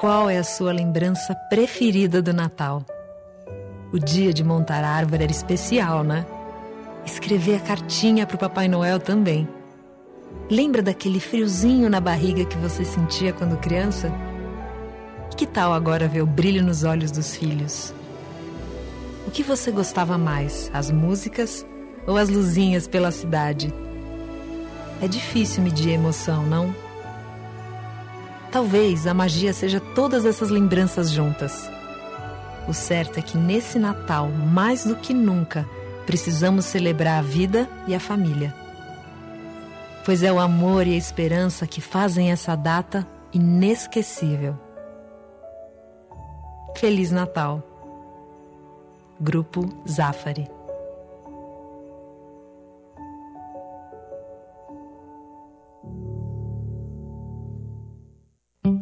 Qual 0.00 0.30
é 0.30 0.38
a 0.38 0.42
sua 0.42 0.72
lembrança 0.72 1.34
preferida 1.50 2.22
do 2.22 2.32
Natal? 2.32 2.82
O 3.92 3.98
dia 3.98 4.32
de 4.32 4.42
montar 4.42 4.82
a 4.82 4.88
árvore 4.88 5.24
era 5.24 5.30
especial, 5.30 6.02
né? 6.02 6.24
Escrever 7.04 7.56
a 7.56 7.60
cartinha 7.60 8.26
para 8.26 8.34
o 8.34 8.38
Papai 8.38 8.66
Noel 8.66 8.98
também. 8.98 9.46
Lembra 10.50 10.80
daquele 10.80 11.20
friozinho 11.20 11.90
na 11.90 12.00
barriga 12.00 12.46
que 12.46 12.56
você 12.56 12.82
sentia 12.82 13.30
quando 13.34 13.58
criança? 13.58 14.10
Que 15.36 15.46
tal 15.46 15.70
agora 15.74 16.08
ver 16.08 16.22
o 16.22 16.26
brilho 16.26 16.64
nos 16.64 16.82
olhos 16.82 17.10
dos 17.10 17.36
filhos? 17.36 17.92
O 19.26 19.30
que 19.30 19.42
você 19.42 19.70
gostava 19.70 20.16
mais, 20.16 20.70
as 20.72 20.90
músicas 20.90 21.66
ou 22.06 22.16
as 22.16 22.30
luzinhas 22.30 22.88
pela 22.88 23.10
cidade? 23.10 23.70
É 25.02 25.06
difícil 25.06 25.62
medir 25.62 25.90
a 25.90 25.96
emoção, 25.96 26.42
não? 26.46 26.74
Talvez 28.50 29.06
a 29.06 29.14
magia 29.14 29.52
seja 29.52 29.78
todas 29.78 30.24
essas 30.24 30.50
lembranças 30.50 31.10
juntas. 31.10 31.70
O 32.66 32.74
certo 32.74 33.18
é 33.18 33.22
que 33.22 33.38
nesse 33.38 33.78
Natal, 33.78 34.28
mais 34.28 34.84
do 34.84 34.96
que 34.96 35.14
nunca, 35.14 35.66
precisamos 36.04 36.64
celebrar 36.64 37.20
a 37.20 37.22
vida 37.22 37.68
e 37.86 37.94
a 37.94 38.00
família. 38.00 38.54
Pois 40.04 40.22
é 40.22 40.32
o 40.32 40.40
amor 40.40 40.86
e 40.86 40.94
a 40.94 40.96
esperança 40.96 41.66
que 41.66 41.80
fazem 41.80 42.32
essa 42.32 42.56
data 42.56 43.06
inesquecível. 43.32 44.58
Feliz 46.76 47.10
Natal. 47.12 47.62
Grupo 49.20 49.68
Zafari. 49.88 50.59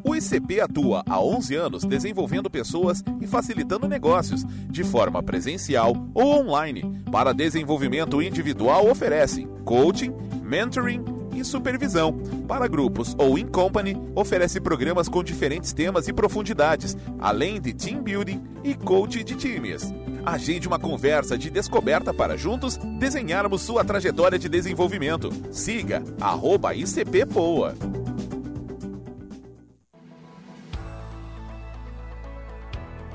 O 0.05 0.15
ICP 0.15 0.61
atua 0.61 1.03
há 1.09 1.21
11 1.21 1.55
anos 1.55 1.85
desenvolvendo 1.85 2.51
pessoas 2.51 3.03
e 3.21 3.27
facilitando 3.27 3.89
negócios, 3.89 4.45
de 4.69 4.85
forma 4.85 5.23
presencial 5.23 5.95
ou 6.15 6.41
online. 6.41 7.03
Para 7.11 7.33
desenvolvimento 7.33 8.21
individual, 8.21 8.89
oferece 8.91 9.47
coaching, 9.65 10.13
mentoring 10.43 11.05
e 11.35 11.45
supervisão. 11.45 12.19
Para 12.47 12.69
grupos 12.69 13.15
ou 13.19 13.39
in 13.39 13.47
company, 13.47 13.97
oferece 14.15 14.61
programas 14.61 15.09
com 15.09 15.23
diferentes 15.23 15.73
temas 15.73 16.09
e 16.09 16.13
profundidades, 16.13 16.97
além 17.19 17.61
de 17.61 17.73
team 17.73 18.03
building 18.03 18.43
e 18.65 18.75
coaching 18.75 19.25
de 19.25 19.35
times. 19.35 19.93
Agende 20.25 20.69
uma 20.69 20.79
conversa 20.79 21.39
de 21.39 21.49
descoberta 21.49 22.13
para 22.13 22.37
juntos 22.37 22.77
desenharmos 22.99 23.63
sua 23.63 23.85
trajetória 23.85 24.39
de 24.39 24.49
desenvolvimento. 24.49 25.31
Siga 25.51 26.03
arroba 26.21 26.75
ICP 26.75 27.27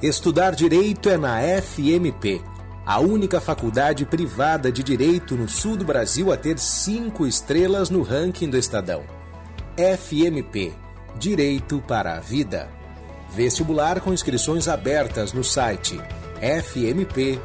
Estudar 0.04 0.54
direito 0.54 1.08
é 1.08 1.18
na 1.18 1.40
FMP, 1.40 2.42
a 2.86 3.00
única 3.00 3.40
faculdade 3.40 4.06
privada 4.06 4.70
de 4.70 4.84
direito 4.84 5.34
no 5.34 5.48
sul 5.48 5.78
do 5.78 5.86
Brasil 5.86 6.30
a 6.30 6.36
ter 6.36 6.60
cinco 6.60 7.26
estrelas 7.26 7.90
no 7.90 8.02
ranking 8.02 8.50
do 8.50 8.58
Estadão. 8.58 9.06
FMP 9.78 10.74
Direito 11.18 11.82
para 11.88 12.18
a 12.18 12.20
Vida. 12.20 12.70
Vestibular 13.34 14.02
com 14.02 14.12
inscrições 14.12 14.68
abertas 14.68 15.32
no 15.32 15.42
site 15.42 15.98
fmp.edu.br. 16.42 17.44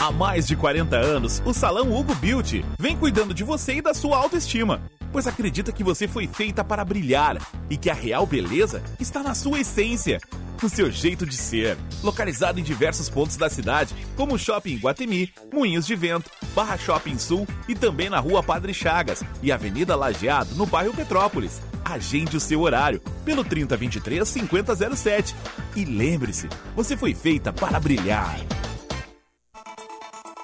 Há 0.00 0.10
mais 0.10 0.48
de 0.48 0.56
40 0.56 0.96
anos, 0.96 1.40
o 1.46 1.54
Salão 1.54 1.96
Hugo 1.96 2.12
Beauty 2.16 2.64
vem 2.76 2.96
cuidando 2.96 3.32
de 3.32 3.44
você 3.44 3.74
e 3.74 3.82
da 3.82 3.94
sua 3.94 4.16
autoestima, 4.16 4.82
pois 5.12 5.26
acredita 5.26 5.72
que 5.72 5.84
você 5.84 6.06
foi 6.06 6.26
feita 6.26 6.64
para 6.64 6.84
brilhar 6.84 7.36
e 7.68 7.76
que 7.76 7.90
a 7.90 7.94
real 7.94 8.26
beleza 8.26 8.82
está 8.98 9.22
na 9.22 9.34
sua 9.34 9.60
essência, 9.60 10.18
no 10.62 10.68
seu 10.68 10.90
jeito 10.90 11.26
de 11.26 11.36
ser. 11.36 11.76
Localizado 12.02 12.60
em 12.60 12.62
diversos 12.62 13.08
pontos 13.08 13.36
da 13.36 13.48
cidade, 13.48 13.94
como 14.16 14.34
o 14.34 14.38
Shopping 14.38 14.76
Guatemi, 14.76 15.32
Moinhos 15.52 15.86
de 15.86 15.94
Vento, 15.94 16.30
Barra 16.54 16.76
Shopping 16.76 17.18
Sul 17.18 17.46
e 17.68 17.74
também 17.74 18.08
na 18.08 18.18
Rua 18.18 18.42
Padre 18.42 18.74
Chagas 18.74 19.22
e 19.42 19.50
Avenida 19.50 19.96
Lajeado, 19.96 20.54
no 20.54 20.66
bairro 20.66 20.94
Petrópolis. 20.94 21.60
Agende 21.84 22.36
o 22.36 22.40
seu 22.40 22.60
horário 22.60 23.00
pelo 23.24 23.42
3023 23.42 24.28
5007. 24.28 25.34
E 25.74 25.84
lembre-se, 25.84 26.48
você 26.76 26.96
foi 26.96 27.14
feita 27.14 27.52
para 27.52 27.80
brilhar. 27.80 28.38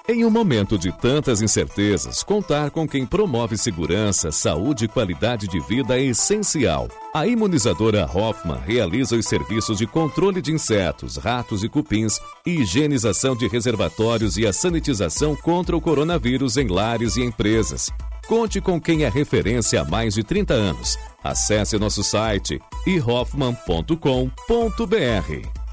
Em 0.09 0.25
um 0.25 0.31
momento 0.31 0.79
de 0.79 0.93
tantas 0.93 1.43
incertezas, 1.43 2.23
contar 2.23 2.71
com 2.71 2.87
quem 2.87 3.05
promove 3.05 3.59
segurança, 3.59 4.31
saúde 4.31 4.85
e 4.85 4.89
qualidade 4.89 5.49
de 5.49 5.59
vida 5.59 5.99
é 5.99 6.05
essencial. 6.05 6.87
A 7.13 7.27
imunizadora 7.27 8.09
Hoffman 8.15 8.61
realiza 8.65 9.17
os 9.17 9.27
serviços 9.27 9.79
de 9.79 9.87
controle 9.87 10.41
de 10.41 10.53
insetos, 10.53 11.17
ratos 11.17 11.65
e 11.65 11.69
cupins, 11.69 12.21
higienização 12.47 13.35
de 13.35 13.49
reservatórios 13.49 14.37
e 14.37 14.47
a 14.47 14.53
sanitização 14.53 15.35
contra 15.35 15.77
o 15.77 15.81
coronavírus 15.81 16.57
em 16.57 16.69
lares 16.69 17.17
e 17.17 17.25
empresas. 17.25 17.91
Conte 18.29 18.61
com 18.61 18.81
quem 18.81 19.03
é 19.03 19.09
referência 19.09 19.81
há 19.81 19.85
mais 19.85 20.15
de 20.15 20.23
30 20.23 20.55
anos. 20.55 20.97
Acesse 21.23 21.77
nosso 21.81 22.05
site 22.05 22.61
ihoffman.com.br. 22.87 25.66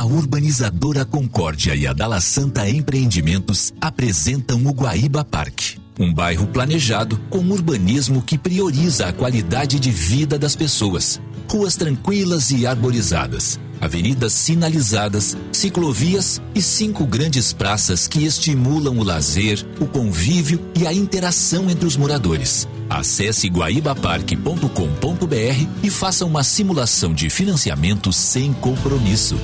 A 0.00 0.04
urbanizadora 0.06 1.04
Concórdia 1.04 1.76
e 1.76 1.86
a 1.86 1.92
Dala 1.92 2.22
Santa 2.22 2.66
Empreendimentos 2.66 3.70
apresentam 3.78 4.64
o 4.64 4.72
Guaíba 4.72 5.26
Parque. 5.26 5.78
Um 5.98 6.14
bairro 6.14 6.46
planejado 6.46 7.20
com 7.28 7.40
urbanismo 7.40 8.22
que 8.22 8.38
prioriza 8.38 9.08
a 9.08 9.12
qualidade 9.12 9.78
de 9.78 9.90
vida 9.90 10.38
das 10.38 10.56
pessoas. 10.56 11.20
Ruas 11.50 11.76
tranquilas 11.76 12.50
e 12.50 12.66
arborizadas, 12.66 13.60
avenidas 13.78 14.32
sinalizadas, 14.32 15.36
ciclovias 15.52 16.40
e 16.54 16.62
cinco 16.62 17.04
grandes 17.04 17.52
praças 17.52 18.08
que 18.08 18.24
estimulam 18.24 18.96
o 18.96 19.04
lazer, 19.04 19.62
o 19.78 19.86
convívio 19.86 20.64
e 20.74 20.86
a 20.86 20.94
interação 20.94 21.68
entre 21.68 21.86
os 21.86 21.98
moradores. 21.98 22.66
Acesse 22.88 23.50
guaibaparque.com.br 23.50 25.66
e 25.82 25.90
faça 25.90 26.24
uma 26.24 26.42
simulação 26.42 27.12
de 27.12 27.28
financiamento 27.28 28.10
sem 28.14 28.54
compromisso. 28.54 29.38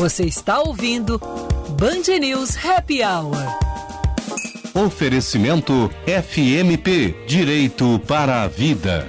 Você 0.00 0.24
está 0.24 0.58
ouvindo 0.60 1.18
Band 1.78 2.18
News 2.18 2.56
Happy 2.56 3.02
Hour. 3.02 3.36
Oferecimento 4.72 5.90
FMP 6.06 7.14
Direito 7.26 8.00
para 8.08 8.44
a 8.44 8.48
Vida. 8.48 9.06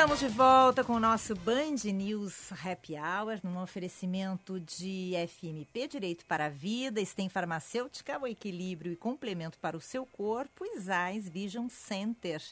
Estamos 0.00 0.18
de 0.18 0.28
volta 0.28 0.82
com 0.82 0.94
o 0.94 0.98
nosso 0.98 1.34
Band 1.34 1.76
News 1.92 2.50
Happy 2.52 2.94
Hour, 2.94 3.38
num 3.44 3.60
oferecimento 3.60 4.58
de 4.58 5.12
FMP 5.28 5.86
Direito 5.86 6.24
para 6.24 6.46
a 6.46 6.48
Vida, 6.48 7.04
Stem 7.04 7.28
Farmacêutica, 7.28 8.18
o 8.18 8.26
equilíbrio 8.26 8.94
e 8.94 8.96
complemento 8.96 9.58
para 9.58 9.76
o 9.76 9.80
seu 9.80 10.06
corpo, 10.06 10.64
e 10.64 10.80
Zais 10.80 11.28
Vision 11.28 11.68
Center. 11.68 12.42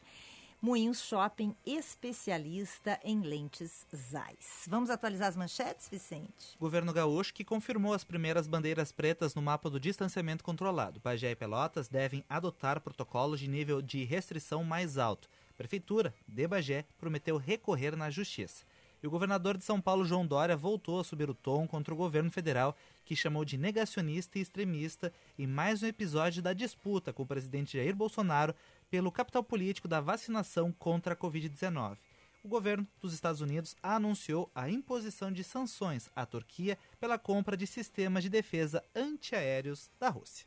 Moinhos 0.61 1.01
Shopping, 1.01 1.57
especialista 1.65 3.01
em 3.03 3.23
lentes 3.23 3.87
Zeiss. 3.97 4.67
Vamos 4.69 4.91
atualizar 4.91 5.29
as 5.29 5.37
manchetes, 5.37 5.89
Vicente? 5.89 6.55
Governo 6.61 6.93
gaúcho 6.93 7.33
que 7.33 7.45
confirmou 7.45 7.95
as 7.95 8.05
primeiras 8.05 8.47
bandeiras 8.47 8.93
pretas 8.93 9.35
no 9.35 9.41
mapa 9.41 9.71
do 9.71 9.81
distanciamento 9.81 10.45
controlado. 10.45 11.01
Bagé 11.01 11.31
e 11.31 11.37
Pelotas 11.37 11.89
devem 11.89 12.23
adotar 12.29 12.79
protocolos 12.79 13.41
de 13.41 13.49
nível 13.49 13.81
de 13.81 14.05
restrição 14.05 14.63
mais 14.63 14.99
alto. 14.99 15.31
Prefeitura 15.59 16.15
de 16.27 16.47
Bagé 16.47 16.85
prometeu 16.99 17.37
recorrer 17.37 17.97
na 17.97 18.09
justiça. 18.09 18.65
E 19.03 19.07
o 19.07 19.11
governador 19.11 19.57
de 19.57 19.65
São 19.65 19.81
Paulo, 19.81 20.05
João 20.05 20.25
Dória, 20.25 20.57
voltou 20.57 21.01
a 21.01 21.05
subir 21.05 21.29
o 21.29 21.35
tom 21.35 21.67
contra 21.67 21.93
o 21.93 21.97
governo 21.97 22.31
federal, 22.31 22.77
que 23.05 23.17
chamou 23.17 23.45
de 23.45 23.59
negacionista 23.59 24.39
e 24.39 24.43
extremista 24.43 25.13
em 25.37 25.49
mais 25.49 25.83
um 25.83 25.87
episódio 25.87 26.41
da 26.41 26.53
disputa 26.53 27.13
com 27.13 27.25
o 27.25 27.27
presidente 27.27 27.77
Jair 27.77 27.95
Bolsonaro 27.95 28.55
pelo 28.89 29.11
capital 29.11 29.43
político 29.43 29.89
da 29.89 30.01
vacinação 30.01 30.73
contra 30.73 31.15
a 31.15 31.17
Covid-19. 31.17 31.99
O 32.45 32.49
governo 32.49 32.87
dos 33.01 33.13
Estados 33.13 33.41
Unidos 33.41 33.77
anunciou 33.83 34.49
a 34.55 34.71
imposição 34.71 35.33
de 35.33 35.43
sanções 35.43 36.09
à 36.15 36.25
Turquia 36.25 36.79
pela 37.01 37.19
compra 37.19 37.57
de 37.57 37.67
sistemas 37.67 38.23
de 38.23 38.29
defesa 38.29 38.83
antiaéreos 38.95 39.91
da 39.99 40.09
Rússia. 40.09 40.47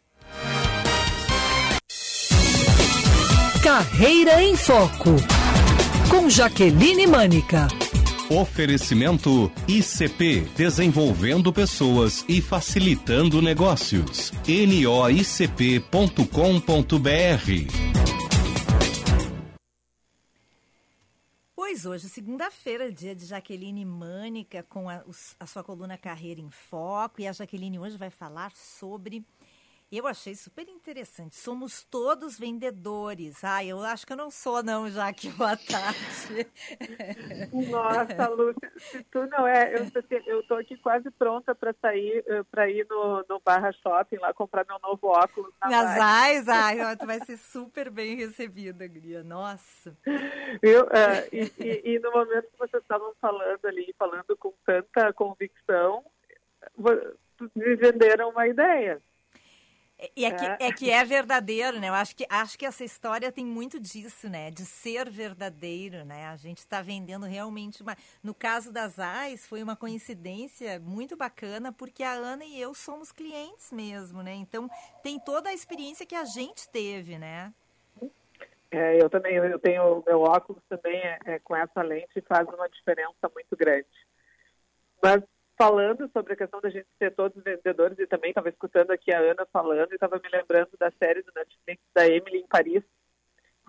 Carreira 3.64 4.42
em 4.42 4.58
Foco. 4.58 5.12
Com 6.10 6.28
Jaqueline 6.28 7.06
Mânica. 7.06 7.68
Oferecimento 8.28 9.52
ICP 9.68 10.50
Desenvolvendo 10.58 11.54
Pessoas 11.54 12.26
e 12.28 12.42
Facilitando 12.42 13.40
Negócios. 13.40 14.32
noicp.com.br 14.48 15.92
Pois 21.56 21.86
hoje, 21.86 22.10
segunda-feira, 22.10 22.92
dia 22.92 23.14
de 23.14 23.26
Jaqueline 23.28 23.86
Mânica, 23.86 24.64
com 24.64 24.90
a, 24.90 25.04
a, 25.40 25.46
sua 25.46 25.64
coluna 25.64 26.00
Carreira 26.00 26.42
em 26.42 26.50
Foco. 26.50 27.22
E 27.22 27.28
a 27.28 27.32
Jaqueline 27.32 27.78
hoje 27.78 27.96
vai 27.96 28.10
falar 28.10 28.52
sobre 28.56 29.24
eu 29.98 30.08
achei 30.08 30.34
super 30.36 30.68
interessante. 30.70 31.36
Somos 31.36 31.84
todos 31.84 32.40
vendedores. 32.40 33.44
Ai, 33.44 33.68
eu 33.68 33.80
acho 33.82 34.08
que 34.08 34.14
eu 34.14 34.18
não 34.18 34.32
sou, 34.32 34.64
não, 34.64 34.90
Jaque. 34.90 35.30
Boa 35.32 35.58
tarde. 35.58 36.48
Nossa, 37.70 38.30
Lúcia, 38.30 38.72
se 38.78 39.04
tu 39.04 39.26
não 39.28 39.46
é, 39.46 39.74
eu, 39.76 39.86
eu 40.28 40.44
tô 40.44 40.56
aqui 40.56 40.78
quase 40.78 41.12
pronta 41.12 41.54
para 41.54 41.74
sair, 41.82 42.24
eh, 42.26 42.44
para 42.50 42.70
ir 42.70 42.88
no, 42.90 43.26
no 43.28 43.40
Barra 43.40 43.72
Shopping 43.74 44.18
lá 44.18 44.34
comprar 44.34 44.66
meu 44.66 44.80
novo 44.80 45.08
óculos. 45.08 45.54
Na 45.62 45.70
Nas 45.70 46.00
AIS, 46.00 46.48
ai, 46.48 46.96
tu 46.96 47.06
vai 47.06 47.20
ser 47.26 47.38
super 47.38 47.90
bem 47.90 48.16
recebida, 48.16 48.88
Gria. 48.88 49.24
Nossa. 49.24 49.96
Viu? 50.62 50.84
Uh, 50.84 51.28
e, 51.34 51.52
e, 51.60 51.96
e 51.96 52.00
no 52.00 52.12
momento 52.12 52.50
que 52.50 52.58
vocês 52.58 52.82
estavam 52.82 53.14
falando 53.20 53.66
ali, 53.66 53.94
falando 53.98 54.38
com 54.38 54.54
tanta 54.66 55.12
convicção, 55.14 56.04
me 57.56 57.76
venderam 57.76 58.30
uma 58.30 58.48
ideia. 58.48 59.02
E 60.16 60.26
é 60.26 60.32
que, 60.32 60.46
é. 60.46 60.58
é 60.60 60.74
que 60.74 60.90
é 60.90 61.04
verdadeiro, 61.06 61.80
né? 61.80 61.90
Eu 61.90 61.94
acho 61.94 62.16
que, 62.16 62.26
acho 62.28 62.58
que 62.58 62.66
essa 62.66 62.84
história 62.84 63.32
tem 63.32 63.46
muito 63.46 63.80
disso, 63.80 64.28
né? 64.28 64.50
De 64.50 64.66
ser 64.66 65.10
verdadeiro, 65.10 66.04
né? 66.04 66.26
A 66.28 66.36
gente 66.36 66.58
está 66.58 66.82
vendendo 66.82 67.28
realmente 67.28 67.84
uma... 67.84 67.96
No 68.24 68.34
caso 68.34 68.72
das 68.72 68.98
AIS, 68.98 69.46
foi 69.46 69.62
uma 69.62 69.76
coincidência 69.76 70.80
muito 70.80 71.16
bacana, 71.16 71.72
porque 71.72 72.02
a 72.02 72.14
Ana 72.14 72.44
e 72.44 72.60
eu 72.60 72.74
somos 72.74 73.12
clientes 73.12 73.72
mesmo, 73.72 74.24
né? 74.24 74.34
Então, 74.34 74.68
tem 75.04 75.20
toda 75.20 75.50
a 75.50 75.54
experiência 75.54 76.06
que 76.06 76.16
a 76.16 76.26
gente 76.26 76.68
teve, 76.70 77.20
né? 77.20 77.54
É, 78.72 79.00
eu 79.00 79.10
também, 79.10 79.36
eu 79.36 79.60
tenho, 79.60 80.02
meu 80.08 80.22
óculos 80.22 80.64
também 80.68 80.98
é, 80.98 81.20
é 81.26 81.40
com 81.40 81.56
essa 81.56 81.82
lente 81.82 82.12
e 82.16 82.22
faz 82.22 82.48
uma 82.48 82.70
diferença 82.70 83.30
muito 83.36 83.56
grande. 83.56 83.88
Mas 85.04 85.22
falando 85.62 86.10
sobre 86.12 86.34
a 86.34 86.36
questão 86.36 86.60
da 86.60 86.72
gente 86.72 86.88
ser 86.98 87.14
todos 87.14 87.44
vendedores 87.44 88.00
e 88.00 88.08
também 88.08 88.32
estava 88.32 88.50
escutando 88.50 88.90
aqui 88.90 89.14
a 89.14 89.20
Ana 89.20 89.46
falando 89.54 89.92
e 89.92 89.94
estava 89.94 90.20
me 90.20 90.28
lembrando 90.28 90.72
da 90.80 90.92
série 90.98 91.22
do 91.22 91.32
Netflix 91.36 91.84
da 91.94 92.08
Emily 92.08 92.40
em 92.40 92.48
Paris, 92.48 92.84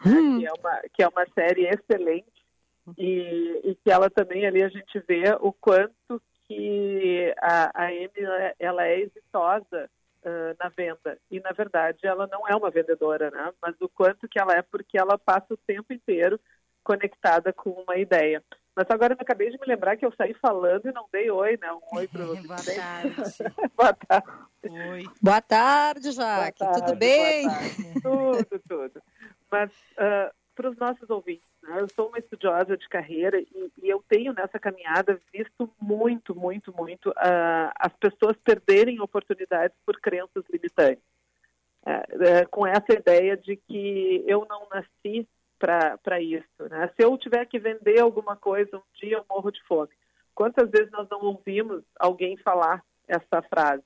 hum. 0.06 0.38
que, 0.38 0.46
é 0.46 0.52
uma, 0.58 0.82
que 0.94 1.02
é 1.02 1.08
uma 1.08 1.26
série 1.34 1.66
excelente 1.66 2.32
e, 2.96 3.60
e, 3.62 3.74
que 3.74 3.90
ela 3.90 4.08
também 4.08 4.46
ali 4.46 4.62
a 4.62 4.70
gente 4.70 4.98
vê 5.06 5.36
o 5.38 5.52
quanto 5.52 6.22
que 6.46 7.34
a, 7.38 7.84
a 7.84 7.92
Emily 7.92 8.54
ela 8.58 8.86
é 8.86 9.00
exitosa 9.00 9.90
uh, 10.24 10.56
na 10.58 10.70
venda 10.70 11.18
e 11.30 11.40
na 11.40 11.52
verdade 11.52 12.06
ela 12.06 12.26
não 12.26 12.48
é 12.48 12.56
uma 12.56 12.70
vendedora, 12.70 13.30
né? 13.30 13.52
Mas 13.60 13.74
o 13.82 13.88
quanto 13.90 14.26
que 14.26 14.40
ela 14.40 14.54
é 14.54 14.62
porque 14.62 14.98
ela 14.98 15.18
passa 15.18 15.52
o 15.52 15.58
tempo 15.58 15.92
inteiro 15.92 16.40
conectada 16.82 17.52
com 17.52 17.70
uma 17.70 17.98
ideia. 17.98 18.42
Mas 18.74 18.86
agora 18.90 19.12
eu 19.12 19.18
acabei 19.20 19.50
de 19.50 19.58
me 19.58 19.66
lembrar 19.66 19.96
que 19.96 20.04
eu 20.04 20.12
saí 20.16 20.32
falando 20.34 20.88
e 20.88 20.92
não 20.92 21.06
dei 21.12 21.30
oi, 21.30 21.58
né? 21.60 21.70
Um 21.72 21.96
oi 21.96 22.08
para 22.08 22.24
você. 22.24 22.46
Boa 22.46 22.62
tarde. 22.64 23.22
boa 23.76 23.92
tarde. 23.92 24.28
Oi. 24.62 25.04
Boa 25.20 25.42
tarde, 25.42 26.12
Jaque. 26.12 26.58
Boa 26.58 26.72
tarde, 26.72 26.86
tudo 26.86 26.98
bem? 26.98 27.46
tudo, 28.02 28.62
tudo. 28.66 29.02
Mas 29.50 29.70
uh, 29.70 30.32
para 30.54 30.70
os 30.70 30.76
nossos 30.78 31.10
ouvintes, 31.10 31.46
né? 31.62 31.80
eu 31.80 31.88
sou 31.88 32.08
uma 32.08 32.18
estudiosa 32.18 32.76
de 32.76 32.88
carreira 32.88 33.38
e, 33.40 33.72
e, 33.82 33.88
eu 33.90 34.02
tenho 34.08 34.32
nessa 34.32 34.58
caminhada 34.58 35.20
visto 35.32 35.70
muito, 35.78 36.34
muito, 36.34 36.72
muito 36.74 37.10
uh, 37.10 37.72
as 37.78 37.92
pessoas 37.96 38.36
perderem 38.38 39.00
oportunidades 39.00 39.76
por 39.84 40.00
crenças 40.00 40.44
limitantes. 40.50 41.04
Uh, 41.84 42.48
com 42.48 42.66
essa 42.66 42.92
ideia 42.92 43.36
de 43.36 43.56
que 43.56 44.24
eu 44.26 44.46
não 44.48 44.66
nasci 44.70 45.28
para 45.62 46.20
isso. 46.20 46.68
Né? 46.68 46.90
Se 46.96 47.04
eu 47.04 47.16
tiver 47.16 47.46
que 47.46 47.58
vender 47.58 48.00
alguma 48.00 48.34
coisa 48.34 48.76
um 48.76 48.82
dia, 49.00 49.18
eu 49.18 49.24
morro 49.30 49.52
de 49.52 49.62
fome. 49.62 49.90
Quantas 50.34 50.68
vezes 50.70 50.90
nós 50.90 51.08
não 51.08 51.20
ouvimos 51.20 51.84
alguém 51.98 52.36
falar 52.38 52.82
essa 53.06 53.40
frase? 53.42 53.84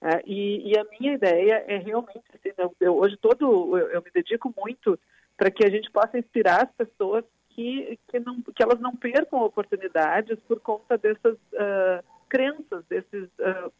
É, 0.00 0.22
e, 0.26 0.72
e, 0.72 0.78
a 0.78 0.84
minha 0.98 1.14
ideia 1.14 1.64
é 1.66 1.78
realmente, 1.78 2.24
assim, 2.34 2.52
eu, 2.58 2.74
eu, 2.80 2.96
hoje 2.98 3.16
todo 3.16 3.78
eu, 3.78 3.88
eu, 3.88 4.02
me 4.02 4.10
dedico 4.12 4.52
muito 4.56 4.98
para 5.36 5.50
que 5.50 5.64
a 5.64 5.70
gente 5.70 5.90
possa 5.90 6.18
inspirar 6.18 6.64
as 6.64 6.72
pessoas 6.72 7.24
que, 7.50 7.98
que, 8.08 8.20
não, 8.20 8.42
que 8.42 8.62
elas 8.62 8.78
não 8.78 8.94
percam 8.94 9.40
oportunidades 9.40 10.38
por 10.40 10.60
conta 10.60 10.98
dessas 10.98 11.34
uh, 11.34 12.04
crenças, 12.28 12.84
desses 12.86 13.24
uh, 13.38 13.72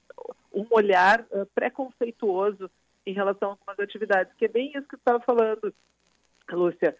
um 0.54 0.66
olhar 0.70 1.20
uh, 1.30 1.44
preconceituoso 1.54 2.70
em 3.04 3.12
relação 3.12 3.50
a 3.50 3.52
algumas 3.52 3.78
atividades, 3.78 4.32
que 4.38 4.46
é 4.46 4.48
bem 4.48 4.68
isso 4.68 4.88
que 4.88 4.96
você 4.96 5.00
estava 5.00 5.20
falando, 5.20 5.72
Lúcia 6.50 6.96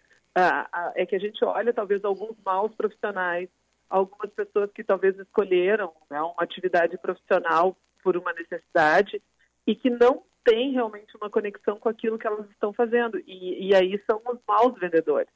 é 0.95 1.05
que 1.05 1.15
a 1.15 1.19
gente 1.19 1.43
olha 1.43 1.73
talvez 1.73 2.03
alguns 2.03 2.35
maus 2.45 2.73
profissionais, 2.75 3.49
algumas 3.89 4.31
pessoas 4.33 4.71
que 4.71 4.83
talvez 4.83 5.17
escolheram 5.17 5.91
né, 6.09 6.21
uma 6.21 6.43
atividade 6.43 6.97
profissional 6.97 7.75
por 8.03 8.15
uma 8.15 8.33
necessidade 8.33 9.21
e 9.65 9.75
que 9.75 9.89
não 9.89 10.23
têm 10.43 10.71
realmente 10.71 11.15
uma 11.17 11.29
conexão 11.29 11.77
com 11.77 11.89
aquilo 11.89 12.17
que 12.17 12.27
elas 12.27 12.49
estão 12.51 12.71
fazendo. 12.71 13.19
E, 13.25 13.67
e 13.67 13.75
aí 13.75 14.01
são 14.09 14.21
os 14.25 14.39
maus 14.47 14.77
vendedores. 14.79 15.31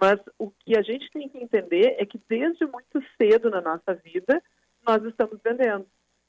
Mas 0.00 0.18
o 0.38 0.50
que 0.50 0.76
a 0.76 0.82
gente 0.82 1.10
tem 1.12 1.28
que 1.28 1.38
entender 1.38 1.94
é 1.98 2.04
que 2.04 2.20
desde 2.28 2.66
muito 2.66 3.02
cedo 3.16 3.48
na 3.48 3.60
nossa 3.60 3.94
vida, 3.94 4.42
nós 4.84 5.04
estamos 5.04 5.38
vendendo. 5.42 5.86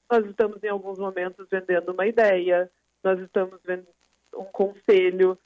Nós 0.10 0.24
estamos, 0.28 0.64
em 0.64 0.70
alguns 0.70 1.00
momentos, 1.00 1.48
vendendo 1.50 1.92
uma 1.92 2.06
ideia, 2.06 2.70
nós 3.04 3.20
estamos 3.20 3.60
vendendo 3.64 3.88
um 4.36 4.46
conselho, 4.46 5.38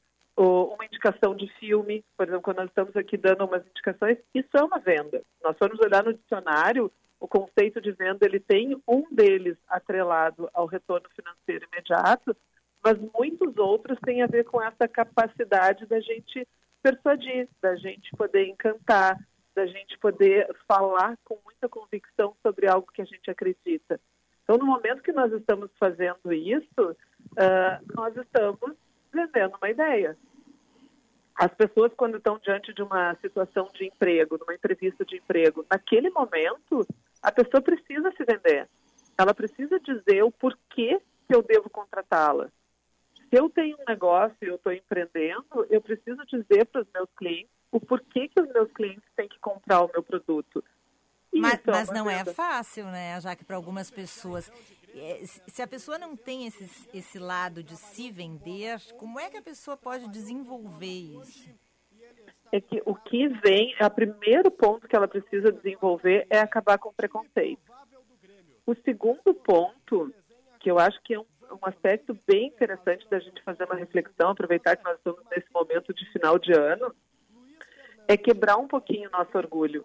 uma 0.42 0.84
indicação 0.84 1.34
de 1.34 1.46
filme, 1.58 2.04
por 2.16 2.26
exemplo, 2.26 2.42
quando 2.42 2.58
nós 2.58 2.68
estamos 2.68 2.96
aqui 2.96 3.16
dando 3.16 3.44
umas 3.44 3.66
indicações, 3.66 4.18
isso 4.34 4.48
é 4.54 4.62
uma 4.62 4.78
venda. 4.78 5.22
Nós 5.42 5.56
formos 5.58 5.78
olhar 5.80 6.02
no 6.02 6.14
dicionário, 6.14 6.90
o 7.18 7.28
conceito 7.28 7.80
de 7.80 7.92
venda 7.92 8.24
ele 8.24 8.40
tem 8.40 8.80
um 8.88 9.04
deles 9.10 9.58
atrelado 9.68 10.48
ao 10.54 10.66
retorno 10.66 11.06
financeiro 11.10 11.66
imediato, 11.70 12.34
mas 12.82 12.96
muitos 13.14 13.56
outros 13.58 13.98
têm 14.00 14.22
a 14.22 14.26
ver 14.26 14.44
com 14.44 14.62
essa 14.62 14.88
capacidade 14.88 15.84
da 15.84 16.00
gente 16.00 16.48
persuadir, 16.82 17.46
da 17.60 17.76
gente 17.76 18.10
poder 18.16 18.46
encantar, 18.46 19.18
da 19.54 19.66
gente 19.66 19.98
poder 19.98 20.48
falar 20.66 21.18
com 21.24 21.38
muita 21.44 21.68
convicção 21.68 22.34
sobre 22.42 22.66
algo 22.66 22.90
que 22.92 23.02
a 23.02 23.04
gente 23.04 23.30
acredita. 23.30 24.00
Então, 24.42 24.56
no 24.56 24.64
momento 24.64 25.02
que 25.02 25.12
nós 25.12 25.30
estamos 25.32 25.70
fazendo 25.78 26.32
isso, 26.32 26.80
uh, 26.80 27.94
nós 27.94 28.16
estamos 28.16 28.74
vendendo 29.12 29.56
uma 29.60 29.68
ideia. 29.68 30.16
As 31.40 31.54
pessoas, 31.54 31.90
quando 31.96 32.18
estão 32.18 32.38
diante 32.38 32.70
de 32.74 32.82
uma 32.82 33.14
situação 33.14 33.70
de 33.72 33.86
emprego, 33.86 34.36
numa 34.36 34.54
entrevista 34.54 35.06
de 35.06 35.16
emprego, 35.16 35.64
naquele 35.70 36.10
momento, 36.10 36.86
a 37.22 37.32
pessoa 37.32 37.62
precisa 37.62 38.12
se 38.14 38.22
vender. 38.26 38.68
Ela 39.16 39.32
precisa 39.32 39.80
dizer 39.80 40.22
o 40.22 40.30
porquê 40.30 41.00
que 41.26 41.34
eu 41.34 41.42
devo 41.42 41.70
contratá-la. 41.70 42.50
Se 43.14 43.40
eu 43.40 43.48
tenho 43.48 43.74
um 43.78 43.84
negócio 43.88 44.36
e 44.42 44.48
eu 44.48 44.56
estou 44.56 44.70
empreendendo, 44.70 45.66
eu 45.70 45.80
preciso 45.80 46.26
dizer 46.26 46.66
para 46.66 46.82
os 46.82 46.86
meus 46.92 47.08
clientes 47.16 47.50
o 47.72 47.80
porquê 47.80 48.28
que 48.28 48.42
os 48.42 48.52
meus 48.52 48.70
clientes 48.72 49.08
têm 49.16 49.26
que 49.26 49.38
comprar 49.38 49.80
o 49.80 49.90
meu 49.90 50.02
produto. 50.02 50.62
Mas, 51.32 51.54
é 51.54 51.60
mas 51.64 51.90
não 51.90 52.10
é 52.10 52.22
fácil, 52.22 52.84
né? 52.86 53.18
Já 53.18 53.34
que 53.34 53.46
para 53.46 53.56
algumas 53.56 53.90
pessoas 53.90 54.52
se 55.46 55.62
a 55.62 55.66
pessoa 55.66 55.98
não 55.98 56.16
tem 56.16 56.46
esse, 56.46 56.88
esse 56.92 57.18
lado 57.18 57.62
de 57.62 57.76
se 57.76 58.10
vender, 58.10 58.78
como 58.98 59.18
é 59.18 59.28
que 59.28 59.36
a 59.36 59.42
pessoa 59.42 59.76
pode 59.76 60.08
desenvolver 60.08 60.86
isso? 60.86 61.48
É 62.52 62.60
que 62.60 62.82
o 62.84 62.94
que 62.94 63.28
vem, 63.28 63.74
o 63.80 63.90
primeiro 63.90 64.50
ponto 64.50 64.88
que 64.88 64.96
ela 64.96 65.06
precisa 65.06 65.52
desenvolver 65.52 66.26
é 66.28 66.40
acabar 66.40 66.78
com 66.78 66.88
o 66.88 66.92
preconceito. 66.92 67.62
O 68.66 68.74
segundo 68.84 69.32
ponto, 69.34 70.12
que 70.58 70.70
eu 70.70 70.78
acho 70.78 71.00
que 71.02 71.14
é 71.14 71.20
um, 71.20 71.26
um 71.52 71.58
aspecto 71.62 72.16
bem 72.26 72.48
interessante 72.48 73.08
da 73.08 73.20
gente 73.20 73.42
fazer 73.42 73.64
uma 73.64 73.76
reflexão, 73.76 74.30
aproveitar 74.30 74.76
que 74.76 74.84
nós 74.84 74.96
estamos 74.96 75.22
nesse 75.30 75.50
momento 75.52 75.94
de 75.94 76.04
final 76.12 76.38
de 76.38 76.52
ano, 76.52 76.94
é 78.08 78.16
quebrar 78.16 78.56
um 78.56 78.66
pouquinho 78.66 79.08
o 79.08 79.12
nosso 79.12 79.36
orgulho 79.38 79.84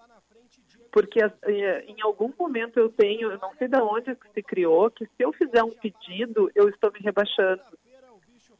porque 0.95 1.19
eh, 1.19 1.85
em 1.89 2.01
algum 2.01 2.31
momento 2.39 2.79
eu 2.79 2.89
tenho, 2.89 3.37
não 3.37 3.53
sei 3.55 3.67
de 3.67 3.75
onde 3.75 4.17
se 4.33 4.41
criou, 4.41 4.89
que 4.89 5.03
se 5.05 5.11
eu 5.19 5.33
fizer 5.33 5.61
um 5.61 5.71
pedido, 5.71 6.49
eu 6.55 6.69
estou 6.69 6.89
me 6.89 7.01
rebaixando. 7.01 7.61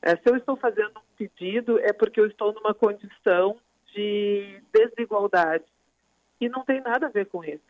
É, 0.01 0.17
se 0.17 0.23
eu 0.25 0.35
estou 0.35 0.57
fazendo 0.57 0.91
um 0.97 1.15
pedido, 1.17 1.79
é 1.79 1.93
porque 1.93 2.19
eu 2.19 2.25
estou 2.25 2.51
numa 2.51 2.73
condição 2.73 3.55
de 3.93 4.61
desigualdade. 4.73 5.63
E 6.41 6.49
não 6.49 6.65
tem 6.65 6.81
nada 6.81 7.05
a 7.05 7.09
ver 7.09 7.27
com 7.27 7.41
isso. 7.41 7.63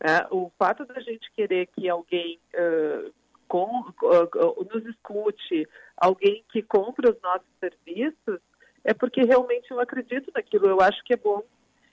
É, 0.00 0.26
o 0.30 0.50
fato 0.58 0.86
da 0.86 0.98
gente 1.00 1.30
querer 1.32 1.66
que 1.66 1.86
alguém 1.86 2.40
uh, 2.54 3.12
com, 3.46 3.80
uh, 3.82 4.68
nos 4.72 4.86
escute, 4.86 5.68
alguém 5.98 6.42
que 6.50 6.62
compre 6.62 7.10
os 7.10 7.20
nossos 7.20 7.46
serviços, 7.60 8.40
é 8.82 8.94
porque 8.94 9.22
realmente 9.22 9.70
eu 9.70 9.78
acredito 9.78 10.32
naquilo, 10.34 10.66
eu 10.66 10.80
acho 10.80 11.04
que 11.04 11.12
é 11.12 11.16
bom 11.18 11.42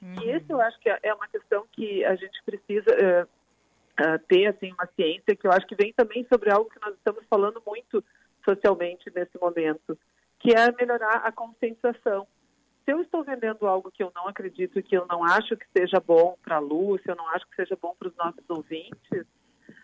Uhum. 0.06 0.22
E 0.22 0.30
esse 0.30 0.46
eu 0.50 0.62
acho 0.62 0.80
que 0.80 0.90
é 0.90 1.14
uma 1.14 1.28
questão 1.28 1.66
que 1.72 2.06
a 2.06 2.16
gente 2.16 2.40
precisa 2.46 2.92
uh, 2.92 3.24
uh, 3.26 4.20
ter 4.28 4.46
assim 4.46 4.72
uma 4.72 4.88
ciência 4.96 5.36
que 5.36 5.48
eu 5.48 5.52
acho 5.52 5.66
que 5.66 5.76
vem 5.76 5.92
também 5.94 6.24
sobre 6.32 6.52
algo 6.52 6.70
que 6.70 6.80
nós 6.80 6.94
estamos 6.94 7.26
falando 7.28 7.62
muito 7.66 8.04
socialmente 8.44 9.12
nesse 9.16 9.40
momento, 9.42 9.98
que 10.40 10.52
é 10.52 10.72
melhorar 10.72 11.24
a 11.26 11.32
conscientização. 11.32 12.28
se 12.84 12.92
eu 12.92 13.02
estou 13.02 13.24
vendendo 13.24 13.66
algo 13.66 13.92
que 13.92 14.04
eu 14.04 14.12
não 14.14 14.28
acredito, 14.28 14.84
que 14.84 14.96
eu 14.96 15.08
não 15.08 15.24
acho 15.24 15.58
que 15.58 15.66
seja 15.76 16.00
bom 16.00 16.38
para 16.44 16.58
a 16.58 16.60
Lúcia, 16.60 17.12
eu 17.12 17.16
não 17.16 17.28
acho 17.30 17.48
que 17.48 17.56
seja 17.56 17.76
bom 17.82 17.96
para 17.98 18.10
os 18.10 18.16
nossos 18.16 18.48
ouvintes, 18.48 19.26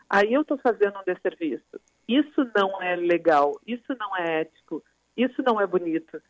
aí 0.07 0.31
eu 0.31 0.43
estou 0.43 0.59
fazendo 0.59 0.99
um 0.99 1.03
desserviço. 1.03 1.81
Isso 2.07 2.47
não 2.55 2.79
é 2.79 2.95
legal, 2.95 3.59
isso 3.65 3.95
não 3.99 4.15
é 4.15 4.41
ético, 4.41 4.83
isso 5.17 5.41
não 5.41 5.59
é 5.59 5.65
bonito. 5.65 6.21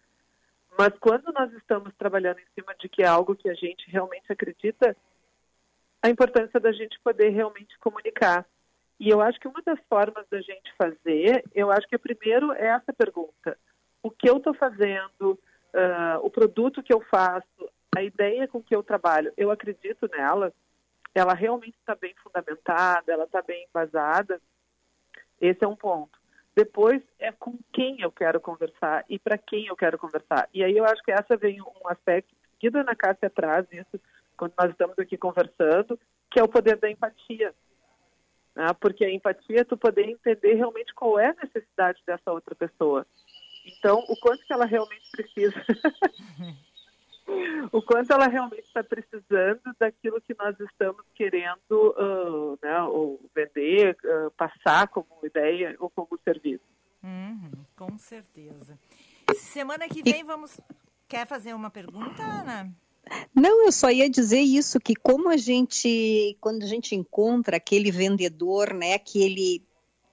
Mas 0.78 0.98
quando 1.00 1.32
nós 1.34 1.52
estamos 1.54 1.94
trabalhando 1.96 2.40
em 2.40 2.48
cima 2.56 2.74
de 2.76 2.88
que 2.88 3.04
é 3.04 3.08
algo 3.08 3.36
que 3.36 3.50
a 3.50 3.54
gente 3.54 3.90
realmente 3.90 4.32
acredita, 4.32 4.96
a 6.02 6.10
importância 6.10 6.60
da 6.60 6.72
gente 6.72 7.00
poder 7.02 7.30
realmente 7.30 7.78
comunicar. 7.80 8.46
E 9.00 9.10
eu 9.10 9.22
acho 9.22 9.40
que 9.40 9.48
uma 9.48 9.62
das 9.66 9.80
formas 9.90 10.26
da 10.30 10.42
gente 10.42 10.74
fazer, 10.78 11.44
eu 11.54 11.72
acho 11.72 11.88
que 11.88 11.98
primeiro 11.98 12.52
é 12.54 12.68
essa 12.68 12.94
pergunta: 12.94 13.58
o 14.02 14.10
que 14.10 14.30
eu 14.30 14.38
estou 14.38 14.54
fazendo, 14.54 15.32
uh, 15.74 16.20
o 16.22 16.30
produto 16.30 16.84
que 16.84 16.94
eu 16.94 17.02
faço, 17.02 17.70
a 17.96 18.02
ideia 18.02 18.48
com 18.48 18.62
que 18.62 18.76
eu 18.76 18.84
trabalho, 18.84 19.34
eu 19.36 19.52
acredito 19.52 20.10
nela, 20.12 20.54
ela 21.14 21.34
realmente 21.34 21.78
está 21.80 21.96
bem 21.96 22.14
fundamentada, 22.24 23.12
ela 23.12 23.26
está 23.26 23.42
bem 23.42 23.66
embasada. 23.68 24.42
Esse 25.40 25.64
é 25.64 25.68
um 25.68 25.76
ponto. 25.76 26.21
Depois 26.56 27.02
é 27.18 27.32
com 27.32 27.58
quem 27.72 28.02
eu 28.02 28.12
quero 28.12 28.40
conversar 28.40 29.06
e 29.10 29.18
para 29.18 29.38
quem 29.38 29.68
eu 29.68 29.76
quero 29.76 29.98
conversar. 29.98 30.50
E 30.54 30.64
aí 30.64 30.76
eu 30.76 30.86
acho 30.86 31.02
que 31.04 31.12
essa 31.12 31.38
vem 31.38 31.62
um 31.62 31.88
aspecto 31.88 32.36
que 32.60 32.68
a 32.68 32.82
Ana 32.82 32.96
Cássia 32.96 33.30
traz 33.30 33.66
isso 33.72 34.00
quando 34.38 34.54
nós 34.60 34.72
estamos 34.72 34.98
aqui 35.00 35.18
conversando, 35.18 36.00
que 36.30 36.40
é 36.40 36.44
o 36.44 36.48
poder 36.48 36.78
da 36.78 36.90
empatia. 36.90 37.54
Né? 38.56 38.68
Porque 38.80 39.06
a 39.06 39.12
empatia 39.12 39.62
é 39.62 39.64
tu 39.64 39.78
poder 39.78 40.10
entender 40.10 40.54
realmente 40.56 40.94
qual 40.94 41.20
é 41.20 41.30
a 41.30 41.36
necessidade 41.44 42.02
dessa 42.06 42.32
outra 42.32 42.54
pessoa. 42.54 43.06
Então, 43.66 44.00
o 44.10 44.16
quanto 44.20 44.44
que 44.46 44.54
ela 44.54 44.66
realmente 44.66 45.10
precisa. 45.12 45.56
o 47.72 47.82
quanto 47.82 48.12
ela 48.12 48.28
realmente 48.28 48.66
está 48.66 48.84
precisando 48.84 49.62
daquilo 49.80 50.22
que 50.22 50.36
nós 50.38 50.60
estamos 50.60 51.04
querendo 51.16 51.72
uh, 51.72 52.58
né, 52.62 52.82
ou 52.84 53.20
vender, 53.36 53.98
uh, 54.04 54.32
passar 54.32 54.88
como 54.88 55.08
ideia 55.24 55.76
ou 55.80 55.90
como 55.90 56.20
serviço. 56.24 56.64
Uhum, 57.04 57.52
com 57.76 57.98
certeza. 57.98 58.78
Semana 59.36 59.88
que 59.88 60.04
vem 60.04 60.24
vamos. 60.24 60.60
Quer 61.08 61.28
fazer 61.28 61.54
uma 61.54 61.70
pergunta, 61.70 62.22
Ana? 62.24 62.72
Não, 63.36 63.66
eu 63.66 63.72
só 63.72 63.90
ia 63.90 64.10
dizer 64.10 64.40
isso, 64.40 64.80
que 64.80 64.96
como 64.96 65.30
a 65.30 65.38
gente, 65.38 66.38
quando 66.40 66.64
a 66.64 66.68
gente 66.68 66.96
encontra 66.96 67.58
aquele 67.58 67.92
vendedor, 67.92 68.74
né, 68.74 68.98
que 68.98 69.22
ele 69.22 69.64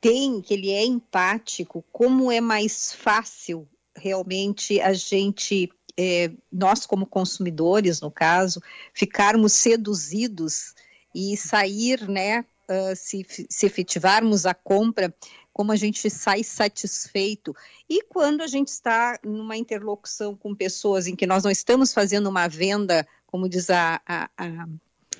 tem, 0.00 0.40
que 0.40 0.54
ele 0.54 0.70
é 0.70 0.84
empático, 0.84 1.84
como 1.92 2.32
é 2.32 2.40
mais 2.40 2.92
fácil 2.92 3.68
realmente 3.94 4.80
a 4.80 4.92
gente, 4.92 5.70
é, 5.98 6.30
nós 6.52 6.86
como 6.86 7.04
consumidores, 7.04 8.00
no 8.00 8.10
caso, 8.10 8.62
ficarmos 8.94 9.52
seduzidos 9.52 10.74
e 11.12 11.36
sair, 11.36 12.08
né, 12.08 12.44
uh, 12.68 12.94
se, 12.94 13.26
se 13.50 13.66
efetivarmos 13.66 14.46
a 14.46 14.54
compra, 14.54 15.12
como 15.52 15.72
a 15.72 15.76
gente 15.76 16.08
sai 16.08 16.44
satisfeito. 16.44 17.52
E 17.90 18.04
quando 18.04 18.42
a 18.42 18.46
gente 18.46 18.68
está 18.68 19.18
numa 19.24 19.56
interlocução 19.56 20.36
com 20.36 20.54
pessoas 20.54 21.08
em 21.08 21.16
que 21.16 21.26
nós 21.26 21.42
não 21.42 21.50
estamos 21.50 21.92
fazendo 21.92 22.28
uma 22.28 22.46
venda, 22.46 23.04
como 23.26 23.48
diz 23.48 23.68
a, 23.68 24.00
a, 24.06 24.30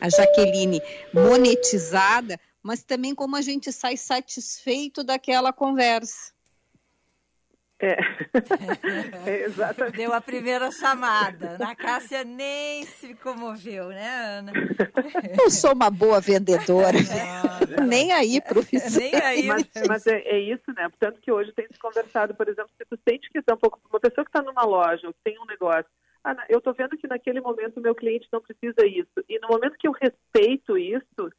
a 0.00 0.08
Jaqueline, 0.08 0.80
monetizada, 1.12 2.38
mas 2.62 2.84
também 2.84 3.16
como 3.16 3.34
a 3.34 3.42
gente 3.42 3.72
sai 3.72 3.96
satisfeito 3.96 5.02
daquela 5.02 5.52
conversa. 5.52 6.37
É. 7.80 7.96
é. 9.30 9.44
exatamente. 9.44 9.96
Deu 9.96 10.12
a 10.12 10.20
primeira 10.20 10.70
chamada. 10.72 11.56
A 11.60 11.74
Cássia 11.76 12.24
nem 12.24 12.84
se 12.84 13.14
comoveu, 13.14 13.88
né, 13.88 14.38
Ana? 14.38 14.52
Eu 15.40 15.50
sou 15.50 15.72
uma 15.72 15.88
boa 15.88 16.20
vendedora. 16.20 16.96
É. 16.98 17.80
Nem 17.82 18.12
aí, 18.12 18.40
professor. 18.40 19.00
Nem 19.00 19.14
aí. 19.14 19.46
Mas, 19.46 19.66
mas 19.86 20.06
é, 20.08 20.18
é, 20.18 20.38
isso, 20.40 20.72
né? 20.76 20.88
Portanto 20.88 21.20
que 21.20 21.30
hoje 21.30 21.52
tem 21.52 21.66
se 21.70 21.78
conversado, 21.78 22.34
por 22.34 22.48
exemplo, 22.48 22.70
se 22.76 22.84
tu 22.84 22.98
sente 23.08 23.30
que 23.30 23.38
está 23.38 23.54
um 23.54 23.58
pouco... 23.58 23.80
Uma 23.88 24.00
pessoa 24.00 24.24
que 24.24 24.30
está 24.30 24.42
numa 24.42 24.64
loja, 24.64 25.06
ou 25.06 25.12
que 25.12 25.20
tem 25.22 25.38
um 25.38 25.46
negócio, 25.46 25.86
ah, 26.24 26.36
eu 26.48 26.58
estou 26.58 26.74
vendo 26.74 26.96
que 26.96 27.06
naquele 27.06 27.40
momento 27.40 27.78
o 27.78 27.80
meu 27.82 27.94
cliente 27.94 28.28
não 28.32 28.40
precisa 28.40 28.84
isso. 28.86 29.24
E 29.28 29.38
no 29.38 29.48
momento 29.48 29.78
que 29.78 29.86
eu 29.86 29.92
respeito 29.92 30.76
isso, 30.76 31.30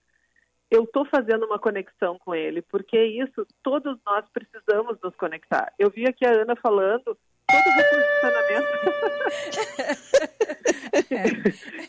eu 0.69 0.83
estou 0.83 1.05
fazendo 1.05 1.45
uma 1.45 1.57
conexão 1.57 2.17
com 2.19 2.35
ele, 2.35 2.61
porque 2.61 2.97
é 2.97 3.05
isso, 3.05 3.45
todos 3.63 3.97
nós 4.05 4.25
precisamos 4.29 4.99
nos 5.01 5.15
conectar. 5.15 5.73
Eu 5.79 5.89
vi 5.89 6.07
aqui 6.07 6.25
a 6.25 6.31
Ana 6.31 6.55
falando 6.55 7.17
todo 7.49 7.69
reposicionamento 7.75 8.67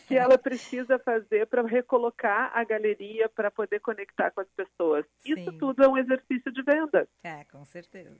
que 0.07 0.17
ela 0.17 0.37
precisa 0.37 0.97
fazer 0.99 1.45
para 1.47 1.61
recolocar 1.61 2.51
a 2.53 2.63
galeria, 2.63 3.29
para 3.29 3.51
poder 3.51 3.79
conectar 3.79 4.31
com 4.31 4.41
as 4.41 4.49
pessoas. 4.49 5.05
Sim. 5.19 5.33
Isso 5.33 5.51
tudo 5.53 5.83
é 5.83 5.87
um 5.87 5.97
exercício 5.97 6.51
de 6.51 6.63
venda. 6.63 7.07
É, 7.23 7.43
com 7.45 7.63
certeza. 7.65 8.17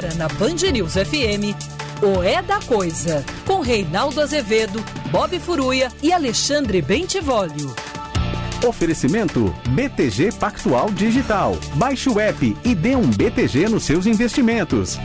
Agora 0.07 0.15
na 0.15 0.29
Band 0.29 0.71
News 0.73 0.93
FM, 0.93 1.57
o 2.03 2.23
É 2.23 2.41
da 2.41 2.61
Coisa, 2.61 3.25
com 3.45 3.61
Reinaldo 3.61 4.21
Azevedo, 4.21 4.85
Bob 5.11 5.39
Furuia 5.41 5.91
e 6.03 6.13
Alexandre 6.13 6.81
Bentivolio. 6.81 7.75
Oferecimento 8.65 9.55
BTG 9.71 10.33
Pactual 10.33 10.91
Digital. 10.91 11.57
Baixe 11.75 12.09
o 12.09 12.21
app 12.21 12.57
e 12.65 12.75
dê 12.75 12.95
um 12.95 13.09
BTG 13.11 13.69
nos 13.69 13.83
seus 13.83 14.07
investimentos. 14.07 14.97